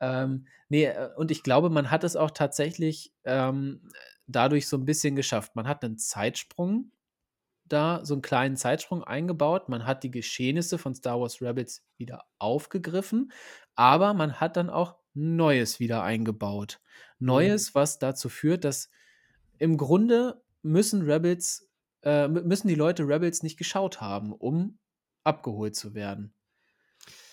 Ähm, 0.00 0.46
ne, 0.68 0.84
äh, 0.94 1.08
und 1.16 1.30
ich 1.30 1.42
glaube, 1.42 1.70
man 1.70 1.90
hat 1.90 2.04
es 2.04 2.14
auch 2.16 2.30
tatsächlich, 2.30 3.12
ähm, 3.24 3.90
dadurch 4.26 4.68
so 4.68 4.76
'n 4.76 4.84
bisschen 4.84 5.16
geschafft. 5.16 5.56
Man 5.56 5.66
hat 5.66 5.82
'nen 5.82 5.98
Zeitsprung 5.98 6.92
da 7.72 8.04
so 8.04 8.14
'n 8.14 8.22
kleinen 8.22 8.56
Zeitsprung 8.56 9.04
eingebaut. 9.04 9.68
Man 9.68 9.86
hat 9.86 10.02
die 10.04 10.10
Geschehnisse 10.10 10.78
von 10.78 10.94
Star 10.94 11.20
Wars 11.20 11.40
Rebels 11.42 11.84
wieder 11.96 12.24
aufgegriffen, 12.38 13.32
aber 13.74 14.14
man 14.14 14.40
hat 14.40 14.56
dann 14.56 14.70
auch 14.70 14.96
Neues 15.14 15.80
wieder 15.80 16.02
eingebaut. 16.02 16.80
Mhm. 17.18 17.26
Neues, 17.26 17.74
was 17.74 17.98
dazu 17.98 18.28
führt, 18.28 18.64
dass 18.64 18.90
im 19.58 19.76
Grunde 19.76 20.42
müssen 20.62 21.02
Rebels 21.02 21.68
äh, 22.02 22.28
mü 22.28 22.42
müssen 22.42 22.68
die 22.68 22.74
Leute 22.76 23.04
Rebels 23.08 23.42
nicht 23.42 23.56
geschaut 23.58 24.00
haben, 24.00 24.32
um 24.32 24.78
abgeholt 25.24 25.76
zu 25.76 25.94
werden. 25.94 26.34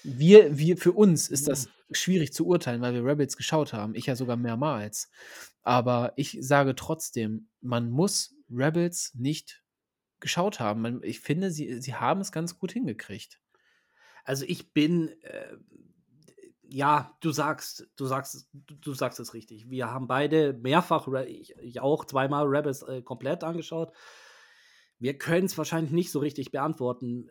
Wir 0.04 0.58
wir 0.58 0.78
für 0.78 0.92
uns 0.94 1.30
ist 1.30 1.48
das 1.48 1.68
schwierig 1.92 2.34
zu 2.34 2.46
urteilen, 2.46 2.82
weil 2.82 2.94
wir 2.94 3.04
Rebels 3.06 3.38
geschaut 3.38 3.74
haben. 3.74 3.96
Ich 3.96 4.06
ja 4.06 4.16
sogar 4.16 4.38
mehrmals. 4.38 5.10
Aber 5.64 6.14
ich 6.16 6.38
sage 6.42 6.76
trotzdem, 6.76 7.50
man 7.62 7.90
muss 7.90 8.36
Rebels 8.52 9.14
nicht 9.16 9.64
geschaut 10.26 10.60
haben. 10.60 11.04
Ich 11.04 11.20
finde, 11.20 11.52
sie 11.52 11.80
sie 11.80 11.94
haben 11.94 12.20
es 12.20 12.32
ganz 12.32 12.58
gut 12.58 12.72
hingekriegt. 12.72 13.40
Also, 14.24 14.44
ich 14.48 14.74
bin, 14.74 15.10
äh 15.22 15.56
ja, 16.68 17.16
du 17.20 17.30
sagst 17.30 17.88
du 17.96 18.08
sagst 18.08 18.50
du 18.54 18.94
sagst 18.96 19.20
es 19.20 19.36
richtig. 19.36 19.70
Wir 19.70 19.92
haben 19.92 20.08
beide 20.08 20.54
mehrfach 20.54 21.08
ich 21.28 21.56
ich 21.58 21.80
auch 21.80 22.06
zweimal 22.06 22.48
Rebels, 22.48 22.82
äh, 22.82 23.04
komplett 23.04 23.44
angeschaut. 23.44 23.94
Wir 24.98 25.16
können's 25.16 25.56
wahrscheinlich 25.60 25.94
nicht 25.94 26.12
so 26.12 26.18
richtig 26.18 26.50
beantworten. 26.50 27.30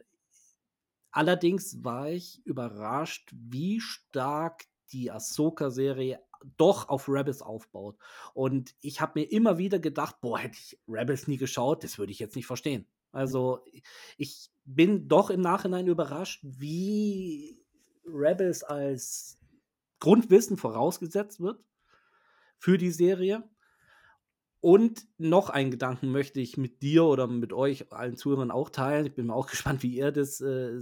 Allerdings 1.10 1.82
war 1.82 2.10
ich 2.10 2.46
überrascht, 2.46 3.28
wie 3.34 3.80
stark 3.80 4.62
die 4.92 5.10
Ahsoka-Serie 5.10 6.20
doch 6.56 6.88
auf 6.88 7.08
Rebels 7.08 7.42
aufbaut. 7.42 7.96
Und 8.34 8.74
ich 8.80 9.00
habe 9.00 9.20
mir 9.20 9.30
immer 9.30 9.58
wieder 9.58 9.78
gedacht: 9.78 10.20
„Boah, 10.20 10.38
hätte 10.38 10.58
ich 10.58 10.78
Rebels 10.88 11.28
nie 11.28 11.36
geschaut, 11.36 11.84
das 11.84 11.98
würde 11.98 12.12
ich 12.12 12.18
jetzt 12.18 12.36
nicht 12.36 12.46
verstehen.“ 12.46 12.86
Also, 13.12 13.64
ich 14.16 14.50
bin 14.64 15.08
doch 15.08 15.30
im 15.30 15.40
Nachhinein 15.40 15.86
überrascht, 15.86 16.40
wie 16.42 17.64
Rebels 18.04 18.64
als 18.64 19.38
Grundwissen 20.00 20.56
vorausgesetzt 20.56 21.40
wird 21.40 21.62
für 22.58 22.76
die 22.78 22.90
Serie. 22.90 23.48
Und 24.60 25.06
noch 25.18 25.50
einen 25.50 25.70
Gedanken 25.70 26.10
möchte 26.10 26.40
ich 26.40 26.56
mit 26.56 26.82
dir 26.82 27.04
oder 27.04 27.26
mit 27.26 27.52
euch 27.52 27.92
allen 27.92 28.16
Zuhörern 28.16 28.50
auch 28.50 28.70
teilen. 28.70 29.06
Ich 29.06 29.14
bin 29.14 29.26
mal 29.26 29.34
auch 29.34 29.46
gespannt, 29.50 29.82
wie 29.82 29.96
ihr 29.96 30.10
das, 30.10 30.40
äh, 30.40 30.80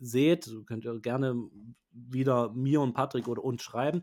seht. 0.00 0.50
Könnt 0.66 0.84
ihr 0.84 0.98
gerne 1.00 1.36
wieder 1.92 2.52
mir 2.52 2.80
und 2.80 2.94
Patrick 2.94 3.28
oder 3.28 3.44
uns 3.44 3.62
schreiben. 3.62 4.02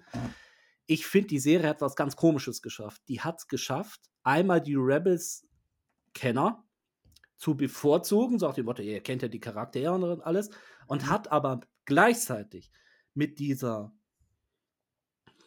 Ich 0.90 1.06
finde, 1.06 1.28
die 1.28 1.40
Serie 1.40 1.68
hat 1.70 1.82
was 1.82 1.96
ganz 1.98 2.16
Komisches 2.16 2.62
geschafft. 2.62 3.02
Die 3.10 3.20
hat's 3.22 3.48
geschafft, 3.50 4.10
einmal 4.24 4.62
die 4.62 4.76
Rebels-Kenner 4.76 5.64
zu 7.38 7.58
bevorzugen, 7.58 8.40
so 8.40 8.48
nach 8.48 8.56
dem 8.56 8.66
Motto: 8.66 8.84
„Ihr 8.84 9.02
kennt 9.02 9.22
ja 9.24 9.30
die 9.30 9.40
Charaktere 9.42 9.94
und 9.94 10.22
alles“, 10.22 10.52
und 10.88 11.08
Mhm. 11.08 11.10
hat 11.10 11.32
aber 11.32 11.62
gleichzeitig 11.86 12.72
mit 13.16 13.40
dieser 13.40 13.94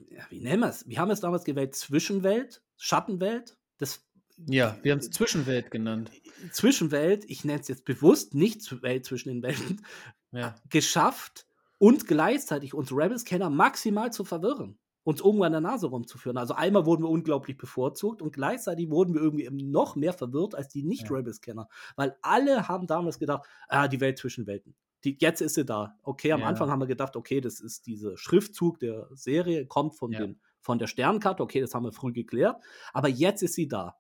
ja, 0.09 0.25
wie 0.31 0.41
nennen 0.41 0.63
wir's? 0.63 0.89
Wie 0.89 0.99
haben 0.99 1.09
wir's 1.09 1.21
damals 1.21 1.45
gewählt? 1.45 1.75
Zwischenwelt? 1.75 2.63
Schattenwelt? 2.77 3.59
Das 3.79 4.07
Ja, 4.47 4.79
wir 4.83 4.93
haben's 4.93 5.11
Zwischenwelt 5.11 5.71
genannt. 5.71 6.13
Zwischenwelt, 6.51 7.25
ich 7.29 7.45
nenne 7.45 7.61
es 7.61 7.69
jetzt 7.69 7.85
bewusst 7.85 8.35
nicht 8.35 8.83
Welt 8.83 9.05
zwischen 9.05 9.29
den 9.29 9.43
Welten, 9.43 9.85
Ja. 10.33 10.61
geschafft 10.71 11.47
und 11.79 12.09
gleichzeitig 12.09 12.75
uns 12.75 12.93
Rebels-Kenner 12.93 13.51
maximal 13.51 14.13
zu 14.13 14.25
verwirren, 14.25 14.80
uns 15.05 15.21
irgendwo 15.21 15.45
an 15.45 15.53
der 15.53 15.61
Nase 15.61 15.87
rumzuführen. 15.89 16.37
Also, 16.39 16.55
einmal 16.55 16.87
wurden 16.87 17.03
wir 17.05 17.11
unglaublich 17.11 17.57
bevorzugt 17.57 18.23
und 18.23 18.33
gleichzeitig 18.33 18.91
wurden 18.91 19.15
wir 19.15 19.23
irgendwie 19.23 19.49
noch 19.51 19.97
mehr 19.97 20.13
verwirrt 20.13 20.55
als 20.55 20.69
die. 20.69 20.83
Nicht-Rebels-Kenner, 20.83 21.69
weil 21.97 22.17
alle 22.23 22.69
haben 22.69 22.87
damals 22.87 23.19
gedacht: 23.19 23.47
„Ah, 23.69 23.89
die 23.89 24.01
Welt 24.01 24.19
zwischen 24.19 24.47
Welten. 24.47 24.75
Die 25.05 25.17
jetzt 25.21 25.41
ist 25.41 25.55
sie 25.55 25.65
da.“ 25.65 25.97
Okay, 26.03 26.33
am 26.33 26.43
Ja. 26.43 26.45
Anfang 26.45 26.71
haben 26.71 26.81
wir 26.81 26.87
gedacht: 26.87 27.17
„Okay, 27.17 27.41
das 27.41 27.61
ist 27.61 27.87
dieser 27.87 28.17
Schriftzug 28.19 28.79
der 28.81 29.09
Serie, 29.15 29.67
kommt 29.67 29.97
von 29.97 30.15
Ja. 30.15 30.17
den 30.17 30.41
von 30.61 30.79
der 30.79 30.87
Sternkarte.“ 30.89 31.43
Okay, 31.43 31.61
das 31.61 31.75
haben 31.75 31.85
wir 31.85 31.93
früh 31.93 32.13
geklärt, 32.13 32.63
aber 32.93 33.09
jetzt 33.09 33.43
ist 33.43 33.55
sie 33.55 33.69
da. 33.69 33.97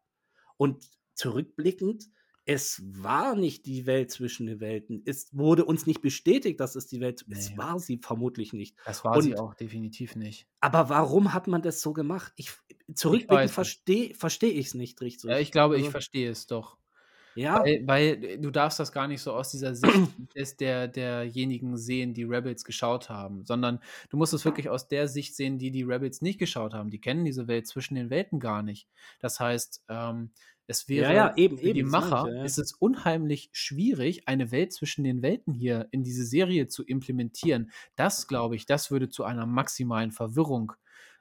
Und 0.57 0.91
zurückblickend, 1.15 2.11
es 2.47 2.83
war 3.03 3.37
nicht 3.37 3.67
die 3.67 3.87
Welt 3.87 4.11
zwischen 4.11 4.47
den 4.47 4.61
Welten. 4.61 5.03
Es 5.07 5.29
wurde 5.37 5.65
uns 5.65 5.87
nicht 5.87 6.01
bestätigt, 6.03 6.61
dass 6.61 6.75
es 6.77 6.87
die 6.87 7.01
Welt 7.01 7.25
es 7.31 7.51
Ne. 7.51 7.57
war 7.59 7.79
sie 7.79 7.99
vermutlich 7.99 8.53
nicht. 8.53 8.77
Das 8.85 9.05
war 9.05 9.21
sie 9.21 9.35
Und 9.35 9.39
auch 9.39 9.55
definitiv 9.55 10.17
nicht. 10.17 10.47
aber 10.61 10.89
warum 10.89 11.33
hat 11.35 11.47
man 11.47 11.63
das 11.63 11.81
so 11.81 11.93
gemacht? 11.93 12.33
Ich 12.37 12.51
Ich 12.97 12.97
zurückblickend 12.97 13.51
verstehe 13.51 14.15
verstehe 14.15 14.53
ich's 14.53 14.75
nicht 14.75 15.01
richtig. 15.01 15.31
Ja, 15.31 15.39
ich 15.39 15.53
glaube, 15.53 15.77
ich 15.79 15.83
Also 15.85 15.91
verstehe 15.91 16.31
es 16.31 16.47
doch. 16.47 16.79
Ja. 17.35 17.61
Weil 17.65 17.83
weil, 17.87 18.25
äh, 18.25 18.39
du 18.39 18.51
darfst 18.51 18.81
das 18.81 18.93
gar 18.93 19.07
nicht 19.09 19.23
so 19.23 19.33
aus 19.33 19.51
dieser 19.53 19.75
Sicht 19.75 19.83
des 20.37 20.57
der 20.57 20.89
derjenigen 20.89 21.77
sehen, 21.79 22.13
die 22.15 22.25
Rebels 22.25 22.65
geschaut 22.65 23.09
haben, 23.09 23.45
sondern 23.45 23.81
du 24.11 24.17
musst 24.17 24.35
es 24.35 24.45
wirklich 24.45 24.69
aus 24.69 24.89
der 24.89 25.09
Sicht 25.09 25.37
sehen, 25.37 25.59
die 25.59 25.71
die 25.71 25.85
Rebels 25.85 26.23
nicht 26.23 26.39
geschaut 26.39 26.75
haben. 26.75 26.91
Die 26.91 27.01
kennen 27.01 27.25
diese 27.25 27.47
Welt 27.49 27.67
zwischen 27.69 27.95
den 27.95 28.11
Welten 28.11 28.41
gar 28.41 28.63
nicht. 28.63 28.89
Das 29.21 29.39
heißt, 29.41 29.85
ähm, 29.89 30.33
es 30.71 30.89
Ja, 30.95 31.11
wäre 31.11 31.13
ja, 31.13 31.37
eben, 31.37 31.59
für 31.59 31.71
die 31.71 31.81
eben, 31.81 31.85
das 31.85 31.97
meine 31.97 32.17
ich, 32.17 32.23
Macher 32.23 32.25
ja, 32.25 32.35
ja. 32.35 32.45
ist 32.45 32.59
es 32.59 32.73
unheimlich 32.73 33.51
schwierig, 33.53 34.29
eine 34.29 34.51
Welt 34.53 34.73
zwischen 34.73 35.05
den 35.05 35.23
Welten 35.23 35.53
hier 35.55 35.89
in 35.91 36.03
diese 36.05 36.25
Serie 36.25 36.69
zu 36.69 36.85
implementieren. 36.85 37.71
Das 37.97 38.29
glaube 38.29 38.57
ich, 38.57 38.67
das 38.67 38.91
würde 38.91 39.09
zu 39.09 39.25
einer 39.25 39.47
maximalen 39.47 40.13
Verwirrung, 40.13 40.73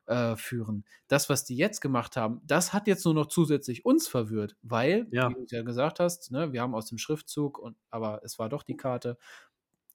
äh, 0.07 0.35
führen. 0.37 0.85
Das, 1.07 1.29
was 1.29 1.45
die 1.45 1.55
jetzt 1.55 1.81
gemacht 1.81 2.17
haben, 2.17 2.41
das 2.45 2.73
hat 2.73 2.87
jetzt 2.87 3.05
nur 3.05 3.13
noch 3.13 3.27
zusätzlich 3.27 3.85
uns 3.85 4.07
verwirrt, 4.07 4.57
weil, 4.63 5.07
Ja. 5.11 5.29
wie 5.29 5.33
du's 5.35 5.51
ja 5.51 5.61
gesagt 5.63 5.99
hast, 5.99 6.31
ne, 6.31 6.51
wir 6.53 6.61
haben 6.61 6.73
aus 6.75 6.87
dem 6.87 6.97
Schriftzug 6.97 7.59
und 7.59 7.77
aber 7.91 8.21
es 8.23 8.39
war 8.39 8.49
doch 8.49 8.63
die 8.63 8.77
Karte 8.77 9.17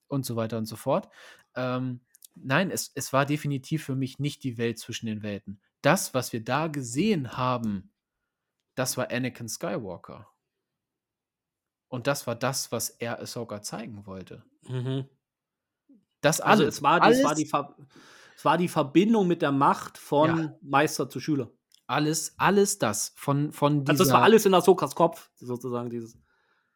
und 0.07 0.25
so 0.25 0.35
weiter 0.35 0.57
und 0.57 0.65
so 0.67 0.75
fort. 0.75 1.09
Ähm, 1.55 2.01
nein, 2.35 2.71
es 2.71 2.91
es 2.95 3.13
war 3.13 3.25
definitiv 3.25 3.83
für 3.83 3.95
mich 3.95 4.19
nicht 4.19 4.43
die 4.43 4.57
Welt 4.57 4.79
zwischen 4.79 5.07
den 5.07 5.23
Welten. 5.23 5.59
Das, 5.81 6.13
was 6.13 6.33
wir 6.33 6.43
da 6.43 6.67
gesehen 6.67 7.37
haben, 7.37 7.91
das 8.75 8.97
war 8.97 9.11
Anakin 9.11 9.47
Skywalker. 9.49 10.27
Und 11.91 12.07
das 12.07 12.25
war 12.27 12.35
das, 12.35 12.71
was 12.71 12.89
er 12.89 13.19
Ahsoka 13.21 13.61
zeigen 13.61 14.05
wollte. 14.05 14.43
Mhm. 14.63 15.07
Das 16.23 16.41
Also, 16.43 16.63
alles, 16.63 16.63
es 16.63 16.81
war 16.81 17.01
die 17.01 17.11
es 17.11 17.23
war 17.23 17.33
alles 17.33 17.35
die 17.35 17.45
Ver 17.45 17.75
es 18.37 18.43
war 18.45 18.57
die 18.57 18.67
Verbindung 18.67 19.27
mit 19.27 19.41
der 19.41 19.51
Macht 19.51 19.97
Ja. 20.19 20.35
von 20.37 20.57
Meister 20.61 21.09
zu 21.09 21.19
Schüler. 21.19 21.51
Alles 21.89 22.33
alles 22.37 22.79
das 22.79 23.13
von 23.15 23.51
von 23.51 23.85
Also, 23.87 24.01
es 24.03 24.11
war 24.13 24.23
dieser 24.23 24.23
alles 24.23 24.45
in 24.47 24.53
Ahsokas 24.55 24.95
Kopf, 24.95 25.29
sozusagen 25.35 25.89
dieses 25.91 26.17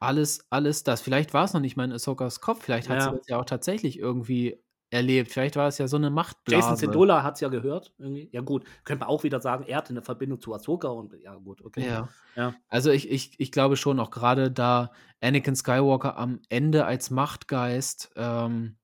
alles 0.01 0.45
alles 0.49 0.83
das. 0.85 1.01
Vielleicht 1.01 1.33
war's 1.33 1.53
noch 1.53 1.59
nicht 1.59 1.75
mal 1.75 1.83
in 1.83 1.91
Ahsokas 1.91 2.39
Kopf, 2.39 2.63
vielleicht 2.63 2.87
hat 2.89 3.01
sie 3.01 3.09
Ja. 3.09 3.11
das 3.11 3.27
ja 3.27 3.37
auch 3.39 3.45
tatsächlich 3.45 3.99
irgendwie 3.99 4.63
erlebt. 4.89 5.31
Vielleicht 5.31 5.55
war 5.55 5.67
es 5.67 5.77
ja 5.77 5.87
so 5.87 5.97
eine 5.97 6.09
Machtblase. 6.09 6.61
Jason 6.61 6.77
Syndulla 6.77 7.23
hat 7.23 7.35
es 7.35 7.41
ja 7.41 7.49
gehört. 7.49 7.93
Irgendwie. 7.97 8.29
Ja, 8.31 8.41
gut. 8.41 8.65
Könnte 8.83 9.01
man 9.01 9.09
auch 9.09 9.23
wieder 9.23 9.39
sagen, 9.39 9.65
er 9.67 9.77
hatte 9.77 9.91
eine 9.91 10.01
Verbindung 10.01 10.39
zu 10.39 10.53
Ahsoka 10.53 10.87
und 10.87 11.13
ja, 11.21 11.35
gut, 11.35 11.63
okay. 11.63 11.85
Ja. 11.85 12.09
Ja. 12.35 12.55
Also 12.67 12.91
ich, 12.91 13.09
ich, 13.09 13.39
ich 13.39 13.51
glaube 13.51 13.77
schon, 13.77 13.99
auch 13.99 14.11
gerade 14.11 14.51
da 14.51 14.91
Anakin 15.21 15.55
Skywalker 15.55 16.17
am 16.17 16.41
Ende 16.49 16.85
als 16.85 17.11
Machtgeist 17.11 18.11
ähm, 18.15 18.77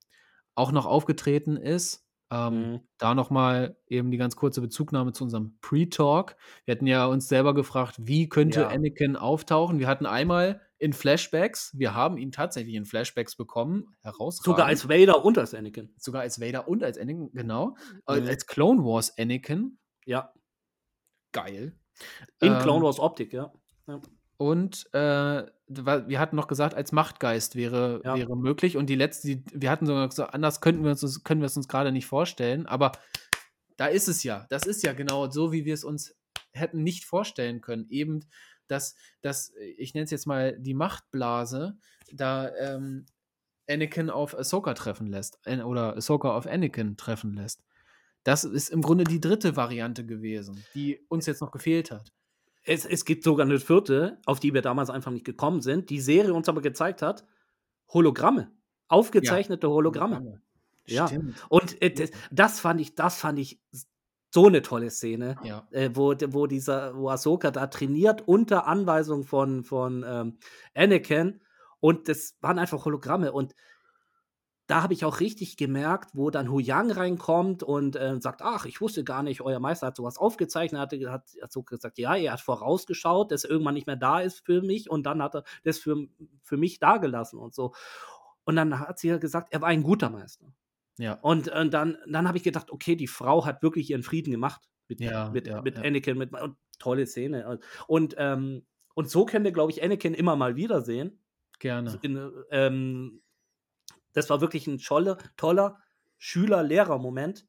auch 0.56 0.72
noch 0.72 0.86
aufgetreten 0.86 1.58
ist. 1.58 2.05
Ähm, 2.36 2.72
Mhm. 2.74 2.80
Da 2.98 3.14
nochmal 3.14 3.78
eben 3.88 4.12
die 4.12 4.18
ganz 4.18 4.36
kurze 4.36 4.62
Bezugnahme 4.62 5.14
zu 5.14 5.24
unserem 5.24 5.58
Pre-Talk. 5.62 6.36
Wir 6.66 6.74
hatten 6.74 6.88
ja 6.88 7.06
uns 7.06 7.28
selber 7.28 7.54
gefragt, 7.54 7.96
wie 8.00 8.28
könnte 8.30 8.62
Ja. 8.62 8.68
Anakin 8.70 9.16
auftauchen? 9.16 9.80
Wir 9.80 9.88
hatten 9.88 10.06
einmal 10.06 10.62
in 10.78 10.92
Flashbacks, 10.94 11.72
wir 11.78 11.94
haben 11.94 12.18
ihn 12.18 12.32
tatsächlich 12.32 12.76
in 12.76 12.86
Flashbacks 12.86 13.36
bekommen, 13.38 13.96
herausragend. 14.02 14.46
Sogar 14.46 14.66
als 14.66 14.90
Vader 14.90 15.24
und 15.24 15.38
als 15.38 15.54
Anakin. 15.54 15.94
sogar 15.98 16.22
als 16.22 16.42
Vader 16.42 16.68
und 16.68 16.84
als 16.84 16.98
Anakin, 16.98 17.32
genau. 17.34 17.76
Äh, 18.08 18.20
Mhm. 18.22 18.28
Als 18.28 18.46
Clone 18.48 18.84
Wars 18.84 19.18
Anakin. 19.18 19.78
Ja. 20.06 20.34
Geil. 21.32 21.78
In 22.42 22.54
Ähm, 22.54 22.60
Clone 22.60 22.84
Wars 22.84 23.00
Optik, 23.00 23.32
ja. 23.34 23.54
ja. 23.88 24.02
Und 24.38 24.90
äh, 24.94 25.44
wir 25.68 26.20
hatten 26.20 26.36
noch 26.36 26.48
gesagt, 26.48 26.76
als 26.76 26.92
Machtgeist 26.92 27.56
wäre, 27.56 28.02
Ja. 28.04 28.16
wäre 28.16 28.36
möglich. 28.38 28.78
Und 28.78 28.88
die 28.88 28.96
letzte, 28.96 29.28
die, 29.28 29.44
wir 29.54 29.72
hatten 29.72 29.86
sogar 29.86 30.08
gesagt, 30.08 30.34
anders 30.34 30.62
könnten 30.62 30.84
wir 30.84 30.92
uns, 30.92 31.24
können 31.24 31.42
wir 31.42 31.46
es 31.48 31.58
uns 31.58 31.68
gerade 31.68 31.92
nicht 31.92 32.06
vorstellen. 32.06 32.66
Aber 32.68 32.92
da 33.78 33.88
ist 33.88 34.08
es 34.08 34.24
ja. 34.24 34.46
Das 34.50 34.66
ist 34.66 34.84
ja 34.84 34.94
genau 34.94 35.30
so, 35.30 35.52
wie 35.52 35.66
wir 35.66 35.74
es 35.74 35.84
uns 35.84 36.16
hätten 36.54 36.84
nicht 36.84 37.06
vorstellen 37.06 37.62
können. 37.62 37.88
Eben, 37.90 38.22
dass, 38.68 38.96
dass 39.22 39.54
ich 39.78 39.94
nenne 39.94 40.06
es 40.06 40.12
jetzt 40.12 40.28
mal 40.28 40.58
die 40.60 40.74
Machtblase, 40.74 41.78
da 42.14 42.54
ähm, 42.56 43.06
Anakin 43.68 44.10
auf 44.10 44.38
Ahsoka 44.38 44.74
treffen 44.76 45.08
lässt. 45.08 45.40
äh, 45.46 45.62
Oder 45.62 45.98
Ahsoka 45.98 46.36
auf 46.36 46.46
Anakin 46.48 46.96
treffen 46.98 47.34
lässt. 47.34 47.64
Das 48.24 48.44
ist 48.44 48.70
im 48.70 48.82
Grunde 48.82 49.04
die 49.04 49.20
dritte 49.22 49.56
Variante 49.56 50.06
gewesen, 50.06 50.64
die 50.74 51.00
uns 51.10 51.26
jetzt 51.26 51.42
noch 51.42 51.52
gefehlt 51.52 51.92
hat. 51.92 52.12
Es, 52.66 52.86
es 52.86 53.06
gibt 53.06 53.24
sogar 53.24 53.46
eine 53.46 53.60
vierte, 53.60 54.20
auf 54.26 54.40
die 54.40 54.54
wir 54.54 54.62
damals 54.62 54.90
einfach 54.90 55.12
nicht 55.12 55.26
gekommen 55.26 55.62
sind, 55.62 55.90
die 55.90 56.02
Serie 56.02 56.34
uns 56.34 56.50
aber 56.50 56.62
gezeigt 56.62 57.02
hat: 57.02 57.26
Hologramme. 57.94 58.52
Aufgezeichnete 58.88 59.70
Hologramme. 59.70 60.42
Ja. 60.88 61.08
Stimmt. 61.08 61.36
Und 61.50 61.82
äh, 61.82 61.92
das, 61.92 62.12
das 62.32 62.60
fand 62.60 62.82
ich, 62.82 62.96
das 62.96 63.18
fand 63.18 63.40
ich 63.40 63.60
so 64.34 64.48
eine 64.48 64.62
tolle 64.62 64.90
Szene. 64.90 65.38
Ja. 65.44 65.68
äh, 65.72 65.92
wo, 65.94 66.14
wo 66.28 66.46
dieser, 66.46 66.96
wo 66.96 67.10
Ahsoka 67.10 67.52
da 67.52 67.68
trainiert 67.68 68.28
unter 68.28 68.68
Anweisung 68.68 69.24
von, 69.24 69.64
von 69.64 70.04
ähm, 70.06 70.38
Anakin 70.76 71.42
und 71.80 72.10
das 72.10 72.36
waren 72.42 72.60
einfach 72.60 72.84
Hologramme 72.86 73.32
und 73.32 73.56
da 74.68 74.82
habe 74.82 74.94
ich 74.94 75.06
auch 75.06 75.20
richtig 75.20 75.58
gemerkt, 75.58 76.12
wo 76.14 76.30
dann 76.32 76.50
Hu 76.50 76.60
Yang 76.60 76.92
reinkommt 76.92 77.64
und 77.64 77.96
äh, 77.96 78.20
sagt, 78.20 78.42
ach, 78.42 78.66
ich 78.66 78.82
wusste 78.82 79.04
gar 79.04 79.22
nicht, 79.22 79.42
euer 79.42 79.60
Meister 79.60 79.88
hat 79.88 79.96
sowas 79.96 80.18
aufgezeichnet, 80.18 80.82
hat, 80.82 80.94
hat 80.94 81.24
Ahsoka 81.42 81.76
gesagt, 81.76 81.98
ja, 82.00 82.16
er 82.16 82.34
hat 82.34 82.42
vorausgeschaut, 82.42 83.32
dass 83.32 83.44
er 83.44 83.52
irgendwann 83.52 83.76
nicht 83.76 83.88
mehr 83.88 83.96
da 83.96 84.20
ist 84.20 84.44
für 84.46 84.62
mich 84.62 84.90
und 84.90 85.06
dann 85.06 85.22
hat 85.22 85.36
er 85.36 85.44
das 85.64 85.78
für, 85.78 86.08
für 86.42 86.58
mich 86.58 86.80
dagelassen 86.80 87.40
und 87.40 87.54
so. 87.54 87.74
Und 88.44 88.56
dann 88.56 88.80
hat 88.80 89.00
sie 89.00 89.10
ja 89.10 89.18
gesagt, 89.18 89.54
er 89.54 89.62
war 89.62 89.70
ein 89.70 89.84
guter 89.84 90.10
Meister. 90.10 90.54
Ja. 90.98 91.14
Und, 91.22 91.48
äh, 91.50 91.70
dann, 91.70 91.98
dann 92.08 92.28
habe 92.28 92.38
ich 92.38 92.44
gedacht, 92.44 92.72
okay, 92.72 92.96
die 92.96 93.08
Frau 93.08 93.46
hat 93.46 93.62
wirklich 93.62 93.90
ihren 93.90 94.04
Frieden 94.04 94.32
gemacht 94.32 94.62
mit, 94.88 95.00
Ja, 95.02 95.30
mit, 95.30 95.48
ja, 95.48 95.62
mit 95.62 95.78
ja. 95.78 95.84
Anakin. 95.84 96.18
Mit, 96.18 96.32
und 96.34 96.56
tolle 96.80 97.06
Szene. 97.06 97.60
Und, 97.88 98.16
ähm, 98.18 98.66
und 98.94 99.10
so 99.10 99.26
können 99.26 99.46
wir, 99.46 99.52
glaube 99.52 99.72
ich, 99.72 99.84
Anakin 99.84 100.14
immer 100.14 100.36
mal 100.36 100.56
wiedersehen. 100.56 101.20
Gerne. 101.60 101.98
In, 102.02 102.18
äh, 102.18 102.30
ähm, 102.52 103.22
das 104.16 104.30
war 104.30 104.42
wirklich 104.42 104.66
ein 104.66 104.80
toller, 104.80 105.18
toller 105.38 105.78
Schüler-Lehrer-Moment, 106.18 107.46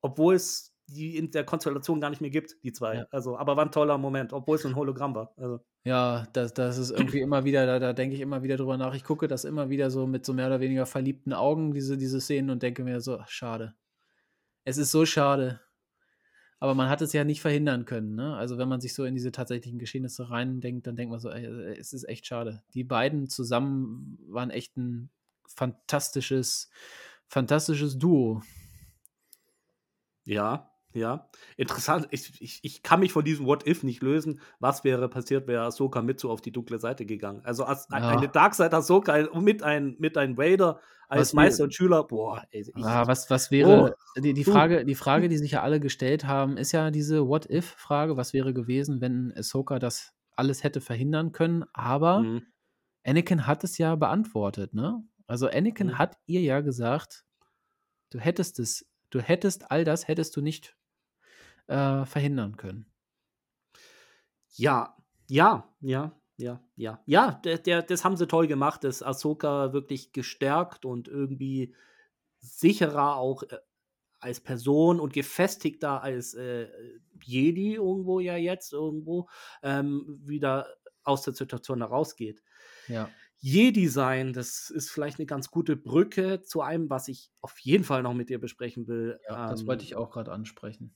obwohl 0.00 0.34
es 0.34 0.74
die 0.88 1.16
in 1.16 1.30
der 1.30 1.44
Konstellation 1.44 2.00
gar 2.00 2.10
nicht 2.10 2.20
mehr 2.20 2.30
gibt, 2.30 2.56
die 2.64 2.72
zwei. 2.72 2.96
Ja. 2.96 3.06
Also, 3.10 3.36
aber 3.36 3.56
war 3.56 3.66
ein 3.66 3.72
toller 3.72 3.98
Moment, 3.98 4.32
obwohl 4.32 4.56
es 4.56 4.64
ein 4.64 4.74
Hologramm 4.74 5.14
war. 5.14 5.32
Also, 5.36 5.60
Ja, 5.84 6.26
das, 6.32 6.54
das 6.54 6.78
ist 6.78 6.90
irgendwie 6.90 7.20
immer 7.20 7.44
wieder, 7.44 7.66
da, 7.66 7.78
da 7.78 7.92
denke 7.92 8.14
ich 8.16 8.22
immer 8.22 8.42
wieder 8.42 8.56
drüber 8.56 8.76
nach. 8.78 8.94
Ich 8.94 9.04
gucke 9.04 9.28
das 9.28 9.44
immer 9.44 9.68
wieder 9.68 9.90
so 9.90 10.06
mit 10.06 10.24
so 10.24 10.32
mehr 10.32 10.46
oder 10.46 10.60
weniger 10.60 10.86
verliebten 10.86 11.32
Augen, 11.34 11.72
diese, 11.72 11.98
diese 11.98 12.20
Szenen, 12.20 12.50
und 12.50 12.62
denke 12.62 12.84
mir 12.84 13.00
so, 13.00 13.18
ach, 13.18 13.28
schade. 13.28 13.74
Es 14.64 14.78
ist 14.78 14.90
so 14.90 15.04
schade. 15.04 15.60
Aber 16.58 16.74
man 16.74 16.88
hat 16.88 17.02
es 17.02 17.12
ja 17.12 17.22
nicht 17.22 17.40
verhindern 17.40 17.84
können. 17.84 18.16
Ne? 18.16 18.34
Also 18.34 18.58
wenn 18.58 18.68
man 18.68 18.80
sich 18.80 18.94
so 18.94 19.04
in 19.04 19.14
diese 19.14 19.30
tatsächlichen 19.30 19.78
Geschehnisse 19.78 20.30
reindenkt, 20.30 20.86
dann 20.86 20.96
denkt 20.96 21.10
man 21.10 21.20
so, 21.20 21.30
ey, 21.30 21.44
es 21.78 21.92
ist 21.92 22.08
echt 22.08 22.26
schade. 22.26 22.62
Die 22.74 22.82
beiden 22.82 23.28
zusammen 23.28 24.18
waren 24.26 24.50
echt 24.50 24.76
ein 24.76 25.10
fantastisches, 25.54 26.70
fantastisches 27.28 27.98
Duo. 27.98 28.42
Ja, 30.24 30.70
ja. 30.92 31.28
Interessant. 31.56 32.08
Ich, 32.10 32.40
ich, 32.40 32.60
ich 32.62 32.82
kann 32.82 33.00
mich 33.00 33.12
von 33.12 33.24
diesem 33.24 33.46
What 33.46 33.66
If 33.66 33.82
nicht 33.82 34.02
lösen. 34.02 34.40
Was 34.58 34.84
wäre 34.84 35.08
passiert, 35.08 35.46
wäre 35.46 35.64
Ahsoka 35.64 36.02
mit 36.02 36.20
so 36.20 36.30
auf 36.30 36.40
die 36.40 36.52
dunkle 36.52 36.78
Seite 36.78 37.06
gegangen? 37.06 37.40
Also 37.44 37.64
As 37.64 37.88
Ja. 37.90 37.96
eine 37.98 38.28
Darkseid 38.28 38.74
Ahsoka 38.74 39.12
ein- 39.12 39.28
mit 39.42 39.62
ein, 39.62 39.96
mit 39.98 40.16
ein 40.16 40.36
Vader 40.36 40.80
als 41.08 41.20
Was 41.28 41.32
Meister 41.34 41.64
und 41.64 41.74
Schüler. 41.74 42.04
Boah, 42.04 42.44
ey, 42.50 42.60
ich, 42.74 42.84
Ah, 42.84 43.06
was, 43.06 43.30
was 43.30 43.50
wäre, 43.50 43.96
die, 44.16 44.34
die, 44.34 44.42
du. 44.44 44.52
Frage, 44.52 44.84
die 44.84 44.94
Frage, 44.94 45.28
die 45.28 45.38
sich 45.38 45.52
ja 45.52 45.62
alle 45.62 45.80
gestellt 45.80 46.26
haben, 46.26 46.56
ist 46.58 46.72
ja 46.72 46.90
diese 46.90 47.26
What-If-Frage, 47.26 48.16
was 48.18 48.32
wäre 48.34 48.52
gewesen, 48.52 49.00
wenn 49.00 49.32
Ahsoka 49.36 49.78
das 49.78 50.12
alles 50.36 50.62
hätte 50.64 50.80
verhindern 50.80 51.32
können, 51.32 51.64
aber 51.72 52.20
Mhm. 52.20 52.42
Anakin 53.04 53.46
hat 53.46 53.64
es 53.64 53.78
ja 53.78 53.94
beantwortet, 53.96 54.74
ne? 54.74 55.02
Also 55.28 55.46
Anakin 55.48 55.90
Mhm. 55.90 55.98
hat 55.98 56.18
ihr 56.26 56.40
ja 56.40 56.60
gesagt, 56.60 57.24
du 58.10 58.20
hättest 58.20 58.58
es, 58.60 58.86
du 59.10 59.20
hättest 59.20 59.70
all 59.70 59.84
das, 59.84 60.08
hättest 60.08 60.36
du 60.36 60.42
nicht 60.42 60.76
äh, 61.68 62.04
verhindern 62.06 62.56
können. 62.56 62.92
Ja, 64.56 64.96
ja, 65.28 65.74
ja, 65.80 66.20
ja, 66.36 66.60
ja. 66.76 67.02
Ja, 67.06 67.32
der, 67.44 67.58
der, 67.58 67.82
das 67.82 68.04
haben 68.04 68.16
sie 68.16 68.26
toll 68.26 68.46
gemacht, 68.46 68.84
dass 68.84 69.02
Ahsoka 69.02 69.72
wirklich 69.72 70.12
gestärkt 70.12 70.84
und 70.84 71.08
irgendwie 71.08 71.74
sicherer 72.40 73.16
auch 73.16 73.42
äh, 73.44 73.58
als 74.20 74.40
Person 74.40 75.00
und 75.00 75.12
gefestigter 75.12 76.02
als 76.02 76.34
äh, 76.34 76.68
Jedi 77.24 77.74
irgendwo 77.74 78.20
ja 78.20 78.36
jetzt 78.36 78.72
irgendwo 78.72 79.28
ähm, 79.62 80.20
wieder 80.24 80.68
aus 81.04 81.22
der 81.22 81.34
Situation 81.34 81.80
herausgeht. 81.80 82.42
Ja. 82.86 83.18
Jedi 83.40 83.88
sein, 83.88 84.32
das 84.32 84.68
ist 84.70 84.90
vielleicht 84.90 85.18
eine 85.18 85.26
ganz 85.26 85.50
gute 85.50 85.76
Brücke 85.76 86.42
zu 86.42 86.60
einem, 86.60 86.90
was 86.90 87.08
ich 87.08 87.30
auf 87.40 87.58
jeden 87.60 87.84
Fall 87.84 88.02
noch 88.02 88.14
mit 88.14 88.30
dir 88.30 88.40
besprechen 88.40 88.88
will. 88.88 89.20
Ja, 89.28 89.48
das 89.48 89.60
Ähm, 89.60 89.66
wollte 89.68 89.84
ich 89.84 89.94
auch 89.94 90.10
gerade 90.10 90.32
ansprechen. 90.32 90.94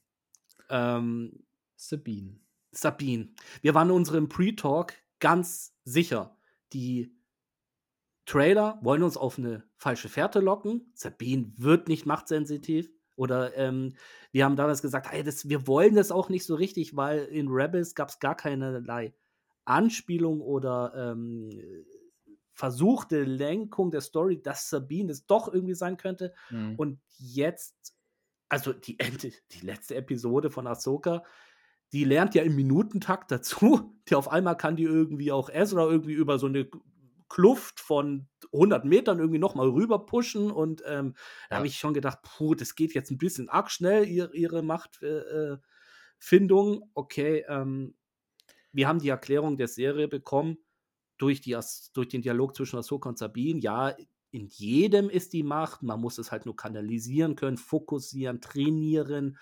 Ähm, 0.69 1.45
Sabine. 1.77 2.41
Sabine. 2.73 3.33
Wir 3.61 3.75
waren 3.75 3.91
in 3.91 3.95
unserem 3.97 4.29
Pre-Talk 4.29 4.95
ganz 5.21 5.77
sicher. 5.85 6.37
Die 6.73 7.15
Trailer 8.25 8.79
wollen 8.83 9.03
uns 9.03 9.17
auf 9.17 9.39
eine 9.39 9.65
falsche 9.77 10.09
Fährte 10.09 10.41
locken. 10.41 10.91
Sabine 10.95 11.53
wird 11.57 11.89
nicht 11.89 12.07
machtsensitiv. 12.07 12.91
Oder 13.17 13.57
ähm, 13.57 13.95
wir 14.31 14.45
haben 14.45 14.57
damals 14.57 14.81
gesagt, 14.81 15.11
hey, 15.11 15.23
das, 15.23 15.49
wir 15.49 15.67
wollen 15.67 15.95
das 15.95 16.11
auch 16.11 16.29
nicht 16.29 16.47
so 16.47 16.55
richtig, 16.55 16.97
weil 16.97 17.25
in 17.27 17.49
Rebels 17.49 17.95
gab 17.95 18.09
es 18.09 18.21
gar 18.21 18.37
keinerlei 18.37 19.15
Anspielung 19.65 20.41
oder 20.41 20.93
ähm, 20.97 21.51
versuchte 22.55 23.23
Lenkung 23.25 23.91
der 23.91 24.01
Story, 24.03 24.43
dass 24.43 24.69
Sabine 24.69 25.13
es 25.13 25.27
doch 25.27 25.53
irgendwie 25.53 25.75
sein 25.75 25.97
könnte. 25.97 26.35
Mhm. 26.51 26.75
Und 26.77 27.01
jetzt, 27.19 27.95
also 28.49 28.73
die, 28.73 28.97
die 28.99 29.67
letzte 29.67 29.95
Episode 29.97 30.51
von 30.51 30.67
Ahsoka, 30.67 31.25
die 31.93 32.05
lernt 32.05 32.35
ja 32.35 32.43
im 32.43 32.57
Minutentakt 32.57 33.31
dazu. 33.31 33.99
Die 34.09 34.15
auf 34.17 34.29
einmal 34.31 34.57
kann 34.57 34.77
die 34.77 34.83
irgendwie 34.85 35.31
auch 35.31 35.49
Ezra 35.49 35.87
irgendwie 35.87 36.15
über 36.15 36.39
so 36.39 36.47
eine 36.47 36.69
Kluft 37.29 37.81
von 37.81 38.29
100 38.53 38.85
Metern 38.85 39.19
irgendwie 39.21 39.39
nochmal 39.39 39.69
rüber 39.69 40.05
pushen. 40.05 40.51
Und 40.51 40.83
ähm, 40.87 41.15
da 41.49 41.57
Ja. 41.57 41.57
habe 41.59 41.67
ich 41.67 41.77
schon 41.79 41.95
gedacht, 41.95 42.19
puh, 42.23 42.55
das 42.55 42.75
geht 42.75 42.95
jetzt 42.95 43.11
ein 43.11 43.19
bisschen 43.19 43.49
arg 43.49 43.71
schnell, 43.71 44.07
ihr, 44.09 44.35
ihre 44.35 44.63
Machtfindung. 44.63 45.55
Äh, 45.55 45.59
Findung. 46.19 46.91
okay, 46.95 47.45
ähm, 47.49 47.95
wir 48.73 48.89
haben 48.89 48.99
die 49.01 49.09
Erklärung 49.09 49.57
der 49.57 49.69
Serie 49.69 50.09
bekommen 50.09 50.59
durch, 51.23 51.41
die, 51.41 51.57
durch 51.95 52.09
den 52.09 52.23
Dialog 52.23 52.57
zwischen 52.57 52.79
Ahsoka 52.79 53.09
und 53.09 53.19
Sabine. 53.19 53.61
Ja, 53.61 53.95
in 54.33 54.49
jedem 54.49 55.09
ist 55.09 55.33
die 55.33 55.45
Macht. 55.45 55.83
Man 55.83 56.01
muss 56.01 56.19
es 56.19 56.33
halt 56.33 56.47
nur 56.47 56.57
kanalisieren 56.57 57.37
können, 57.37 57.57
fokussieren, 57.57 58.41
trainieren. 58.41 59.39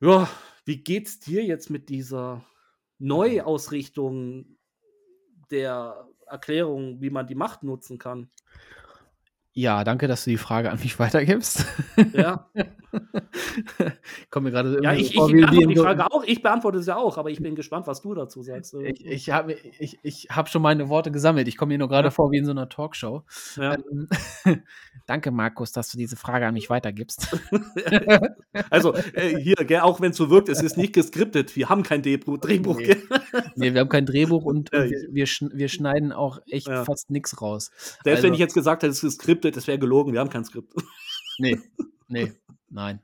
Ja, 0.00 0.28
wie 0.64 0.82
geht's 0.82 1.20
dir 1.20 1.44
jetzt 1.44 1.70
mit 1.70 1.88
dieser 1.88 2.44
Neuausrichtung 2.98 4.58
der 5.50 6.08
Erklärung, 6.26 7.00
wie 7.00 7.10
man 7.10 7.28
die 7.28 7.36
Macht 7.36 7.62
nutzen 7.62 7.98
kann? 7.98 8.28
Ja, 9.54 9.84
danke, 9.84 10.08
dass 10.08 10.24
du 10.24 10.30
die 10.30 10.38
Frage 10.38 10.70
an 10.70 10.78
mich 10.80 10.98
weitergibst. 10.98 11.66
Ja, 12.14 12.48
Kommt 14.30 14.44
mir 14.44 14.50
gerade 14.50 14.80
ja 14.82 14.92
ich, 14.92 15.08
ich 15.10 15.14
so 15.14 15.20
vor, 15.20 15.28
wie- 15.28 15.34
wie 15.34 15.40
beantworte 15.40 15.68
die 15.68 15.76
Frage 15.80 16.06
auch. 16.10 16.24
Ich 16.24 16.42
beantworte 16.42 16.78
es 16.78 16.86
ja 16.86 16.96
auch, 16.96 17.16
aber 17.18 17.30
ich 17.30 17.40
bin 17.42 17.54
gespannt, 17.54 17.86
was 17.86 18.02
du 18.02 18.14
dazu 18.14 18.42
sagst. 18.42 18.74
Ich, 18.74 19.04
ich 19.04 19.30
habe 19.30 19.54
ich, 19.78 19.98
ich 20.02 20.28
hab 20.30 20.48
schon 20.48 20.62
meine 20.62 20.88
Worte 20.88 21.10
gesammelt. 21.10 21.48
Ich 21.48 21.56
komme 21.56 21.72
mir 21.74 21.78
nur 21.78 21.88
gerade 21.88 22.08
Ja. 22.08 22.10
vor 22.10 22.30
wie 22.30 22.38
in 22.38 22.44
so 22.44 22.50
einer 22.50 22.68
Talkshow. 22.68 23.22
ja. 23.56 23.74
Ähm, 23.74 24.08
Danke, 25.06 25.30
Markus, 25.32 25.72
dass 25.72 25.90
du 25.90 25.98
diese 25.98 26.16
Frage 26.16 26.46
an 26.46 26.54
mich 26.54 26.70
weitergibst. 26.70 27.28
also, 28.70 28.94
äh, 28.94 29.36
hier, 29.40 29.56
gell, 29.56 29.80
auch 29.80 30.00
wenn 30.00 30.12
es 30.12 30.16
so 30.16 30.30
wirkt, 30.30 30.48
es 30.48 30.62
ist 30.62 30.76
nicht 30.76 30.92
geskriptet. 30.92 31.56
Wir 31.56 31.68
haben 31.68 31.82
kein 31.82 32.02
Drehbuch. 32.02 32.38
Drehbuch 32.38 32.78
Nee. 32.78 32.96
Nee, 33.56 33.74
wir 33.74 33.80
haben 33.80 33.88
kein 33.88 34.06
Drehbuch 34.06 34.44
und, 34.44 34.72
und 34.72 34.90
wir, 34.90 35.08
wir, 35.10 35.26
schn 35.26 35.50
wir 35.54 35.68
schneiden 35.68 36.12
auch 36.12 36.38
echt 36.50 36.68
fast 36.68 37.10
nichts 37.10 37.40
raus. 37.40 37.70
Selbst 38.04 38.22
wenn 38.22 38.30
Also- 38.30 38.34
ich 38.34 38.38
jetzt 38.38 38.54
gesagt 38.54 38.82
hätte, 38.82 38.90
es 38.90 39.02
ist 39.02 39.18
geskriptet, 39.18 39.41
das 39.50 39.66
wäre 39.66 39.78
gelogen. 39.78 40.12
Wir 40.12 40.20
haben 40.20 40.30
kein 40.30 40.44
Skript. 40.44 40.72
Nee, 41.38 41.58
nee, 42.08 42.30
nein. 42.68 43.00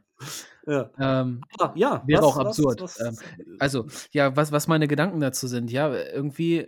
ja. 0.66 0.90
Ähm, 1.00 1.40
Ah, 1.58 1.72
ja, 1.74 2.02
Wäre 2.06 2.20
was- 2.22 2.26
auch 2.28 2.36
was- 2.36 2.46
absurd. 2.46 2.80
was- 2.82 3.00
Ähm, 3.00 3.16
also, 3.58 3.86
ja, 4.12 4.36
was, 4.36 4.52
was 4.52 4.68
meine 4.68 4.86
Gedanken 4.86 5.20
dazu 5.20 5.46
sind, 5.48 5.70
ja, 5.72 5.90
irgendwie 5.94 6.66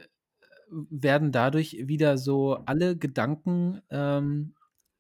werden 0.71 1.33
dadurch 1.33 1.77
wieder 1.87 2.17
so 2.17 2.55
alle 2.65 2.97
Gedanken 2.97 3.83
ähm, 3.91 4.55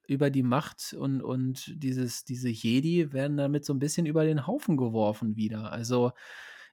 über 0.06 0.28
die 0.28 0.42
Macht 0.42 0.94
und, 0.98 1.22
und 1.22 1.72
dieses, 1.82 2.24
diese 2.26 2.50
Jedi 2.50 3.10
werden 3.12 3.38
damit 3.38 3.64
so 3.64 3.72
ein 3.72 3.78
bisschen 3.78 4.04
über 4.04 4.24
den 4.24 4.46
Haufen 4.46 4.76
geworfen 4.76 5.36
wieder. 5.36 5.72
Also, 5.72 6.12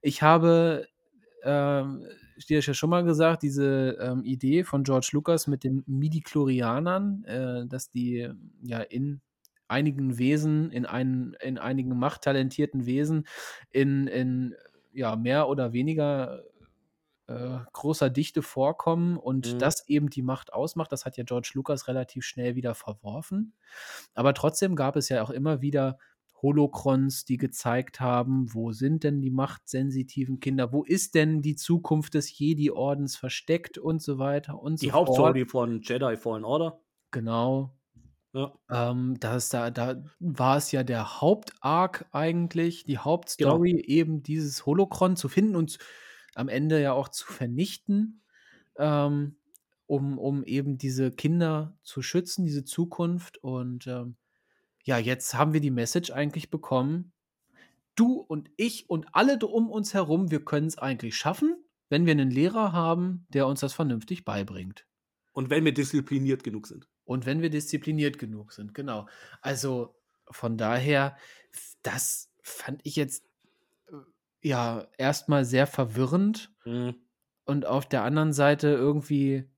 ich 0.02 0.22
habe 0.22 0.86
ähm, 1.44 2.04
dir 2.46 2.60
ja 2.60 2.74
schon 2.74 2.90
mal 2.90 3.04
gesagt, 3.04 3.44
diese 3.44 3.98
ähm, 4.00 4.24
Idee 4.24 4.64
von 4.64 4.84
George 4.84 5.10
Lucas 5.14 5.48
mit 5.48 5.64
den 5.64 5.84
Midi-Chlorianern, 5.88 7.24
äh, 7.26 7.68
dass 7.68 7.90
die 7.90 8.30
ja 8.64 8.80
in 8.80 9.22
einigen 9.68 10.18
Wesen, 10.18 10.72
in, 10.72 10.86
ein, 10.86 11.36
in 11.42 11.58
einigen 11.58 11.98
machttalentierten 11.98 12.86
Wesen, 12.86 13.28
in, 13.72 14.08
in 14.08 14.56
ja, 14.94 15.16
mehr 15.16 15.50
oder 15.50 15.74
weniger 15.74 16.44
äh, 17.28 17.60
großer 17.74 18.10
Dichte 18.10 18.42
vorkommen 18.42 19.18
und 19.18 19.56
Mhm. 19.56 19.60
das 19.60 19.88
eben 19.88 20.10
die 20.10 20.22
Macht 20.22 20.54
ausmacht. 20.54 20.92
Das 20.92 21.06
hat 21.06 21.18
ja 21.18 21.24
George 21.24 21.52
Lucas 21.56 21.88
relativ 21.88 22.24
schnell 22.26 22.56
wieder 22.56 22.74
verworfen. 22.76 23.54
Aber 24.16 24.34
trotzdem 24.34 24.76
gab 24.76 24.96
es 24.96 25.10
ja 25.10 25.22
auch 25.24 25.30
immer 25.30 25.62
wieder 25.62 25.98
Holokrons, 26.42 27.26
die 27.26 27.38
gezeigt 27.38 28.00
haben, 28.00 28.54
wo 28.54 28.72
sind 28.72 29.04
denn 29.04 29.22
die 29.22 29.32
machtsensitiven 29.32 30.40
Kinder, 30.40 30.72
wo 30.72 30.84
ist 30.84 31.16
denn 31.16 31.42
die 31.42 31.56
Zukunft 31.56 32.14
des 32.14 32.38
Jedi-Ordens 32.38 33.16
versteckt 33.16 33.78
und 33.78 34.02
so 34.02 34.20
weiter 34.20 34.62
und 34.62 34.82
Die 34.82 34.88
so 34.88 34.92
fort. 34.92 35.08
Hauptstory 35.08 35.46
von 35.46 35.82
Jedi 35.82 36.16
Fallen 36.16 36.46
Order. 36.46 36.80
Genau. 37.12 37.74
Ja. 38.34 38.54
Ähm, 38.70 39.16
da, 39.20 39.38
ist 39.38 39.54
da, 39.54 39.72
da 39.72 40.04
war 40.20 40.58
es 40.58 40.72
ja 40.72 40.84
der 40.84 41.22
Hauptarc 41.22 42.06
eigentlich, 42.12 42.84
die 42.84 43.00
Hauptstory, 43.00 43.82
eben 43.88 44.22
dieses 44.22 44.66
Holocron 44.66 45.16
zu 45.16 45.30
finden 45.30 45.56
und 45.56 45.80
am 46.36 46.50
Ende 46.50 46.80
ja 46.80 46.94
auch 46.94 47.10
zu 47.10 47.26
vernichten, 47.26 48.22
ähm, 48.78 49.38
um, 49.88 50.20
um 50.20 50.44
eben 50.44 50.78
diese 50.78 51.12
Kinder 51.12 51.76
zu 51.82 52.04
schützen, 52.04 52.44
diese 52.46 52.64
Zukunft. 52.64 53.40
Und 53.40 53.88
ähm, 53.88 54.18
ja, 54.88 54.98
jetzt 54.98 55.34
haben 55.34 55.52
wir 55.52 55.60
die 55.60 55.70
Message 55.70 56.12
eigentlich 56.12 56.50
bekommen, 56.50 57.12
du 57.96 58.22
und 58.22 58.50
ich 58.56 58.90
und 58.90 59.08
alle 59.12 59.38
um 59.46 59.70
uns 59.70 59.94
herum, 59.94 60.32
wir 60.32 60.46
können 60.46 60.68
es 60.68 60.78
eigentlich 60.78 61.18
schaffen, 61.18 61.58
wenn 61.90 62.06
wir 62.06 62.12
einen 62.12 62.32
Lehrer 62.32 62.72
haben, 62.72 63.26
der 63.28 63.48
uns 63.48 63.60
das 63.60 63.74
vernünftig 63.74 64.24
beibringt. 64.24 64.88
Und 65.34 65.50
wenn 65.50 65.66
wir 65.66 65.74
diszipliniert 65.74 66.46
genug 66.46 66.68
sind. 66.68 66.88
Und 67.04 67.26
wenn 67.26 67.42
wir 67.42 67.50
diszipliniert 67.50 68.18
genug 68.18 68.54
sind, 68.54 68.74
genau. 68.74 69.08
Also 69.42 69.94
von 70.32 70.58
daher, 70.58 71.18
das 71.84 72.32
fand 72.42 72.80
ich 72.86 72.96
jetzt 72.96 73.26
äh, 73.90 74.48
ja 74.48 74.88
erstmal 74.98 75.44
sehr 75.44 75.68
verwirrend 75.68 76.54
Mhm. 76.64 76.96
und 77.44 77.66
auf 77.66 77.90
der 77.90 78.04
anderen 78.04 78.32
Seite 78.32 78.70
irgendwie, 78.70 79.50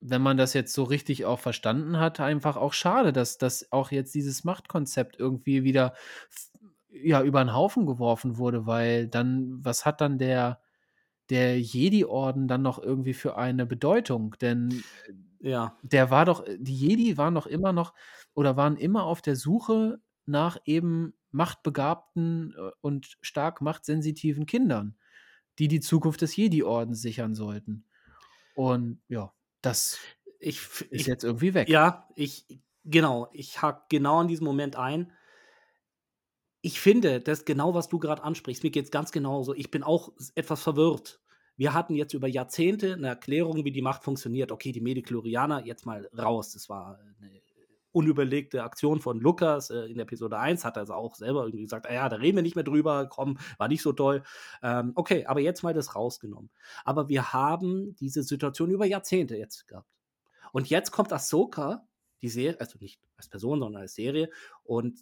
wenn 0.00 0.22
man 0.22 0.36
das 0.36 0.54
jetzt 0.54 0.74
so 0.74 0.84
richtig 0.84 1.24
auch 1.26 1.40
verstanden 1.40 1.98
hat, 1.98 2.20
einfach 2.20 2.56
auch 2.56 2.72
schade, 2.74 3.12
dass 3.12 3.38
dass 3.38 3.72
auch 3.72 3.90
jetzt 3.92 4.14
dieses 4.14 4.44
Machtkonzept 4.44 5.18
irgendwie 5.18 5.64
wieder 5.64 5.94
ja, 6.90 7.22
über 7.22 7.40
'n 7.42 7.54
Haufen 7.54 7.86
geworfen 7.86 8.38
wurde, 8.38 8.66
weil 8.66 9.08
dann 9.08 9.64
was 9.64 9.84
hat 9.86 10.00
dann 10.00 10.18
der 10.18 10.60
der 11.30 11.60
Jedi-Orden 11.60 12.48
dann 12.48 12.62
noch 12.62 12.78
irgendwie 12.82 13.14
für 13.14 13.36
eine 13.38 13.66
Bedeutung? 13.66 14.36
Denn 14.40 14.84
Ja. 15.40 15.76
der 15.82 16.10
war 16.10 16.24
doch 16.24 16.44
die 16.58 16.74
Jedi 16.76 17.16
waren 17.18 17.34
doch 17.34 17.46
immer 17.46 17.72
noch 17.72 17.94
oder 18.34 18.56
waren 18.56 18.76
immer 18.76 19.04
auf 19.04 19.22
der 19.22 19.36
Suche 19.36 20.00
nach 20.26 20.58
eben 20.64 21.14
machtbegabten, 21.30 22.54
äh, 22.58 22.70
und 22.80 23.18
stark 23.22 23.60
machtsensitiven 23.62 24.46
Kindern, 24.46 24.96
die 25.58 25.68
die 25.68 25.80
Zukunft 25.80 26.22
des 26.22 26.36
Jedi-Ordens 26.36 27.02
sichern 27.02 27.34
sollten. 27.34 27.86
Und 28.54 29.02
ja, 29.08 29.32
das 29.66 29.98
Ich, 30.38 30.58
ist 30.58 30.86
ich, 30.90 31.06
jetzt 31.06 31.24
irgendwie 31.24 31.54
weg. 31.54 31.68
Ja, 31.68 32.08
ich, 32.14 32.46
genau, 32.84 33.28
ich 33.32 33.62
hake 33.62 33.82
genau 33.88 34.20
in 34.20 34.28
diesem 34.28 34.44
Moment 34.44 34.76
ein. 34.76 35.12
Ich 36.60 36.80
finde, 36.80 37.20
das 37.20 37.40
ist 37.40 37.46
genau, 37.46 37.74
was 37.74 37.88
du 37.88 37.98
gerade 37.98 38.22
ansprichst. 38.22 38.64
Mir 38.64 38.70
geht 38.70 38.86
es 38.86 38.90
ganz 38.90 39.12
genauso. 39.12 39.54
Ich 39.54 39.70
bin 39.70 39.82
auch 39.82 40.12
etwas 40.34 40.62
verwirrt. 40.62 41.20
Wir 41.56 41.72
hatten 41.72 41.94
jetzt 41.94 42.12
über 42.12 42.28
Jahrzehnte 42.28 42.94
eine 42.94 43.08
Erklärung, 43.08 43.64
wie 43.64 43.72
die 43.72 43.82
Macht 43.82 44.04
funktioniert. 44.04 44.52
Okay, 44.52 44.72
die 44.72 44.80
Mediklorianer, 44.80 45.64
jetzt 45.64 45.86
mal 45.86 46.08
raus. 46.16 46.52
Das 46.52 46.68
war 46.68 46.98
eine 46.98 47.14
unüberlegte 47.96 48.62
Aktion 48.62 49.00
von 49.00 49.18
Lukas 49.18 49.70
äh, 49.70 49.86
in 49.86 49.98
Episode 49.98 50.38
1. 50.38 50.66
Hat 50.66 50.76
er 50.76 50.80
also 50.80 50.92
auch 50.92 51.14
selber 51.14 51.44
irgendwie 51.44 51.62
gesagt, 51.62 51.86
ah 51.88 51.94
ja, 51.94 52.08
da 52.10 52.16
reden 52.16 52.36
wir 52.36 52.42
nicht 52.42 52.54
mehr 52.54 52.64
drüber, 52.64 53.06
komm, 53.08 53.38
war 53.56 53.68
nicht 53.68 53.80
so 53.80 53.92
toll. 53.92 54.22
Ähm, 54.62 54.92
okay, 54.94 55.24
aber 55.24 55.40
jetzt 55.40 55.62
mal 55.62 55.72
das 55.72 55.96
rausgenommen. 55.96 56.50
Aber 56.84 57.08
wir 57.08 57.32
haben 57.32 57.96
diese 57.96 58.22
Situation 58.22 58.70
über 58.70 58.84
Jahrzehnte 58.84 59.36
jetzt 59.36 59.66
gehabt. 59.66 59.88
Und 60.52 60.68
jetzt 60.68 60.90
kommt 60.90 61.10
Ahsoka, 61.10 61.86
die 62.20 62.28
Serie, 62.28 62.60
also 62.60 62.78
nicht 62.80 63.00
als 63.16 63.28
Person, 63.28 63.60
sondern 63.60 63.80
als 63.80 63.94
Serie, 63.94 64.28
und 64.62 64.98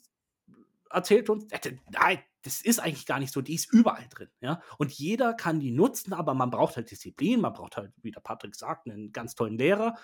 erzählt 0.89 1.29
uns, 1.31 1.51
äh, 1.51 1.77
nein, 1.91 2.21
das 2.43 2.61
ist 2.61 2.79
eigentlich 2.79 3.07
gar 3.07 3.19
nicht 3.19 3.33
so, 3.33 3.41
die 3.41 3.55
ist 3.55 3.73
überall 3.73 4.07
drin, 4.09 4.29
ja. 4.41 4.63
Und 4.79 4.93
jeder 4.93 5.35
kann 5.35 5.59
die 5.59 5.73
nutzen, 5.73 6.13
aber 6.13 6.35
man 6.35 6.51
braucht 6.51 6.77
halt 6.77 6.93
Disziplin, 6.93 7.41
man 7.41 7.55
braucht 7.55 7.77
halt, 7.77 7.93
wie 8.03 8.13
der 8.13 8.21
Patrick 8.21 8.55
sagt, 8.55 8.89
einen 8.89 9.13
ganz 9.13 9.35
tollen 9.35 9.59
Lehrer. 9.59 9.97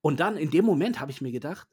Und 0.00 0.20
dann 0.20 0.38
in 0.38 0.50
dem 0.50 0.64
Moment 0.64 1.00
habe 1.00 1.10
ich 1.10 1.20
mir 1.20 1.32
gedacht, 1.32 1.68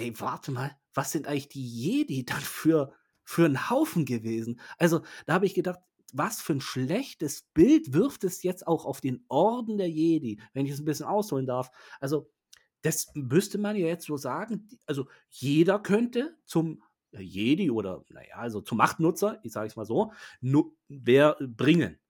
hey, 0.00 0.12
warte 0.18 0.50
mal, 0.50 0.76
was 0.94 1.12
sind 1.12 1.26
eigentlich 1.26 1.48
die 1.48 1.66
Jedi 1.66 2.24
dann 2.26 2.40
für, 2.40 2.92
für 3.24 3.44
einen 3.44 3.70
Haufen 3.70 4.04
gewesen? 4.04 4.60
Also 4.78 5.02
da 5.26 5.34
habe 5.34 5.46
ich 5.46 5.54
gedacht, 5.54 5.80
was 6.12 6.40
für 6.40 6.54
ein 6.54 6.60
schlechtes 6.60 7.42
Bild 7.54 7.92
wirft 7.92 8.24
es 8.24 8.42
jetzt 8.42 8.66
auch 8.66 8.84
auf 8.84 9.00
den 9.00 9.24
Orden 9.28 9.78
der 9.78 9.88
Jedi, 9.88 10.40
wenn 10.54 10.66
ich 10.66 10.72
es 10.72 10.80
ein 10.80 10.84
bisschen 10.84 11.06
ausholen 11.06 11.46
darf. 11.46 11.70
Also, 12.00 12.30
das 12.82 13.12
müsste 13.14 13.58
man 13.58 13.76
ja 13.76 13.86
jetzt 13.86 14.06
so 14.06 14.16
sagen. 14.16 14.68
Also, 14.86 15.06
jeder 15.28 15.78
könnte 15.78 16.36
zum 16.46 16.82
äh, 17.12 17.20
Jedi 17.22 17.70
oder, 17.70 18.04
naja, 18.08 18.34
also 18.36 18.60
zum 18.60 18.78
Machtnutzer, 18.78 19.38
ich 19.44 19.52
sage 19.52 19.68
es 19.68 19.76
mal 19.76 19.84
so, 19.84 20.12
nu, 20.40 20.76
wer 20.88 21.36
bringen. 21.40 22.00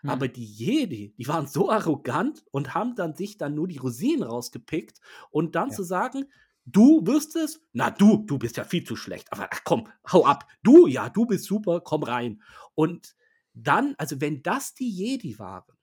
Hm. 0.00 0.10
Aber 0.10 0.28
die 0.28 0.44
Jedi, 0.46 1.14
die 1.18 1.28
waren 1.28 1.46
so 1.46 1.70
arrogant 1.70 2.44
und 2.50 2.74
haben 2.74 2.94
dann 2.94 3.14
sich 3.14 3.36
dann 3.36 3.54
nur 3.54 3.68
die 3.68 3.78
Rosinen 3.78 4.22
rausgepickt 4.22 5.00
und 5.30 5.54
dann 5.54 5.68
Ja. 5.68 5.74
zu 5.74 5.82
sagen, 5.82 6.24
du 6.64 7.06
wirst 7.06 7.36
es, 7.36 7.60
na 7.72 7.90
du, 7.90 8.24
du 8.26 8.38
bist 8.38 8.56
ja 8.56 8.64
viel 8.64 8.84
zu 8.84 8.96
schlecht, 8.96 9.32
aber 9.32 9.48
ach 9.50 9.60
komm, 9.64 9.88
hau 10.10 10.24
ab. 10.24 10.46
Du, 10.62 10.86
ja, 10.86 11.08
du 11.08 11.26
bist 11.26 11.44
super, 11.44 11.80
komm 11.80 12.02
rein. 12.02 12.42
Und 12.74 13.16
dann, 13.52 13.94
also 13.98 14.20
wenn 14.20 14.42
das 14.42 14.74
die 14.74 14.90
Jedi 14.90 15.38
waren, 15.38 15.76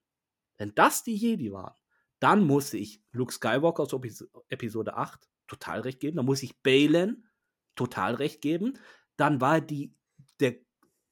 wenn 0.58 0.74
das 0.76 1.04
die 1.04 1.16
Jedi 1.16 1.52
waren, 1.52 1.76
dann 2.20 2.44
muss 2.46 2.74
ich 2.74 3.04
Luke 3.12 3.34
Skywalker 3.34 3.84
aus 3.84 3.94
Epis- 3.94 4.28
Episode 4.50 4.96
8 4.96 5.30
total 5.48 5.82
recht 5.82 6.00
geben, 6.00 6.18
dann 6.18 6.26
muss 6.26 6.44
ich 6.44 6.62
Balen 6.62 7.28
total 7.76 8.16
recht 8.16 8.42
geben, 8.42 8.78
dann 9.18 9.40
war 9.40 9.62
die, 9.62 9.94
der, 10.40 10.56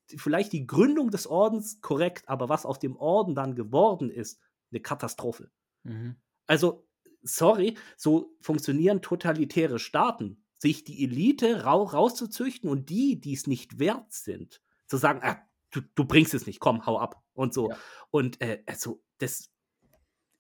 vielleicht 0.08 0.54
die 0.54 0.68
Gründung 0.68 1.12
des 1.12 1.28
Ordens 1.28 1.82
korrekt, 1.82 2.28
aber 2.28 2.50
was 2.50 2.66
aus 2.66 2.80
dem 2.80 2.96
Orden 2.98 3.36
dann 3.36 3.56
geworden 3.56 4.10
ist, 4.10 4.40
eine 4.72 4.82
Katastrophe. 4.82 5.52
Mhm. 5.84 6.16
Also, 6.48 6.85
sorry, 7.26 7.78
so 7.98 8.36
funktionieren 8.42 9.02
totalitäre 9.02 9.80
Staaten. 9.80 10.44
Sich 10.58 10.84
die 10.86 11.04
Elite 11.04 11.64
rau 11.66 11.84
rauszuzüchten 11.84 12.70
und 12.70 12.90
die, 12.90 13.20
die 13.20 13.34
es 13.34 13.46
nicht 13.48 13.78
wert 13.80 14.12
sind, 14.14 14.62
zu 14.88 14.98
sagen, 14.98 15.20
ah, 15.24 15.38
du, 15.72 15.82
du 15.96 16.06
bringst 16.06 16.34
es 16.34 16.48
nicht, 16.48 16.60
komm, 16.60 16.86
hau 16.86 16.98
ab 17.00 17.22
und 17.34 17.54
so. 17.54 17.70
Ja. 17.70 17.78
Und 18.10 18.40
äh, 18.42 18.64
also, 18.66 19.04
das, 19.18 19.52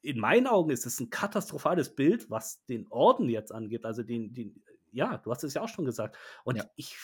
in 0.01 0.19
meinen 0.19 0.47
Augen 0.47 0.69
ist 0.71 0.85
es 0.85 0.99
ein 0.99 1.09
katastrophales 1.09 1.95
Bild, 1.95 2.29
was 2.29 2.63
den 2.65 2.87
Orden 2.91 3.27
jetzt 3.27 3.51
angeht. 3.51 3.85
Also 3.85 4.03
den, 4.03 4.33
den, 4.33 4.63
ja, 4.91 5.17
du 5.17 5.31
hast 5.31 5.43
es 5.43 5.53
ja 5.55 5.61
auch 5.61 5.67
schon 5.69 5.85
gesagt. 5.85 6.17
Und 6.45 6.57
Ja. 6.57 6.65
ich 6.75 6.95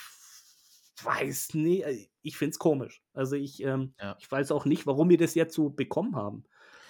weiß 1.03 1.55
nicht, 1.55 1.83
äh, 1.83 2.07
ich 2.21 2.37
finde 2.37 2.51
es 2.51 2.59
komisch. 2.59 3.03
Also 3.13 3.35
ich, 3.35 3.61
ähm, 3.63 3.93
Ja. 3.99 4.15
ich 4.19 4.31
weiß 4.31 4.51
auch 4.51 4.65
nicht, 4.65 4.85
warum 4.87 5.09
wir 5.09 5.17
das 5.17 5.35
jetzt 5.35 5.55
so 5.55 5.69
bekommen 5.69 6.15
haben. 6.15 6.43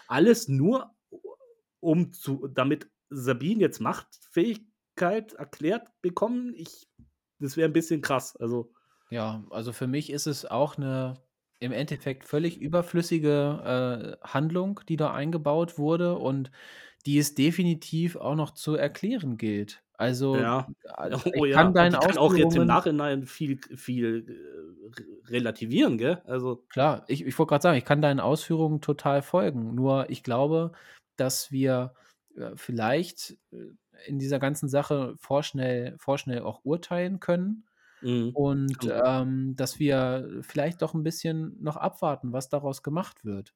Alles 0.07 0.47
nur, 0.49 0.93
um 1.81 2.13
zu, 2.13 2.47
damit 2.47 2.89
Sabine 3.09 3.61
jetzt 3.61 3.81
Machtfähigkeit 3.81 5.33
erklärt 5.33 5.89
bekommen. 6.01 6.53
Ich, 6.55 6.89
das 7.39 7.57
wäre 7.57 7.69
ein 7.69 7.73
bisschen 7.73 8.01
krass. 8.01 8.35
Also, 8.37 8.73
Ja, 9.09 9.43
also 9.49 9.73
für 9.73 9.87
mich 9.87 10.09
ist 10.09 10.25
es 10.27 10.45
auch 10.45 10.77
eine 10.77 11.21
im 11.59 11.71
Endeffekt 11.73 12.23
völlig 12.25 12.59
überflüssige, 12.59 14.17
äh, 14.23 14.27
Handlung, 14.27 14.79
die 14.89 14.95
da 14.95 15.13
eingebaut 15.13 15.77
wurde 15.77 16.17
und 16.17 16.49
die 17.05 17.17
es 17.19 17.35
definitiv 17.35 18.15
auch 18.15 18.35
noch 18.35 18.51
zu 18.51 18.75
erklären 18.75 19.37
gilt. 19.37 19.83
Also, 19.93 20.45
Ja. 20.45 20.73
äh, 20.97 21.17
Oh 21.35 21.43
ich 21.43 21.45
ja, 21.45 21.57
kann 21.57 21.73
deinen 21.73 21.95
kann 21.99 22.17
auch 22.17 22.35
jetzt 22.35 22.55
im 22.55 22.65
Nachhinein 22.65 23.25
viel 23.25 23.59
viel, 23.75 24.25
äh, 24.29 24.87
re 24.99 25.31
relativieren, 25.31 25.97
gell? 25.97 26.21
Also 26.25 26.65
Klar, 26.69 27.03
ich 27.07 27.25
ich 27.25 27.37
wollte 27.37 27.49
grad 27.49 27.61
sagen, 27.63 27.77
ich 27.77 27.83
kann 27.85 28.01
deinen 28.01 28.21
Ausführungen 28.21 28.79
total 28.81 29.21
folgen. 29.21 29.75
Nur 29.75 30.09
ich 30.09 30.23
glaube, 30.23 30.71
dass 31.21 31.51
wir, 31.53 31.95
äh, 32.37 32.51
vielleicht, 32.57 33.37
äh, 33.53 33.57
in 34.07 34.19
dieser 34.19 34.39
ganzen 34.39 34.69
Sache 34.69 35.15
vorschnell 35.19 35.97
vorschnell 35.99 36.41
auch 36.43 36.61
urteilen 36.65 37.21
können 37.21 37.67
Mhm. 38.01 38.33
und, 38.33 38.77
Kann 38.77 38.93
ähm, 39.05 39.55
dass 39.57 39.79
wir 39.79 40.39
vielleicht 40.43 40.81
doch 40.83 40.93
'n 40.95 41.03
bisschen 41.03 41.57
noch 41.63 41.77
abwarten, 41.77 42.33
was 42.33 42.49
daraus 42.49 42.83
gemacht 42.83 43.25
wird. 43.25 43.55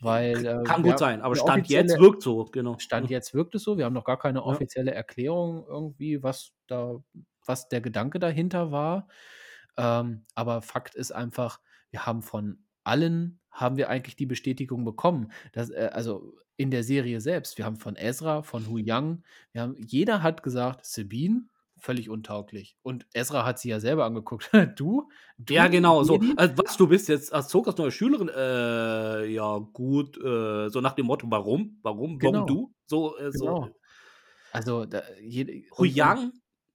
Weil, 0.00 0.46
äh, 0.46 0.58
kann 0.64 0.82
gut 0.82 0.98
sein, 0.98 1.20
aber 1.22 1.36
Stand 1.36 1.68
jetzt 1.68 1.98
wirkt 1.98 2.22
so, 2.22 2.44
genau. 2.46 2.80
Stand 2.80 3.10
Mhm. 3.10 3.10
jetzt 3.10 3.34
wirkt 3.34 3.54
es 3.56 3.62
so. 3.64 3.78
Wir 3.78 3.84
haben 3.86 3.92
noch 3.94 4.04
gar 4.06 4.18
keine 4.18 4.44
Ja. 4.44 4.62
offizielle 4.62 4.92
Erklärung 4.94 5.66
irgendwie, 5.68 6.22
was 6.22 6.52
da 6.68 7.02
was 7.46 7.68
der 7.70 7.80
Gedanke 7.82 8.18
dahinter 8.20 8.72
war. 8.72 9.08
Ähm, 9.78 10.26
aber 10.36 10.62
Fakt 10.62 10.94
ist 10.96 11.12
einfach, 11.12 11.60
wir 11.90 12.06
haben 12.06 12.22
von 12.22 12.64
allen 12.84 13.40
haben 13.50 13.76
wir 13.76 13.88
eigentlich 13.90 14.16
die 14.16 14.26
Bestätigung 14.26 14.84
bekommen, 14.84 15.32
dass 15.52 15.70
äh, 15.70 15.90
also 15.92 16.34
in 16.56 16.70
der 16.70 16.84
Serie 16.84 17.20
selbst. 17.20 17.58
Wir 17.58 17.64
haben 17.64 17.76
von 17.76 17.96
Ezra, 17.96 18.42
von 18.42 18.68
Huyang 18.68 19.24
wir 19.52 19.62
haben 19.62 19.76
jeder 19.78 20.22
hat 20.22 20.42
gesagt: 20.42 20.84
„Sabine, 20.86 21.46
völlig 21.78 22.08
untauglich.“ 22.10 22.76
Und 22.82 23.06
Ezra 23.14 23.44
hat 23.44 23.58
sie 23.58 23.70
ja 23.70 23.80
selber 23.80 24.04
angeguckt. 24.06 24.50
„Du? 24.76 25.08
Du, 25.38 25.54
Ja, 25.54 25.68
genau, 25.68 26.02
so. 26.04 26.20
Jedi?“ 26.20 26.36
„Also 26.36 26.54
was, 26.56 26.76
du 26.78 26.86
bist 26.88 27.08
jetzt 27.08 27.34
Asokas 27.34 27.76
neue 27.76 27.90
Schülerin?“ 27.90 28.28
„Äh, 28.28 29.26
ja 29.26 29.58
gut“, 29.58 30.16
äh, 30.18 30.68
so 30.70 30.80
nach 30.80 30.94
dem 30.94 31.06
Motto: 31.06 31.26
„Warum? 31.30 31.78
Warum? 31.82 32.22
Warum 32.22 32.46
Genau. 32.46 32.46
du?“ 32.46 32.72
So 32.86 33.18
äh, 33.18 33.32
so, 33.32 33.54
Genau. 33.54 33.74
Also, 34.52 34.86
da 34.86 35.02
jede 35.20 35.64
Huyang 35.78 36.32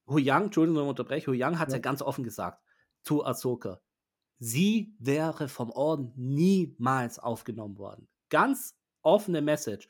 Huyang, 0.07 0.45
Entschuldigung, 0.45 0.77
wenn 0.77 0.85
ich 0.85 0.89
unterbreche, 0.91 1.31
Huyang 1.31 1.59
hat's 1.59 1.73
Ja. 1.73 1.75
ja 1.75 1.79
ganz 1.79 2.01
offen 2.03 2.23
gesagt 2.25 2.63
zu 3.03 3.25
Asoka. 3.25 3.81
Sie 4.39 4.95
wäre 4.99 5.47
vom 5.49 5.71
Orden 5.71 6.13
niemals 6.15 7.19
aufgenommen 7.19 7.77
worden. 7.77 8.07
Ganz 8.29 8.75
offene 9.01 9.41
Message. 9.41 9.87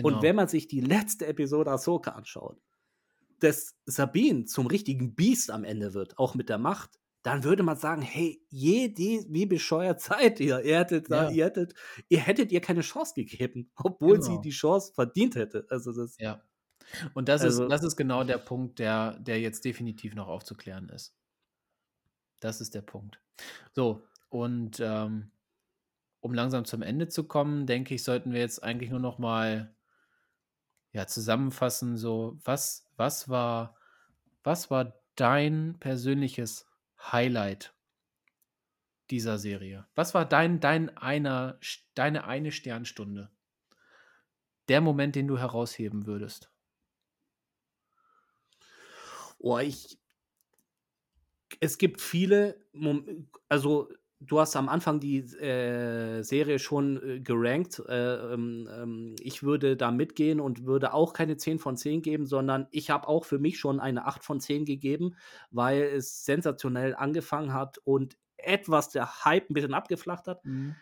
Und 0.00 0.22
Genau. 0.22 0.22
wenn 0.22 0.36
man 0.36 0.48
sich 0.48 0.68
die 0.68 0.80
letzte 0.80 1.26
Episode 1.26 1.70
Asoka 1.72 2.12
anschaut, 2.12 2.60
dass 3.40 3.76
Sabine 3.86 4.44
zum 4.46 4.66
richtigen 4.66 5.14
Biest 5.14 5.50
am 5.50 5.64
Ende 5.64 5.94
wird, 5.94 6.18
auch 6.18 6.34
mit 6.34 6.48
der 6.48 6.58
Macht, 6.58 6.98
dann 7.22 7.44
würde 7.44 7.62
man 7.62 7.76
sagen: 7.76 8.02
„Hey, 8.02 8.44
Jedi, 8.48 9.26
wie 9.28 9.46
bescheuert 9.46 10.00
seid 10.36 10.40
ihr? 10.40 10.62
Ihr 10.64 10.78
hättet 10.78 11.08
Ja. 11.08 11.30
ihr 11.30 11.44
hättet 11.46 11.74
ihr 12.08 12.20
hättet 12.20 12.52
ihr 12.52 12.60
keine 12.60 12.82
Chance 12.82 13.14
gegeben, 13.16 13.70
obwohl 13.76 14.22
sie 14.22 14.40
Genau. 14.40 14.42
die 14.42 14.50
Chance 14.50 14.92
verdient 14.94 15.36
hätte.“ 15.36 15.66
Also, 15.70 15.92
das 15.92 16.20
Ja. 16.20 16.42
Und 17.14 17.28
das 17.28 17.44
ist 17.44 17.62
Also 17.62 17.70
das 17.70 17.84
ist 17.84 17.96
genau 17.96 18.24
der 18.24 18.38
Punkt, 18.38 18.78
der 18.80 19.18
der 19.20 19.40
jetzt 19.40 19.64
definitiv 19.64 20.14
noch 20.14 20.28
aufzuklären 20.28 20.88
ist. 20.90 21.10
Das 22.42 22.60
ist 22.60 22.74
der 22.74 22.82
Punkt. 22.82 23.20
So, 23.72 24.02
und, 24.28 24.80
ähm, 24.80 25.30
um 26.20 26.34
langsam 26.34 26.64
zum 26.64 26.82
Ende 26.82 27.08
zu 27.08 27.24
kommen, 27.24 27.66
denke 27.66 27.94
ich, 27.94 28.02
sollten 28.04 28.32
wir 28.32 28.40
jetzt 28.40 28.62
eigentlich 28.62 28.90
nur 28.90 29.00
noch 29.00 29.18
mal 29.18 29.74
ja, 30.92 31.06
zusammenfassen, 31.06 31.96
so 31.96 32.38
was 32.44 32.86
was 32.96 33.28
war 33.28 33.76
was 34.42 34.70
war 34.70 35.00
dein 35.16 35.76
persönliches 35.78 36.66
Highlight 37.00 37.74
dieser 39.10 39.38
Serie? 39.38 39.86
Was 39.94 40.14
war 40.14 40.24
dein 40.24 40.60
dein 40.60 40.96
einer 40.96 41.58
deine 41.94 42.24
eine 42.24 42.52
Sternstunde? 42.52 43.30
Der 44.68 44.80
Moment, 44.80 45.14
den 45.14 45.28
du 45.28 45.38
herausheben 45.38 46.06
würdest? 46.06 46.50
Oh, 49.38 49.58
ich 49.58 49.98
es 51.60 51.78
gibt 51.78 52.00
viele 52.00 52.56
also, 53.48 53.88
du 54.20 54.40
hast 54.40 54.56
am 54.56 54.68
Anfang 54.68 55.00
die 55.00 55.18
äh, 55.18 56.22
Serie 56.22 56.58
schon, 56.58 57.02
äh, 57.02 57.20
gerankt. 57.20 57.80
Äh, 57.88 58.34
ähm, 58.34 58.68
ähm, 58.72 59.16
ich 59.20 59.42
würde 59.42 59.76
da 59.76 59.90
mitgehen 59.90 60.40
und 60.40 60.64
würde 60.66 60.92
auch 60.94 61.12
keine 61.12 61.36
10 61.36 61.58
von 61.58 61.76
10 61.76 62.02
geben, 62.02 62.26
sondern 62.26 62.66
ich 62.70 62.90
habe 62.90 63.08
auch 63.08 63.24
für 63.24 63.38
mich 63.38 63.58
schon 63.58 63.80
eine 63.80 64.06
8 64.06 64.24
von 64.24 64.40
10 64.40 64.64
gegeben, 64.64 65.16
weil 65.50 65.82
es 65.82 66.24
sensationell 66.24 66.94
angefangen 66.94 67.52
hat 67.52 67.78
und 67.84 68.16
etwas 68.36 68.90
der 68.90 69.24
Hype 69.24 69.50
'n 69.50 69.54
bisschen 69.54 69.74
abgeflacht 69.74 70.26
hat. 70.28 70.42
Mhm. 70.44 70.78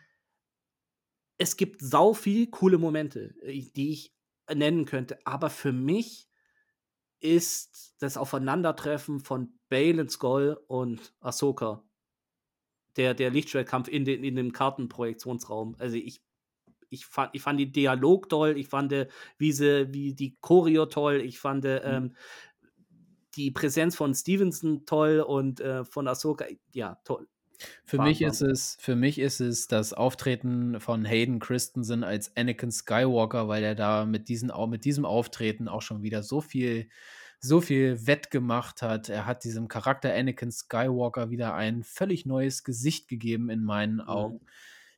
Es 1.38 1.56
gibt 1.56 1.80
sau 1.82 2.14
viel 2.14 2.48
coole 2.50 2.78
Momente, 2.78 3.34
äh, 3.42 3.60
die 3.74 3.90
ich 3.92 4.14
nennen 4.52 4.84
könnte, 4.84 5.18
aber 5.24 5.50
für 5.50 5.72
mich 5.72 6.28
ist 7.20 7.96
das 8.00 8.16
Aufeinandertreffen 8.16 9.20
von 9.20 9.58
Baylan 9.68 10.08
Skoll 10.08 10.58
und 10.68 11.14
Asoka 11.20 11.84
der 12.96 13.14
der 13.14 13.30
Lichtschwertkampf 13.30 13.88
in 13.88 14.04
den 14.04 14.24
in 14.24 14.36
dem 14.36 14.52
Kartenprojektionsraum. 14.52 15.76
Also, 15.78 15.96
ich 15.96 16.22
ich 16.90 17.06
fand 17.06 17.30
ich 17.34 17.42
fand 17.42 17.60
den 17.60 17.72
Dialog 17.72 18.28
toll, 18.28 18.56
ich 18.58 18.68
fand, 18.68 18.92
äh, 18.92 19.08
wie 19.38 19.52
sie 19.52 19.92
wie 19.92 20.14
die 20.14 20.38
Choreo 20.40 20.86
toll, 20.86 21.16
ich 21.22 21.38
fand, 21.38 21.64
Mhm. 21.84 22.06
ähm, 22.06 22.14
die 23.36 23.50
Präsenz 23.50 23.96
von 23.96 24.14
Stevenson 24.14 24.86
toll 24.86 25.20
und, 25.20 25.60
äh, 25.60 25.84
von 25.84 26.08
Asoka 26.08 26.46
ja, 26.72 26.96
toll. 27.04 27.28
Für 27.84 27.98
mich 27.98 28.22
ist 28.22 28.40
es 28.42 28.76
für 28.80 28.96
mich 28.96 29.18
ist 29.18 29.40
es 29.40 29.68
das 29.68 29.92
Auftreten 29.92 30.80
von 30.80 31.04
Hayden 31.04 31.38
Christensen 31.38 32.04
als 32.04 32.36
Anakin 32.36 32.70
Skywalker, 32.70 33.48
weil 33.48 33.64
er 33.64 33.74
da 33.74 34.04
mit 34.06 34.28
diesen 34.28 34.50
mit 34.68 34.84
diesem 34.84 35.04
Auftreten 35.04 35.68
auch 35.68 35.82
schon 35.82 36.02
wieder 36.02 36.22
so 36.22 36.40
viel 36.40 36.88
so 37.40 37.60
viel 37.60 38.06
wettgemacht 38.06 38.82
hat. 38.82 39.08
Er 39.08 39.26
hat 39.26 39.44
diesem 39.44 39.68
Charakter 39.68 40.12
Anakin 40.14 40.50
Skywalker 40.52 41.30
wieder 41.30 41.54
ein 41.54 41.82
völlig 41.84 42.26
neues 42.26 42.64
Gesicht 42.64 43.08
gegeben 43.08 43.50
in 43.50 43.62
meinen 43.64 44.00
Mhm. 44.08 44.08
Augen. 44.08 44.46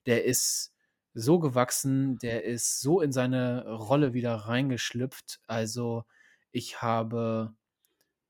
Der 0.07 0.25
ist 0.25 0.75
so 1.15 1.39
gewachsen, 1.41 2.19
der 2.19 2.45
ist 2.45 2.81
so 2.81 3.01
in 3.01 3.13
seine 3.13 3.69
Rolle 3.69 4.15
wieder 4.15 4.35
reingeschlüpft. 4.35 5.41
Also, 5.47 6.05
ich 6.53 6.81
habe 6.83 7.55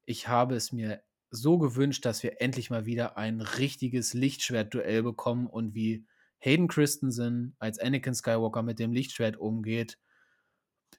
ich 0.06 0.28
habe 0.28 0.54
es 0.56 0.72
mir 0.72 1.02
so 1.30 1.58
gewünscht, 1.58 2.04
dass 2.04 2.22
wir 2.22 2.40
endlich 2.40 2.70
mal 2.70 2.86
wieder 2.86 3.16
ein 3.18 3.40
richtiges 3.40 4.14
Lichtschwertduell 4.14 5.02
bekommen 5.02 5.46
und 5.46 5.74
wie 5.74 6.06
Hayden 6.40 6.68
Christensen 6.68 7.56
als 7.58 7.78
Anakin 7.78 8.14
Skywalker 8.14 8.62
mit 8.62 8.78
dem 8.78 8.92
Lichtschwert 8.92 9.36
umgeht 9.36 9.98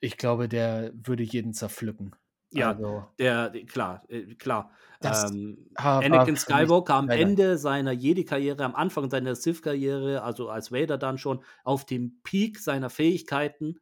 ich 0.01 0.17
glaube, 0.17 0.49
der 0.49 0.91
würde 0.93 1.23
jeden 1.23 1.53
zerpflücken. 1.53 2.15
Ja, 2.51 2.73
Also 2.73 3.05
der 3.19 3.51
klar, 3.67 4.03
äh, 4.09 4.33
klar. 4.35 4.71
Ähm, 5.03 5.69
Anakin 5.99 6.35
Skywalker 6.35 6.95
am. 6.95 7.09
Ende 7.11 7.57
seiner 7.57 7.91
Jedi-Karriere, 7.91 8.63
am 8.63 8.73
Anfang 8.75 9.09
seiner 9.11 9.35
Sith-Karriere, 9.35 10.23
also 10.23 10.49
als 10.49 10.71
Vader 10.71 10.97
dann 10.97 11.17
schon 11.19 11.43
auf 11.63 11.85
dem 11.85 12.21
Peak 12.23 12.57
seiner 12.59 12.89
Fähigkeiten, 12.89 13.79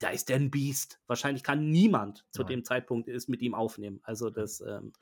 da 0.00 0.08
ist 0.10 0.28
der 0.28 0.36
'n 0.38 0.50
Biest. 0.50 1.00
Wahrscheinlich 1.06 1.44
kann 1.44 1.70
niemand 1.70 2.26
zu 2.30 2.42
Nein. 2.42 2.44
dem 2.44 2.64
Zeitpunkt 2.64 3.08
es 3.08 3.28
mit 3.28 3.42
ihm 3.42 3.54
aufnehmen. 3.54 4.00
Also, 4.02 4.30
das, 4.30 4.60
ähm 4.60 4.92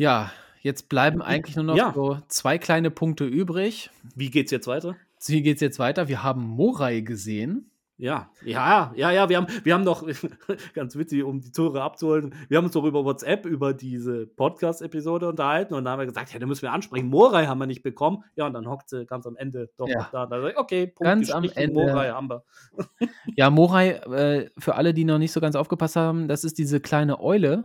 Ja, 0.00 0.32
jetzt 0.62 0.88
bleiben 0.88 1.20
eigentlich 1.20 1.56
nur 1.56 1.64
noch 1.66 1.76
Ja. 1.76 1.92
so 1.94 2.16
2 2.28 2.56
kleine 2.56 2.90
Punkte 2.90 3.26
übrig. 3.26 3.90
Wie 4.14 4.30
geht's 4.30 4.50
jetzt 4.50 4.66
weiter? 4.66 4.96
Wie 5.26 5.42
geht's 5.42 5.60
jetzt 5.60 5.78
weiter? 5.78 6.08
Wir 6.08 6.22
haben 6.22 6.42
Morai 6.42 7.00
gesehen. 7.00 7.70
Ja, 7.98 8.30
ja, 8.42 8.94
ja, 8.96 9.10
ja, 9.10 9.28
wir 9.28 9.36
haben 9.36 9.46
wir 9.62 9.74
haben 9.74 9.84
noch 9.84 10.02
ganz 10.74 10.96
witzig, 10.96 11.22
um 11.22 11.42
die 11.42 11.52
Zuhörer 11.52 11.82
abzuholen, 11.82 12.34
wir 12.48 12.56
haben 12.56 12.64
uns 12.64 12.72
doch 12.72 12.84
über 12.86 13.04
WhatsApp 13.04 13.44
über 13.44 13.74
diese 13.74 14.26
Podcast-Episode 14.26 15.28
unterhalten 15.28 15.74
und 15.74 15.84
da 15.84 15.90
haben 15.90 15.98
wir 15.98 16.06
gesagt: 16.06 16.32
„Ja, 16.32 16.38
den 16.38 16.48
müssen 16.48 16.62
wir 16.62 16.72
ansprechen. 16.72 17.08
Morai 17.08 17.44
haben 17.44 17.58
wir 17.58 17.66
nicht 17.66 17.82
bekommen.“ 17.82 18.24
Ja, 18.36 18.46
und 18.46 18.54
dann 18.54 18.66
hockt 18.70 18.88
sie 18.88 19.04
ganz 19.04 19.26
am 19.26 19.36
Ende 19.36 19.68
doch 19.76 19.86
Ja. 19.86 20.08
da. 20.12 20.24
Da 20.24 20.48
ich: 20.48 20.56
„Okay, 20.56 20.86
Punkt 20.86 21.02
Ganz 21.02 21.30
am 21.30 21.44
Ende. 21.44 21.74
Morai 21.74 22.08
haben 22.08 22.30
wir.“ 22.30 22.42
Ja, 23.36 23.50
Morai, 23.50 23.90
äh, 23.90 24.50
für 24.56 24.76
alle, 24.76 24.94
die 24.94 25.04
noch 25.04 25.18
nicht 25.18 25.32
so 25.32 25.42
ganz 25.42 25.54
aufgepasst 25.54 25.96
haben, 25.96 26.26
das 26.26 26.42
ist 26.42 26.56
diese 26.56 26.80
kleine 26.80 27.20
Eule 27.20 27.64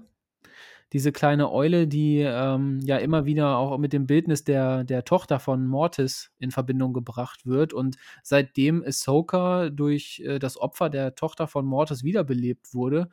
diese 0.94 1.12
kleine 1.12 1.52
Eule, 1.52 1.88
die, 1.88 2.20
ähm, 2.22 2.80
ja 2.82 2.98
immer 2.98 3.26
wieder 3.26 3.58
auch 3.58 3.78
mit 3.78 3.94
dem 3.94 4.06
Bildnis 4.08 4.44
der 4.44 4.84
der 4.84 5.04
Tochter 5.06 5.40
von 5.40 5.66
Mortis 5.68 6.32
in 6.40 6.52
Verbindung 6.52 6.94
gebracht 6.94 7.46
wird. 7.46 7.74
Und 7.74 7.98
seitdem 8.24 8.84
Ahsoka 8.84 9.70
durch, 9.70 10.22
äh, 10.26 10.40
das 10.40 10.58
Opfer 10.58 10.90
der 10.90 11.16
Tochter 11.16 11.48
von 11.48 11.66
Mortis 11.66 12.04
wiederbelebt 12.04 12.74
wurde, 12.74 13.10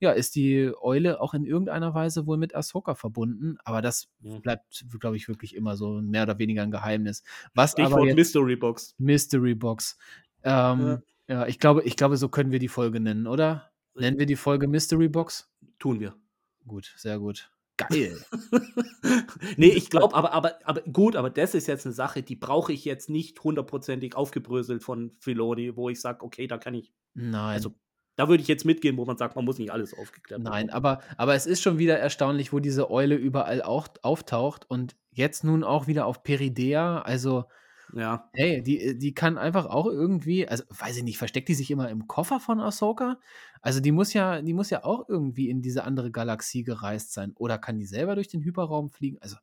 ja, 0.00 0.12
ist 0.12 0.34
die 0.36 0.70
Eule 0.80 1.20
auch 1.20 1.34
in 1.34 1.44
irgendeiner 1.44 1.94
Weise 1.94 2.26
wohl 2.26 2.36
mit 2.38 2.54
Ahsoka 2.54 2.94
verbunden. 2.94 3.56
Aber 3.64 3.82
das 3.82 4.08
Mhm. 4.20 4.42
bleibt, 4.42 4.84
glaube 5.00 5.16
ich, 5.16 5.28
wirklich 5.28 5.54
immer 5.56 5.76
so 5.76 6.00
mehr 6.02 6.24
oder 6.24 6.38
weniger 6.38 6.62
'n 6.62 6.70
Geheimnis. 6.70 7.22
Was 7.54 7.72
aber 7.76 7.82
Stichwort 7.84 8.04
jetzt 8.04 8.16
Mystery 8.16 8.56
Box. 8.56 8.94
Mystery 8.98 9.54
Box. 9.54 9.98
Ähm, 10.44 11.02
ja, 11.28 11.46
ich 11.46 11.58
glaube 11.58 11.82
ich 11.84 11.96
glaube, 11.96 12.16
so 12.18 12.28
können 12.28 12.52
wir 12.52 12.58
die 12.60 12.68
Folge 12.68 13.00
nennen, 13.00 13.26
oder? 13.26 13.70
Nennen 13.98 14.18
wir 14.18 14.26
die 14.26 14.36
Folge 14.36 14.68
Mystery 14.68 15.08
Box? 15.08 15.50
Tun 15.78 16.00
wir. 16.00 16.14
Gut, 16.66 16.92
sehr 16.96 17.18
gut. 17.18 17.50
Geil. 17.78 18.24
Ne, 19.56 19.66
ich 19.68 19.90
glaube 19.90 20.14
aber 20.14 20.32
aber 20.32 20.58
aber 20.66 20.80
gut, 20.82 21.14
aber 21.16 21.30
das 21.30 21.54
ist 21.54 21.66
jetzt 21.68 21.86
'ne 21.86 21.92
Sache, 21.92 22.22
die 22.22 22.36
brauche 22.36 22.72
ich 22.72 22.84
jetzt 22.84 23.08
nicht 23.10 23.42
hundertprozentig 23.44 24.14
aufgebröselt 24.16 24.82
von 24.82 25.12
Filoni, 25.20 25.76
wo 25.76 25.88
ich 25.90 26.00
sage: 26.00 26.24
„Okay, 26.24 26.46
da 26.46 26.58
kann 26.58 26.74
ich“ 26.74 26.92
Nein. 27.16 27.72
also 27.72 27.74
da 28.16 28.28
würde 28.28 28.42
ich 28.42 28.48
jetzt 28.48 28.64
mitgehen, 28.66 28.96
wo 28.98 29.04
man 29.06 29.18
sagt, 29.18 29.36
man 29.36 29.44
muss 29.46 29.58
nicht 29.58 29.72
alles 29.72 29.94
aufgeklärt 29.94 30.42
Nein, 30.42 30.68
aber, 30.70 31.00
aber 31.16 31.34
es 31.34 31.46
ist 31.46 31.62
schon 31.62 31.78
wieder 31.78 31.98
erstaunlich, 31.98 32.52
wo 32.52 32.58
diese 32.60 32.90
Eule 32.90 33.14
überall 33.16 33.62
auch 33.62 33.88
auftaucht 34.02 34.68
und 34.68 34.96
jetzt 35.10 35.44
nun 35.44 35.64
auch 35.64 35.86
wieder 35.86 36.04
auf 36.06 36.22
Peridea. 36.22 37.00
Also, 37.00 37.44
Ja. 37.92 38.32
hey, 38.32 38.62
die, 38.62 38.98
die 38.98 39.14
kann 39.14 39.38
einfach 39.38 39.66
auch 39.66 39.86
irgendwie, 39.86 40.46
also 40.48 40.64
weiß 40.68 40.98
ich 40.98 41.02
nicht, 41.04 41.18
versteckt 41.18 41.48
die 41.48 41.54
sich 41.54 41.70
immer 41.70 41.88
im 41.90 42.06
Koffer 42.06 42.38
von 42.40 42.60
Ahsoka? 42.60 43.18
Also 43.62 43.80
die 43.80 43.92
muss 43.92 44.12
ja, 44.12 44.42
die 44.42 44.52
muss 44.54 44.70
ja 44.70 44.84
auch 44.84 45.08
irgendwie 45.08 45.48
in 45.48 45.62
diese 45.62 45.84
andere 45.84 46.10
Galaxie 46.10 46.62
gereist 46.64 47.12
sein. 47.12 47.32
Oder 47.36 47.58
kann 47.58 47.78
die 47.78 47.86
selber 47.86 48.14
durch 48.14 48.28
den 48.28 48.42
Hyperraum 48.42 48.90
fliegen? 48.90 49.18
Also, 49.22 49.36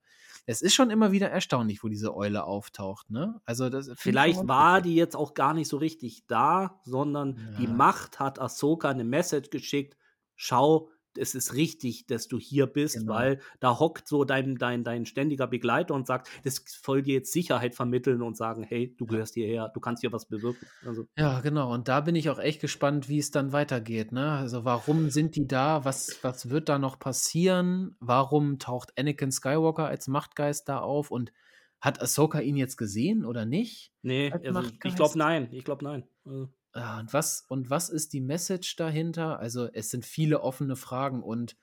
es 0.45 0.61
ist 0.61 0.73
schon 0.75 0.89
immer 0.91 1.11
wieder 1.11 1.29
erstaunlich, 1.31 1.83
wo 1.83 1.87
diese 1.89 2.15
Eule 2.15 2.43
auftaucht, 2.45 3.09
ne? 3.09 3.41
Also 3.45 3.69
das 3.69 3.89
Vielleicht 3.95 4.47
war 4.47 4.81
die 4.81 4.95
jetzt 4.95 5.15
auch 5.15 5.33
gar 5.33 5.53
nicht 5.53 5.67
so 5.67 5.77
richtig 5.77 6.25
da, 6.27 6.79
sondern 6.83 7.39
die 7.57 7.67
Ja. 7.67 7.67
Macht 7.67 8.19
hat 8.19 8.39
Ahsoka 8.39 8.89
eine 8.89 9.03
Message 9.03 9.49
geschickt: 9.49 9.97
„Schau, 10.35 10.89
es 11.17 11.35
ist 11.35 11.53
richtig, 11.53 12.07
dass 12.07 12.27
du 12.27 12.39
hier 12.39 12.67
bist, 12.67 13.05
Genau. 13.05 13.07
weil 13.07 13.39
da 13.59 13.79
hockt 13.79 14.07
so 14.07 14.23
dein 14.25 14.57
dein 14.57 14.83
dein 14.83 15.05
ständiger 15.05 15.47
Begleiter 15.47 15.93
und 15.95 16.07
sagt, 16.07 16.27
das 16.43 16.63
soll 16.67 17.01
dir 17.03 17.15
jetzt 17.15 17.31
Sicherheit 17.31 17.75
vermitteln 17.75 18.21
und 18.21 18.37
sagen: 18.37 18.63
‚Hey, 18.63 18.95
du 18.97 19.07
gehörst 19.07 19.33
hierher, 19.35 19.69
du 19.73 19.79
kannst 19.79 20.01
hier 20.01 20.11
was 20.11 20.27
bewirken.'“ 20.27 20.69
Also 20.83 21.07
Ja, 21.17 21.41
genau. 21.41 21.71
Und 21.71 21.87
da 21.89 22.01
bin 22.01 22.15
ich 22.15 22.29
auch 22.31 22.39
echt 22.39 22.59
gespannt, 22.59 23.07
wie 23.07 23.19
es 23.19 23.29
dann 23.29 23.51
weitergeht, 23.53 24.11
ne? 24.11 24.31
Also, 24.31 24.65
warum 24.65 25.09
sind 25.11 25.35
die 25.35 25.47
da? 25.47 25.85
Was 25.85 26.23
was 26.23 26.49
wird 26.49 26.69
da 26.69 26.79
noch 26.79 26.97
passieren? 26.97 27.95
Warum 27.99 28.57
taucht 28.57 28.97
Anakin 28.97 29.31
Skywalker 29.31 29.85
als 29.85 30.07
Machtgeist 30.07 30.67
da 30.69 30.79
auf? 30.79 31.11
Und 31.11 31.31
hat 31.79 32.01
Ahsoka 32.01 32.39
ihn 32.39 32.55
jetzt 32.57 32.77
gesehen 32.77 33.25
oder 33.25 33.45
nicht 33.45 33.91
Ne, 34.05 34.31
als 34.31 34.43
also 34.45 34.69
ich 34.81 34.95
glaube 34.95 35.17
nein, 35.17 35.49
ich 35.53 35.63
glaube 35.63 35.83
nein. 35.85 36.03
Also 36.25 36.53
Ja, 36.75 36.99
und 36.99 37.13
was 37.13 37.45
und 37.47 37.69
was 37.69 37.89
ist 37.89 38.13
die 38.13 38.21
Message 38.21 38.75
dahinter? 38.77 39.39
Also, 39.39 39.67
es 39.71 39.89
sind 39.91 40.05
viele 40.05 40.41
offene 40.41 40.75
Fragen 40.75 41.21
und 41.23 41.55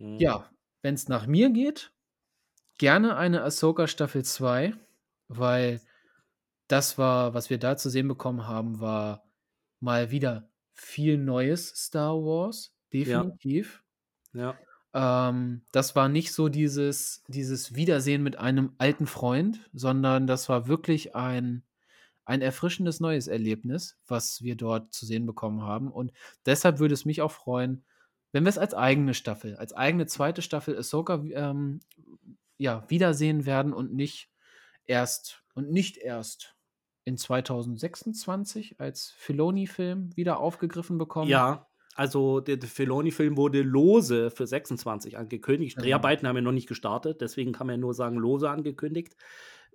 Mhm. 0.00 0.26
ja, 0.26 0.50
wenn's 0.82 1.08
nach 1.08 1.26
mir 1.26 1.50
geht, 1.50 1.92
gerne 2.78 3.16
eine 3.16 3.42
Ahsoka 3.44 3.88
Staffel 3.88 4.24
2, 4.24 4.74
weil 5.28 5.82
das 6.68 6.98
war 6.98 7.34
was 7.34 7.50
wir 7.50 7.58
da 7.58 7.76
zu 7.76 7.90
sehen 7.90 8.08
bekommen 8.08 8.46
haben, 8.48 8.80
war 8.80 9.24
mal 9.80 10.10
wieder 10.12 10.50
viel 10.74 11.18
neues 11.18 11.68
Star 11.70 12.14
Wars, 12.16 12.76
Ja. 13.04 13.26
definitiv. 13.34 13.84
Ja. 14.34 14.66
Ähm, 14.94 15.66
das 15.72 15.94
war 15.96 16.08
nicht 16.08 16.32
so 16.32 16.48
dieses 16.48 17.22
dieses 17.28 17.74
Wiedersehen 17.74 18.22
mit 18.22 18.36
einem 18.38 18.74
alten 18.78 19.06
Freund, 19.06 19.68
sondern 19.72 20.26
das 20.26 20.48
war 20.48 20.68
wirklich 20.68 21.14
ein 21.14 21.65
ein 22.26 22.42
erfrischendes 22.42 23.00
neues 23.00 23.28
Erlebnis, 23.28 23.96
was 24.06 24.42
wir 24.42 24.56
dort 24.56 24.92
zu 24.92 25.06
sehen 25.06 25.24
bekommen 25.26 25.62
haben. 25.62 25.90
Und 25.90 26.12
deshalb 26.44 26.80
würde 26.80 26.92
es 26.92 27.04
mich 27.04 27.22
auch 27.22 27.30
freuen, 27.30 27.84
wenn 28.32 28.44
wir 28.44 28.50
es 28.50 28.58
als 28.58 28.74
eigene 28.74 29.14
Staffel, 29.14 29.56
als 29.56 29.72
eigene 29.72 30.06
zweite 30.06 30.42
Staffel 30.42 30.76
Ahsoka, 30.76 31.24
ähm, 31.32 31.80
ja, 32.58 32.84
wiedersehen 32.88 33.46
werden 33.46 33.72
und 33.72 33.94
nicht 33.94 34.28
erst 34.84 35.42
und 35.54 35.70
nicht 35.70 35.96
erst 35.96 36.56
in 37.04 37.16
2026 37.16 38.80
als 38.80 39.14
Filoni-Film 39.16 40.16
wieder 40.16 40.40
aufgegriffen 40.40 40.98
bekommen. 40.98 41.30
Ja, 41.30 41.68
also 41.94 42.40
der 42.40 42.56
der 42.56 42.68
Filoni-Film 42.68 43.36
wurde 43.36 43.62
lose 43.62 44.30
für 44.30 44.46
26 44.46 45.16
angekündigt. 45.16 45.76
Genau. 45.76 45.84
Dreharbeiten 45.84 46.26
haben 46.26 46.36
ja 46.36 46.42
noch 46.42 46.52
nicht 46.52 46.68
gestartet, 46.68 47.20
deswegen 47.20 47.52
kann 47.52 47.68
man 47.68 47.74
ja 47.74 47.80
nur 47.80 47.94
sagen, 47.94 48.16
lose 48.16 48.50
angekündigt. 48.50 49.14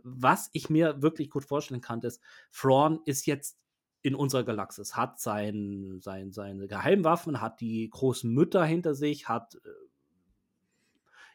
Was 0.04 0.50
ich 0.54 0.70
mir 0.70 1.02
wirklich 1.02 1.30
gut 1.30 1.46
vorstellen 1.46 1.82
kann, 1.82 2.02
ist, 2.02 2.22
Thrawn 2.54 3.02
ist 3.06 3.26
jetzt 3.28 3.60
in 4.02 4.16
unserer 4.16 4.44
Galaxis, 4.44 4.96
hat 4.96 5.20
sein 5.20 6.00
sein 6.02 6.32
seine 6.32 6.68
Geheimwaffen, 6.68 7.42
hat 7.42 7.62
die 7.62 7.90
großen 7.90 8.32
Mütter 8.34 8.66
hinter 8.66 8.96
sich, 8.96 9.30
hat, 9.30 9.56
äh 9.56 9.70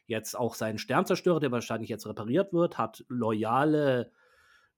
jetzt 0.07 0.37
auch 0.39 0.55
seinen 0.55 0.79
Sternzerstörer, 0.79 1.41
der 1.41 1.53
wahrscheinlich 1.53 1.91
jetzt 1.91 2.07
repariert 2.07 2.53
wird, 2.53 2.79
hat 2.79 3.05
loyale 3.09 4.13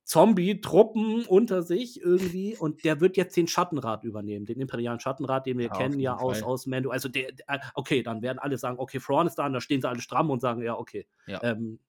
Zombie-Truppen 0.05 1.27
unter 1.27 1.63
sich 1.63 2.01
irgendwie 2.01 2.57
und 2.57 2.83
der 2.85 3.01
wird 3.03 3.19
jetzt 3.19 3.37
den 3.37 3.47
Schattenrat 3.47 4.05
übernehmen, 4.05 4.47
den 4.47 4.59
imperialen 4.59 5.01
Schattenrat, 5.01 5.45
den 5.45 5.59
wir 5.59 5.67
Ja, 5.67 5.77
kennen 5.77 6.01
ja 6.01 6.17
aus, 6.17 6.41
Fall. 6.41 6.49
aus 6.49 6.67
Mando. 6.67 6.91
Also 6.91 7.11
der, 7.11 7.33
der, 7.33 7.61
okay, 7.75 8.03
dann 8.03 8.23
werden 8.23 8.39
alle 8.39 8.57
sagen, 8.57 8.79
okay, 8.79 9.01
Thrawn 9.01 9.27
ist 9.27 9.35
da 9.35 9.45
und 9.45 9.53
da 9.53 9.61
stehen 9.61 9.83
sie 9.83 9.89
alle 9.89 10.01
stramm 10.01 10.31
und 10.31 10.41
sagen, 10.41 10.63
ja, 10.63 10.79
okay. 10.79 11.07
Ja. 11.27 11.43
Ähm, 11.43 11.81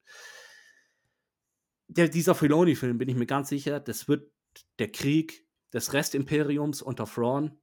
der, 1.90 2.08
dieser 2.08 2.36
Filoni-Film, 2.36 2.98
bin 2.98 3.10
ich 3.10 3.16
mir 3.16 3.26
ganz 3.26 3.50
sicher, 3.50 3.80
das 3.80 4.08
wird 4.08 4.32
der 4.78 4.92
Krieg 4.92 5.46
des 5.74 5.94
Restimperiums 5.94 6.82
unter 6.82 7.06
Thrawn 7.06 7.60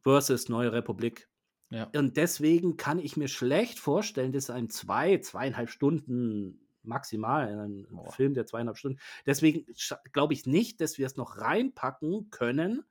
versus 0.00 0.48
Neue 0.48 0.72
Republik. 0.72 1.28
Ja. 1.70 1.90
Und 1.94 2.16
deswegen 2.16 2.76
kann 2.76 2.98
ich 2.98 3.16
mir 3.16 3.28
schlecht 3.28 3.78
vorstellen, 3.78 4.32
dass 4.32 4.48
ein 4.48 4.70
zwei, 4.70 5.18
zweieinhalb 5.18 5.68
Stunden 5.68 6.66
maximal, 6.82 7.58
ein 7.58 7.86
Boah. 7.90 8.10
Film 8.12 8.32
der 8.32 8.46
zweieinhalb 8.46 8.78
Stunden. 8.78 8.98
Deswegen 9.26 9.66
glaube 10.12 10.32
ich 10.32 10.46
nicht, 10.46 10.80
dass 10.80 10.96
wir 10.96 11.06
es 11.06 11.16
noch 11.16 11.36
reinpacken 11.36 12.30
können, 12.30 12.84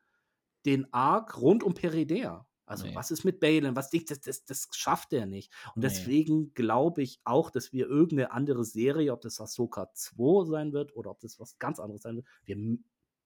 den 0.65 0.93
Arc 0.93 1.41
rund 1.41 1.63
um 1.63 1.73
Peridea. 1.73 2.45
Also, 2.67 2.85
Nee. 2.85 2.95
was 2.95 3.09
ist 3.11 3.23
mit 3.23 3.39
Balen? 3.39 3.75
Was 3.75 3.91
nicht, 3.93 4.11
das, 4.11 4.21
das, 4.21 4.45
das 4.45 4.67
schafft 4.73 5.13
er 5.13 5.25
nicht. 5.25 5.51
Und 5.75 5.77
Nee. 5.81 5.87
deswegen 5.87 6.53
glaube 6.53 7.01
ich 7.01 7.19
auch, 7.23 7.49
dass 7.49 7.73
wir 7.73 7.87
irgendeine 7.87 8.31
andere 8.31 8.65
Serie, 8.65 9.13
ob 9.13 9.21
das 9.21 9.39
Ahsoka 9.41 9.91
2 9.93 10.45
sein 10.45 10.73
wird 10.73 10.95
oder 10.95 11.09
ob 11.11 11.19
das 11.21 11.39
was 11.39 11.57
ganz 11.59 11.79
anderes 11.79 12.01
sein 12.03 12.17
wird, 12.17 12.27
wir 12.45 12.77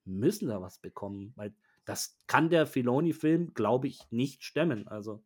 müssen 0.05 0.47
da 0.47 0.61
was 0.61 0.77
bekommen, 0.79 1.33
weil 1.35 1.53
das 1.85 2.19
kann 2.27 2.49
der 2.49 2.67
Filoni-Film, 2.67 3.53
glaube 3.53 3.87
ich, 3.87 3.99
nicht 4.11 4.43
stemmen. 4.43 4.87
Also, 4.87 5.23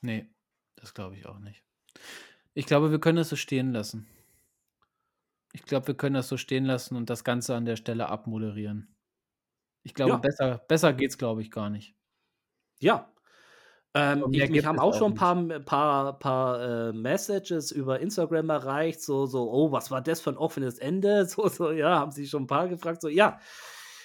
Nee, 0.00 0.30
das 0.76 0.94
glaube 0.94 1.16
ich 1.16 1.26
auch 1.26 1.38
nicht. 1.38 1.62
Ich 2.54 2.66
glaube, 2.66 2.90
wir 2.90 2.98
können 3.00 3.16
das 3.16 3.28
so 3.28 3.36
stehen 3.36 3.72
lassen. 3.72 4.06
Ich 5.52 5.62
glaube, 5.64 5.88
wir 5.88 5.94
können 5.96 6.14
das 6.14 6.28
so 6.28 6.36
stehen 6.36 6.64
lassen 6.64 6.96
und 6.96 7.10
das 7.10 7.24
Ganze 7.24 7.54
an 7.54 7.64
der 7.64 7.76
Stelle 7.76 8.08
abmoderieren. 8.08 8.94
Ich 9.82 9.94
glaube, 9.94 10.12
Ja. 10.12 10.16
besser, 10.18 10.58
besser 10.68 10.92
geht's, 10.92 11.18
glaube 11.18 11.42
ich, 11.42 11.50
gar 11.50 11.70
nicht. 11.70 11.94
ja. 12.80 13.12
Ähm, 13.98 14.24
ich, 14.32 14.48
mich 14.50 14.64
haben 14.64 14.78
auch 14.78 14.94
schon 14.94 15.12
ein 15.12 15.14
paar, 15.16 15.60
paar, 15.60 16.18
paar 16.18 16.88
äh, 16.88 16.92
Messages 16.92 17.72
über 17.72 18.00
Instagram 18.00 18.48
erreicht, 18.50 19.02
so, 19.02 19.26
so, 19.26 19.50
oh, 19.50 19.72
was 19.72 19.90
war 19.90 20.00
das 20.00 20.20
für 20.20 20.30
ein 20.30 20.36
offenes 20.36 20.78
Ende? 20.78 21.26
So, 21.28 21.48
so, 21.48 21.70
ja, 21.70 21.98
haben 21.98 22.12
sich 22.12 22.30
schon 22.30 22.44
ein 22.44 22.46
paar 22.46 22.68
gefragt. 22.68 23.02
So, 23.02 23.08
ja, 23.08 23.40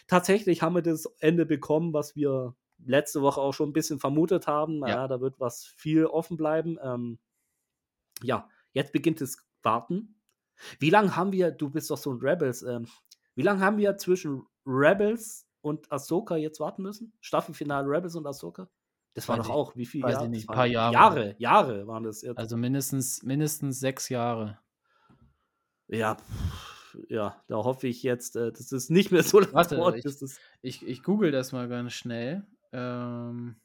tatsächlich 0.08 0.62
haben 0.62 0.76
wir 0.76 0.82
das 0.82 1.06
Ende 1.20 1.46
bekommen, 1.46 1.94
was 1.94 2.16
wir 2.16 2.56
letzte 2.86 3.22
Woche 3.22 3.40
auch 3.40 3.54
schon 3.54 3.70
ein 3.70 3.74
bisschen 3.74 4.00
vermutet 4.00 4.48
haben. 4.48 4.80
Ja. 4.82 4.90
Ja, 4.90 5.08
da 5.08 5.22
wird 5.22 5.40
was 5.40 5.66
viel 5.78 6.06
offen 6.06 6.38
bleiben. 6.38 6.78
Ähm, 6.82 7.20
ja, 8.22 8.50
jetzt 8.72 8.94
beginnt 8.94 9.22
das 9.22 9.38
Warten. 9.62 10.20
Wie 10.80 10.90
lange 10.90 11.16
haben 11.16 11.32
wir, 11.32 11.52
du 11.52 11.70
bist 11.70 11.90
doch 11.90 11.98
so 11.98 12.12
ein 12.12 12.20
Rebels, 12.20 12.64
ähm, 12.64 12.88
wie 13.36 13.42
lange 13.42 13.62
haben 13.62 13.78
wir 13.78 13.98
zwischen 13.98 14.44
Rebels 14.66 15.48
und 15.62 15.92
Ahsoka 15.92 16.36
jetzt 16.36 16.60
warten 16.60 16.84
müssen? 16.84 17.14
Staffelfinale 17.22 17.88
Rebels 17.88 18.16
und 18.16 18.28
Ahsoka? 18.28 18.70
Das 19.16 19.28
war 19.30 19.38
doch 19.38 19.50
auch, 19.50 19.76
wie 19.76 19.86
viel 19.86 20.02
weiß 20.02 20.14
Jahre? 20.14 20.26
Das 20.26 20.32
nicht, 20.32 20.48
waren 20.48 20.56
paar 20.56 20.66
Jahre. 20.66 20.94
Jahre, 20.94 21.36
Jahre 21.38 21.88
waren 21.88 22.04
das 22.04 22.22
jetzt. 22.24 22.38
Also 22.38 22.58
mindestens, 22.58 23.22
mindestens 23.24 23.80
sechs 23.80 24.10
Jahre. 24.10 24.60
ja, 25.88 26.18
ja, 27.10 27.44
da 27.48 27.56
hoffe 27.56 27.88
ich 27.88 28.04
jetzt, 28.04 28.36
äh, 28.36 28.52
dass 28.52 28.72
es 28.72 28.90
nicht 28.90 29.12
mehr 29.12 29.24
so 29.24 29.40
lange 29.40 29.54
Warte, 29.54 29.76
dauert, 29.76 29.98
ich- 29.98 30.04
das 30.04 30.40
Ich, 30.62 30.86
ich 30.88 31.04
google 31.04 31.32
das 31.32 31.52
mal 31.52 31.68
ganz 31.68 31.94
schnell. 31.94 32.46
Ähm, 32.72 33.56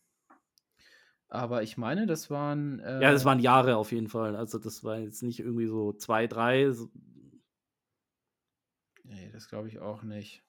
aber 1.29 1.63
ich 1.63 1.77
meine, 1.77 2.07
das 2.07 2.31
waren. 2.31 2.81
Äh, 2.81 3.03
Ja, 3.03 3.13
das 3.13 3.25
waren 3.25 3.39
Jahre 3.41 3.77
auf 3.77 3.93
jeden 3.93 4.09
Fall. 4.09 4.37
Also 4.37 4.59
das 4.59 4.83
war 4.85 4.99
jetzt 4.99 5.23
nicht 5.23 5.41
irgendwie 5.41 5.67
so 5.67 5.93
zwei, 5.93 6.27
drei. 6.27 6.71
So, 6.71 6.91
Nee, 9.05 9.31
das 9.33 9.49
glaube 9.49 9.69
ich 9.69 9.79
auch 9.79 10.03
nicht. 10.03 10.43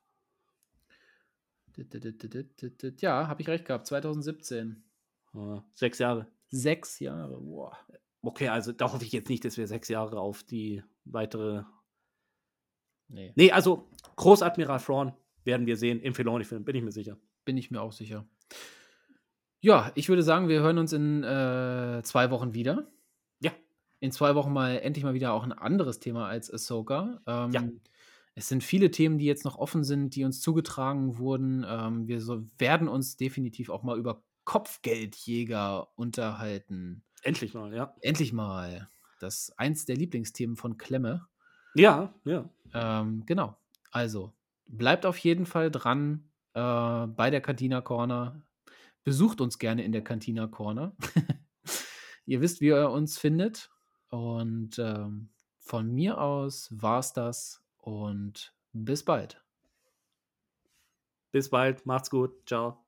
Ja, 2.99 3.27
habe 3.27 3.41
ich 3.41 3.47
recht 3.47 3.65
gehabt. 3.65 3.87
2017. 3.87 4.83
äh, 5.35 5.59
sechs 5.73 5.99
Jahre. 5.99 6.27
Sechs 6.49 6.99
Jahre. 6.99 7.39
Boah. 7.39 7.77
Okay, 8.21 8.49
also 8.49 8.71
da 8.71 8.91
hoffe 8.91 9.03
ich 9.05 9.11
jetzt 9.11 9.29
nicht, 9.29 9.45
dass 9.45 9.57
wir 9.57 9.67
sechs 9.67 9.87
Jahre 9.87 10.19
auf 10.19 10.43
die 10.43 10.83
weitere. 11.05 11.63
Nee, 13.07 13.33
Nee, 13.35 13.51
also 13.51 13.89
Großadmiral 14.17 14.79
Thrawn 14.79 15.13
werden 15.43 15.65
wir 15.65 15.77
sehen 15.77 16.01
im 16.01 16.13
Filoni-Film, 16.13 16.63
bin 16.63 16.75
ich 16.75 16.83
mir 16.83 16.91
sicher. 16.91 17.17
bin 17.45 17.57
ich 17.57 17.71
mir 17.71 17.81
auch 17.81 17.91
sicher. 17.93 18.27
Ja, 19.61 19.91
ich 19.95 20.07
würde 20.09 20.21
sagen, 20.23 20.47
wir 20.47 20.59
hören 20.61 20.77
uns 20.77 20.93
in 20.93 21.23
äh, 21.23 22.01
zwei 22.03 22.29
Wochen 22.31 22.53
wieder. 22.53 22.91
Ja. 23.39 23.51
In 23.99 24.11
zwei 24.11 24.35
Wochen 24.35 24.53
mal 24.53 24.77
endlich 24.77 25.03
mal 25.03 25.13
wieder 25.13 25.33
auch 25.33 25.43
ein 25.43 25.51
anderes 25.51 25.99
Thema 25.99 26.27
als 26.27 26.53
Ahsoka. 26.53 27.21
Ähm, 27.25 27.51
Ja. 27.51 27.63
Es 28.35 28.47
sind 28.47 28.63
viele 28.63 28.89
Themen, 28.91 29.17
die 29.17 29.25
jetzt 29.25 29.43
noch 29.43 29.57
offen 29.57 29.83
sind, 29.83 30.15
die 30.15 30.23
uns 30.23 30.39
zugetragen 30.39 31.17
wurden. 31.17 31.65
Ähm, 31.67 32.07
wir 32.07 32.21
so, 32.21 32.45
werden 32.57 32.87
uns 32.87 33.17
definitiv 33.17 33.69
auch 33.69 33.83
mal 33.83 33.97
über 33.97 34.23
Kopfgeldjäger 34.49 35.95
unterhalten. 35.95 37.03
Endlich 37.21 37.53
mal, 37.53 37.71
ja. 37.71 37.93
Endlich 38.01 38.33
mal. 38.33 38.89
Das 39.19 39.41
ist 39.41 39.59
eins 39.59 39.85
der 39.85 39.95
Lieblingsthemen 39.95 40.55
von 40.55 40.79
Klemme. 40.79 41.27
Ja, 41.75 42.15
ja. 42.25 42.49
Ähm, 42.73 43.27
genau. 43.27 43.55
Also, 43.91 44.33
bleibt 44.65 45.05
auf 45.05 45.19
jeden 45.19 45.45
Fall 45.45 45.69
dran 45.69 46.31
äh, 46.55 47.05
bei 47.05 47.29
der 47.29 47.41
Cantina 47.41 47.81
Corner. 47.81 48.41
besucht 49.03 49.39
uns 49.39 49.59
gerne 49.59 49.83
in 49.83 49.91
der 49.91 50.03
Cantina 50.03 50.47
Corner. 50.47 50.95
ihr 52.25 52.41
wisst, 52.41 52.59
wie 52.59 52.69
ihr 52.69 52.89
uns 52.89 53.19
findet. 53.19 53.69
Und 54.09 54.79
ähm, 54.79 55.29
von 55.59 55.93
mir 55.93 56.19
aus 56.19 56.69
war's 56.71 57.13
das 57.13 57.61
und 57.77 58.55
bis 58.73 59.05
bald. 59.05 59.43
Bis 61.31 61.51
bald, 61.51 61.85
macht's 61.85 62.09
gut, 62.09 62.31
ciao. 62.47 62.83